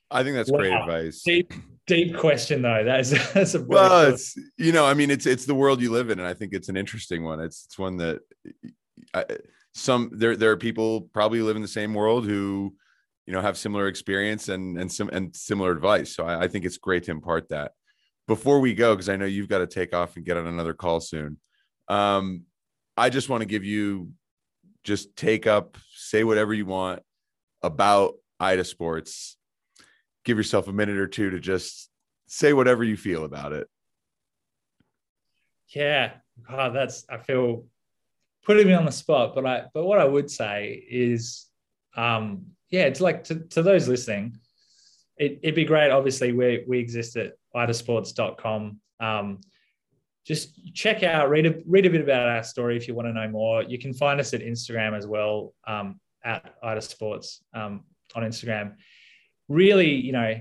I 0.10 0.24
think 0.24 0.36
that's 0.36 0.52
wow. 0.52 0.60
great 0.60 0.74
advice. 0.74 1.22
Deep, 1.26 1.52
deep 1.88 2.16
question 2.18 2.62
though. 2.62 2.84
That's 2.84 3.10
that's 3.34 3.56
a 3.56 3.64
well, 3.64 4.12
it's 4.12 4.38
you 4.58 4.72
know, 4.72 4.86
I 4.86 4.94
mean, 4.94 5.10
it's 5.10 5.26
it's 5.26 5.46
the 5.46 5.56
world 5.56 5.82
you 5.82 5.92
live 5.92 6.10
in, 6.10 6.20
and 6.20 6.28
I 6.28 6.34
think 6.34 6.54
it's 6.54 6.70
an 6.70 6.78
interesting 6.78 7.24
one. 7.24 7.40
It's 7.40 7.66
it's 7.66 7.80
one 7.80 7.98
that 7.98 8.20
I, 9.14 9.26
some 9.74 10.10
there 10.12 10.36
there 10.36 10.52
are 10.52 10.58
people 10.58 11.02
probably 11.14 11.42
live 11.42 11.56
in 11.56 11.62
the 11.62 11.68
same 11.68 11.94
world 11.94 12.26
who 12.26 12.76
you 13.28 13.34
know 13.34 13.42
have 13.42 13.58
similar 13.58 13.88
experience 13.88 14.50
and 14.50 14.78
and 14.80 14.92
some 14.92 15.10
and 15.10 15.36
similar 15.36 15.72
advice 15.72 16.16
so 16.16 16.26
I, 16.26 16.44
I 16.44 16.48
think 16.48 16.66
it's 16.66 16.78
great 16.78 17.04
to 17.04 17.12
impart 17.12 17.50
that 17.50 17.74
before 18.28 18.60
we 18.60 18.74
go 18.74 18.96
because 18.96 19.10
i 19.10 19.16
know 19.16 19.26
you've 19.26 19.50
got 19.50 19.60
to 19.60 19.68
take 19.68 19.94
off 19.94 20.16
and 20.16 20.26
get 20.26 20.38
on 20.38 20.48
another 20.48 20.74
call 20.74 21.00
soon 21.00 21.38
um 21.90 22.44
i 22.96 23.10
just 23.10 23.30
want 23.30 23.42
to 23.42 23.46
give 23.46 23.64
you 23.64 24.10
just 24.84 25.16
take 25.16 25.46
up 25.46 25.78
say 25.94 26.24
whatever 26.24 26.54
you 26.54 26.66
want 26.66 27.04
about 27.62 28.16
ida 28.40 28.64
sports 28.64 29.37
give 30.28 30.38
yourself 30.38 30.68
a 30.68 30.74
minute 30.74 30.98
or 30.98 31.08
two 31.08 31.32
to 31.32 31.40
just 31.40 31.90
say 32.28 32.54
whatever 32.54 32.84
you 32.84 32.96
feel 32.96 33.24
about 33.24 33.54
it 33.54 33.68
yeah 35.74 36.12
god 36.48 36.70
that's 36.70 37.06
i 37.10 37.18
feel 37.18 37.66
putting 38.48 38.66
me 38.66 38.74
on 38.74 38.86
the 38.86 38.92
spot, 38.92 39.36
but 39.36 39.46
I 39.46 39.66
but 39.74 39.86
what 39.86 40.00
I 40.00 40.06
would 40.06 40.32
say 40.32 40.84
is, 40.90 41.48
um, 41.96 42.46
yeah, 42.70 42.86
it's 42.86 43.02
like 43.02 43.26
to, 43.26 43.36
to 43.50 43.62
those 43.62 43.88
listening, 43.88 44.40
it, 45.18 45.40
would 45.44 45.54
be 45.54 45.66
great. 45.66 45.92
Obviously, 45.92 46.32
we 46.32 46.64
we 46.66 46.80
exist 46.80 47.18
at 47.18 47.34
idasports.com. 47.54 48.80
Um, 49.00 49.42
just 50.26 50.74
check 50.74 51.04
out, 51.04 51.30
read 51.30 51.46
a 51.46 51.56
read 51.68 51.86
a 51.86 51.90
bit 51.90 52.02
about 52.02 52.28
our 52.28 52.44
story 52.44 52.78
if 52.78 52.88
you 52.88 52.96
want 52.96 53.08
to 53.10 53.14
know 53.14 53.28
more. 53.28 53.64
You 53.64 53.78
can 53.78 53.94
find 53.94 54.20
us 54.20 54.34
at 54.34 54.42
Instagram 54.42 54.98
as 54.98 55.06
well, 55.06 55.54
um, 55.68 56.00
at 56.24 56.56
Ida 56.64 56.82
Sports 56.82 57.44
um, 57.54 57.84
on 58.16 58.24
Instagram. 58.24 58.76
Really, 59.48 59.96
you 59.96 60.12
know, 60.12 60.40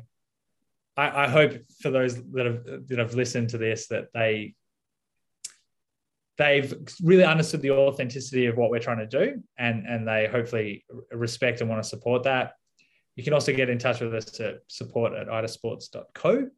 I, 0.96 1.24
I 1.24 1.28
hope 1.28 1.52
for 1.80 1.90
those 1.90 2.16
that 2.32 2.46
have 2.46 2.64
that 2.88 2.98
have 2.98 3.14
listened 3.14 3.50
to 3.50 3.58
this 3.58 3.88
that 3.88 4.06
they 4.14 4.54
they've 6.38 6.74
really 7.02 7.24
understood 7.24 7.62
the 7.62 7.70
authenticity 7.70 8.46
of 8.46 8.56
what 8.56 8.70
we're 8.70 8.78
trying 8.78 8.98
to 8.98 9.06
do 9.06 9.42
and 9.58 9.86
and 9.86 10.06
they 10.06 10.28
hopefully 10.30 10.84
respect 11.10 11.60
and 11.60 11.70
want 11.70 11.82
to 11.82 11.88
support 11.88 12.24
that. 12.24 12.54
You 13.14 13.24
can 13.24 13.32
also 13.32 13.52
get 13.54 13.70
in 13.70 13.78
touch 13.78 14.00
with 14.00 14.14
us 14.14 14.38
at 14.40 14.56
support 14.68 15.14
at 15.14 15.28
idasports.co 15.28 16.50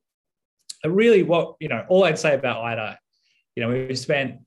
and 0.85 0.97
really 0.97 1.23
what 1.23 1.57
you 1.59 1.69
know 1.69 1.85
all 1.89 2.05
i'd 2.05 2.19
say 2.19 2.35
about 2.35 2.63
ida 2.63 2.97
you 3.57 3.63
know 3.63 3.71
we've 3.71 3.99
spent 3.99 4.41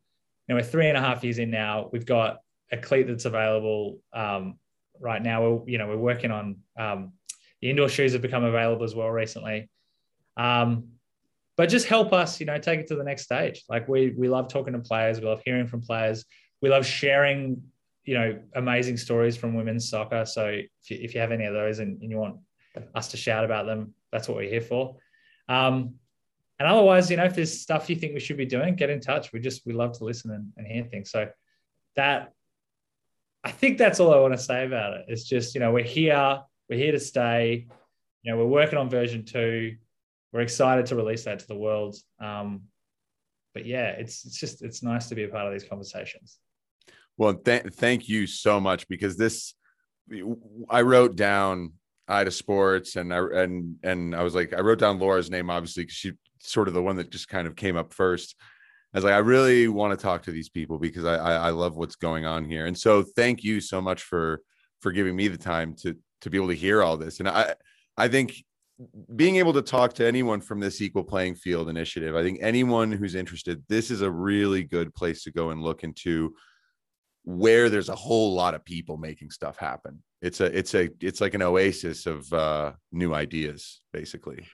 you 0.52 0.56
know 0.56 0.62
we're 0.62 0.68
three 0.68 0.88
and 0.88 0.97
a 0.97 1.02
half 1.02 1.24
years 1.24 1.39
in 1.39 1.49
now. 1.49 1.89
We've 1.91 2.06
got 2.06 2.39
a 2.72 2.78
cleat 2.78 3.08
that's 3.08 3.26
available 3.26 3.99
um, 4.14 4.58
right 4.99 5.22
now. 5.22 5.43
We're 5.43 5.70
you 5.70 5.78
know 5.78 5.88
we're 5.88 5.97
working 5.97 6.32
on 6.32 6.58
um, 6.78 7.14
the 7.62 7.70
indoor 7.70 7.89
shoes 7.89 8.14
have 8.14 8.22
become 8.22 8.43
available 8.43 8.84
as 8.84 8.95
well 8.95 9.09
recently 9.09 9.70
um, 10.38 10.88
but 11.57 11.70
just 11.70 11.86
help 11.86 12.14
us, 12.14 12.39
you 12.39 12.45
know, 12.45 12.57
take 12.57 12.80
it 12.80 12.88
to 12.88 12.95
the 12.95 13.03
next 13.03 13.24
stage. 13.24 13.64
Like 13.70 13.88
we 13.88 14.16
we 14.18 14.30
love 14.30 14.47
talking 14.47 14.74
to 14.74 14.80
players, 14.80 15.20
we 15.20 15.28
love 15.28 15.41
hearing 15.45 15.68
from 15.68 15.82
players, 15.82 16.26
we 16.62 16.70
love 16.70 16.86
sharing, 16.86 17.62
you 18.03 18.14
know, 18.16 18.39
amazing 18.55 18.97
stories 18.97 19.38
from 19.38 19.53
women's 19.53 19.89
soccer. 19.89 20.26
So 20.26 20.47
if 20.47 20.89
you, 20.89 20.97
if 20.99 21.14
you 21.14 21.20
have 21.22 21.32
any 21.32 21.45
of 21.45 21.53
those 21.53 21.80
and, 21.80 22.01
and 22.01 22.09
you 22.09 22.18
want 22.18 22.38
us 22.95 23.09
to 23.09 23.18
shout 23.18 23.45
about 23.45 23.66
them, 23.66 23.93
that's 24.12 24.28
what 24.28 24.38
we're 24.38 24.49
here 24.49 24.62
for. 24.62 24.95
Um, 25.49 25.95
and 26.57 26.68
otherwise, 26.68 27.12
you 27.12 27.18
know, 27.18 27.26
if 27.26 27.36
there's 27.36 27.62
stuff 27.62 27.89
you 27.89 27.95
think 27.95 28.14
we 28.14 28.20
should 28.20 28.38
be 28.38 28.45
doing, 28.45 28.76
get 28.76 28.89
in 28.89 28.99
touch. 28.99 29.34
We 29.34 29.39
just 29.39 29.66
we 29.66 29.74
love 29.74 29.97
to 29.97 30.03
listen 30.03 30.32
and, 30.32 30.51
and 30.57 30.66
hear 30.66 30.84
things. 30.86 31.12
So 31.12 31.30
that 31.95 32.32
I 33.43 33.51
think 33.51 33.78
that's 33.78 33.99
all 33.99 34.14
I 34.14 34.20
want 34.20 34.34
to 34.34 34.39
say 34.39 34.66
about 34.66 34.93
it. 34.93 35.05
It's 35.09 35.26
just, 35.26 35.53
you 35.53 35.59
know, 35.59 35.72
we're 35.72 35.84
here, 35.84 36.41
we're 36.70 36.80
here 36.80 36.91
to 36.91 36.99
stay. 36.99 37.68
You 38.24 38.32
know, 38.32 38.38
we're 38.38 38.45
working 38.45 38.78
on 38.78 38.89
version 38.89 39.26
two 39.26 39.76
we're 40.32 40.41
excited 40.41 40.86
to 40.88 40.95
release 40.95 41.26
that 41.26 41.39
to 41.39 41.47
the 41.47 41.55
world. 41.55 41.95
Um, 42.20 42.64
but 43.53 43.66
yeah, 43.66 43.89
it's 43.89 44.26
it's 44.26 44.39
just 44.39 44.62
it's 44.62 44.82
nice 44.82 45.09
to 45.09 45.16
be 45.16 45.24
a 45.24 45.28
part 45.28 45.45
of 45.45 45.53
these 45.53 45.68
conversations. 45.68 46.38
Well, 47.18 47.34
th- 47.34 47.64
thank 47.74 48.07
you 48.07 48.26
so 48.28 48.59
much 48.59 48.88
because 48.88 49.18
this 49.18 49.53
I 50.70 50.82
wrote 50.82 51.16
down 51.16 51.74
Ida 52.07 52.32
Sports 52.32 52.95
and 52.95 53.14
I 53.14 53.18
and 53.18 53.76
and 53.84 54.16
I 54.16 54.24
was 54.24 54.36
like 54.36 54.53
I 54.53 54.62
wrote 54.62 54.80
down 54.80 54.99
Laura's 54.99 55.30
name 55.30 55.49
obviously 55.49 55.84
because 55.84 55.95
she 55.95 56.14
sort 56.39 56.68
of 56.68 56.74
the 56.74 56.82
one 56.82 56.95
that 56.95 57.12
just 57.12 57.28
kind 57.28 57.47
of 57.47 57.55
came 57.55 57.76
up 57.76 57.93
first. 57.93 58.36
I 58.93 58.97
was 58.97 59.03
like 59.03 59.14
I 59.14 59.20
really 59.20 59.68
want 59.68 59.97
to 59.97 60.01
talk 60.01 60.24
to 60.24 60.32
these 60.32 60.49
people 60.49 60.80
because 60.80 61.03
I, 61.05 61.16
I 61.16 61.34
I 61.34 61.49
love 61.49 61.76
what's 61.76 61.95
going 61.95 62.26
on 62.26 62.45
here 62.45 62.66
and 62.66 62.78
so 62.78 63.03
thank 63.03 63.43
you 63.43 63.59
so 63.59 63.82
much 63.82 64.01
for 64.03 64.41
for 64.82 64.91
giving 64.91 65.16
me 65.16 65.28
the 65.28 65.38
time 65.38 65.76
to 65.82 65.97
to 66.22 66.30
be 66.30 66.38
able 66.38 66.48
to 66.48 66.56
hear 66.56 66.82
all 66.82 66.98
this. 66.98 67.20
And 67.20 67.30
I 67.30 67.56
I 67.98 68.08
think 68.08 68.44
being 69.16 69.36
able 69.36 69.54
to 69.54 69.62
talk 69.62 69.94
to 69.94 70.08
anyone 70.08 70.42
from 70.42 70.60
this 70.60 70.82
equal 70.82 71.04
playing 71.04 71.36
field 71.36 71.70
initiative 71.70 72.16
i 72.16 72.24
think 72.24 72.40
anyone 72.42 72.92
who's 72.92 73.14
interested 73.14 73.62
this 73.70 73.92
is 73.92 74.02
a 74.02 74.10
really 74.10 74.64
good 74.64 74.92
place 74.96 75.24
to 75.24 75.30
go 75.30 75.52
and 75.52 75.62
look 75.62 75.84
into 75.84 76.34
where 77.24 77.70
there's 77.70 77.90
a 77.90 77.96
whole 77.96 78.34
lot 78.34 78.54
of 78.54 78.66
people 78.66 78.98
making 78.98 79.30
stuff 79.30 79.58
happen. 79.58 80.02
It's 80.22 80.40
a 80.40 80.58
it's 80.58 80.74
a 80.74 80.90
it's 81.00 81.22
like 81.22 81.34
an 81.34 81.42
oasis 81.42 82.06
of 82.06 82.32
uh 82.34 82.74
new 82.92 83.14
ideas 83.14 83.82
basically. 83.92 84.46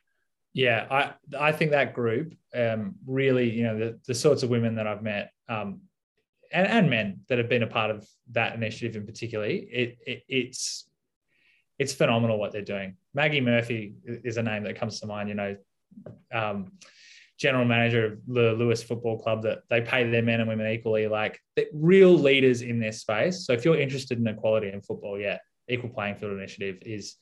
Yeah 0.54 0.88
i 0.90 1.14
i 1.38 1.52
think 1.52 1.72
that 1.72 1.94
group 1.94 2.34
um 2.56 2.96
really 3.06 3.50
you 3.50 3.64
know 3.64 3.78
the, 3.78 4.00
the 4.08 4.16
sorts 4.16 4.44
of 4.44 4.50
women 4.50 4.76
that 4.76 4.88
i've 4.88 5.04
met 5.04 5.32
um 5.50 5.82
and, 6.52 6.66
and 6.68 6.90
men 6.90 7.20
that 7.28 7.38
have 7.38 7.50
been 7.50 7.64
a 7.64 7.68
part 7.68 7.92
of 7.92 8.08
that 8.32 8.56
initiative 8.56 8.96
in 8.96 9.06
particular, 9.06 9.46
it, 9.46 9.98
it 10.06 10.24
it's 10.28 10.90
it's 11.80 11.94
phenomenal 11.94 12.40
what 12.40 12.52
they're 12.52 12.62
doing. 12.62 12.96
Maggie 13.14 13.42
Murphy 13.42 13.94
is 14.06 14.38
a 14.38 14.44
name 14.44 14.64
that 14.64 14.80
comes 14.80 15.00
to 15.00 15.08
mind. 15.08 15.30
You 15.30 15.36
know, 15.36 15.56
um, 16.34 16.72
general 17.38 17.66
manager 17.66 18.06
of 18.06 18.20
the 18.28 18.54
Lewes 18.54 18.82
Football 18.82 19.20
Club 19.20 19.44
that 19.44 19.60
they 19.70 19.82
pay 19.82 20.10
their 20.10 20.24
men 20.24 20.40
and 20.40 20.50
women 20.50 20.72
equally. 20.72 21.08
Like 21.08 21.40
real 21.74 22.18
leaders 22.18 22.62
in 22.62 22.80
this 22.80 23.02
space. 23.02 23.46
So 23.46 23.54
if 23.54 23.64
you're 23.64 23.80
interested 23.80 24.18
in 24.18 24.28
equality 24.28 24.70
in 24.70 24.82
football, 24.82 25.20
yeah, 25.20 25.38
Equal 25.70 25.90
Playing 25.90 26.16
Field 26.16 26.34
Initiative 26.34 26.78
is 26.82 27.16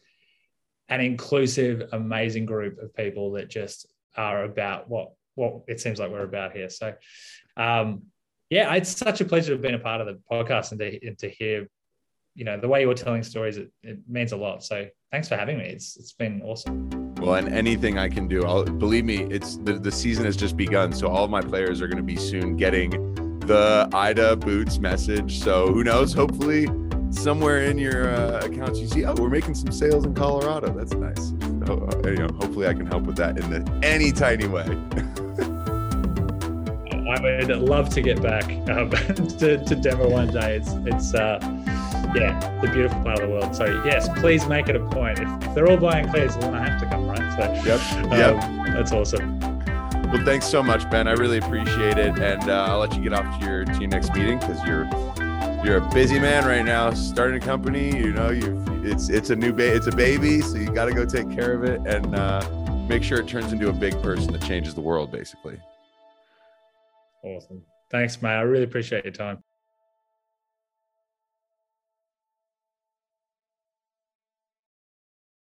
an 0.90 1.02
inclusive, 1.02 1.90
amazing 1.92 2.46
group 2.46 2.80
of 2.80 2.94
people 2.96 3.34
that 3.34 3.50
just 3.50 3.88
are 4.16 4.44
about 4.44 4.90
what 4.90 5.12
what 5.36 5.64
it 5.68 5.82
seems 5.82 6.00
like 6.00 6.10
we're 6.10 6.24
about 6.24 6.54
here. 6.54 6.70
So, 6.70 6.94
um, 7.58 8.04
yeah, 8.50 8.74
it's 8.76 8.96
such 8.96 9.20
a 9.20 9.26
pleasure 9.26 9.48
to 9.48 9.54
have 9.54 9.62
been 9.62 9.76
a 9.76 9.80
part 9.80 10.00
of 10.00 10.08
the 10.08 10.22
podcast 10.32 10.72
and 10.72 10.80
to, 10.80 11.08
and 11.08 11.18
to 11.20 11.30
hear 11.30 11.68
you 12.36 12.44
know 12.44 12.60
the 12.60 12.68
way 12.68 12.82
you're 12.82 12.94
telling 12.94 13.24
stories 13.24 13.58
it, 13.58 13.72
it 13.82 14.00
means 14.08 14.34
a 14.34 14.38
lot. 14.38 14.64
So 14.64 14.86
thanks 15.12 15.28
for 15.28 15.38
having 15.38 15.58
me. 15.58 15.66
It's 15.66 15.98
it's 15.98 16.14
been 16.14 16.42
awesome. 16.44 17.16
Well 17.16 17.36
and 17.36 17.48
anything 17.48 17.98
i 17.98 18.10
can 18.10 18.28
do 18.28 18.44
i'll 18.44 18.66
believe 18.66 19.06
me 19.06 19.24
it's 19.32 19.56
the, 19.56 19.80
the 19.80 19.92
season 19.92 20.26
has 20.26 20.36
just 20.36 20.58
begun. 20.58 20.94
So 20.94 21.08
all 21.08 21.24
of 21.24 21.32
my 21.32 21.42
players 21.42 21.82
are 21.82 21.88
going 21.88 21.98
to 21.98 22.04
be 22.04 22.18
soon 22.18 22.58
getting 22.58 22.92
the 23.40 23.90
ida 23.94 24.36
boots 24.36 24.80
message. 24.80 25.40
So 25.40 25.72
who 25.72 25.84
knows? 25.84 26.14
Hopefully 26.14 26.68
somewhere 27.10 27.64
in 27.64 27.78
your 27.78 28.14
uh, 28.14 28.42
accounts 28.44 28.80
you 28.80 28.88
see 28.88 29.06
oh 29.06 29.14
we're 29.14 29.30
making 29.30 29.56
some 29.56 29.72
sales 29.72 30.06
in 30.06 30.14
colorado. 30.14 30.74
That's 30.74 30.94
nice. 30.94 31.30
So, 31.66 31.90
uh, 31.90 32.10
you 32.10 32.18
know 32.18 32.30
hopefully 32.40 32.68
i 32.68 32.74
can 32.74 32.86
help 32.86 33.04
with 33.04 33.16
that 33.16 33.40
in 33.40 33.50
the, 33.50 33.80
any 33.82 34.12
tiny 34.12 34.48
way. 34.48 34.66
I 37.08 37.22
would 37.22 37.48
love 37.50 37.90
to 37.90 38.02
get 38.02 38.22
back 38.22 38.46
um, 38.70 38.90
to, 39.40 39.64
to 39.64 39.76
Denver 39.76 40.08
one 40.08 40.32
day. 40.32 40.58
It's 40.58 40.72
it's 40.86 41.14
uh, 41.14 41.40
yeah, 42.16 42.62
the 42.62 42.70
beautiful 42.70 43.02
part 43.02 43.20
of 43.20 43.28
the 43.28 43.34
world. 43.34 43.56
So 43.56 43.66
yes, 43.86 44.08
please 44.20 44.48
make 44.48 44.70
it 44.70 44.76
a 44.76 44.86
point. 44.88 45.20
If 45.20 45.56
they're 45.56 45.70
all 45.70 45.78
buying 45.78 46.10
cleats, 46.10 46.36
then 46.38 46.56
I 46.56 46.68
have 46.68 46.80
to 46.82 46.88
come, 46.88 47.08
right? 47.08 47.20
So 47.34 47.70
yep, 47.70 47.82
um, 48.06 48.12
yep. 48.12 48.74
that's 48.74 48.92
awesome. 48.92 49.40
Well, 49.40 50.24
thanks 50.24 50.46
so 50.46 50.64
much, 50.64 50.90
Ben. 50.90 51.08
I 51.08 51.14
really 51.14 51.40
appreciate 51.40 51.98
it, 51.98 52.18
and 52.20 52.50
uh, 52.50 52.68
I'll 52.70 52.80
let 52.80 52.96
you 52.96 53.02
get 53.02 53.14
off 53.14 53.40
to 53.40 53.46
your 53.46 53.66
to 53.66 53.80
your 53.80 53.90
next 53.90 54.14
meeting 54.14 54.40
because 54.40 54.64
you're 54.66 54.86
you're 55.66 55.78
a 55.78 55.90
busy 55.94 56.20
man 56.20 56.46
right 56.46 56.64
now, 56.64 56.94
starting 56.94 57.42
a 57.42 57.46
company. 57.46 57.90
You 57.96 58.14
know, 58.14 58.30
you 58.30 58.64
it's 58.84 59.10
it's 59.10 59.30
a 59.32 59.36
new 59.36 59.52
ba- 59.52 59.76
it's 59.76 59.88
a 59.88 59.96
baby, 59.96 60.42
so 60.42 60.58
you 60.58 60.72
got 60.72 60.86
to 60.86 60.94
go 60.94 61.06
take 61.06 61.30
care 61.32 61.54
of 61.54 61.64
it 61.64 61.82
and 61.86 62.16
uh, 62.16 62.48
make 62.88 63.04
sure 63.04 63.20
it 63.20 63.28
turns 63.28 63.52
into 63.52 63.70
a 63.70 63.74
big 63.74 64.00
person 64.02 64.32
that 64.34 64.42
changes 64.44 64.74
the 64.74 64.82
world, 64.82 65.12
basically. 65.12 65.60
Awesome. 67.24 67.64
Thanks, 67.90 68.22
mate. 68.22 68.30
I 68.30 68.42
really 68.42 68.64
appreciate 68.64 69.04
your 69.04 69.14
time. 69.14 69.44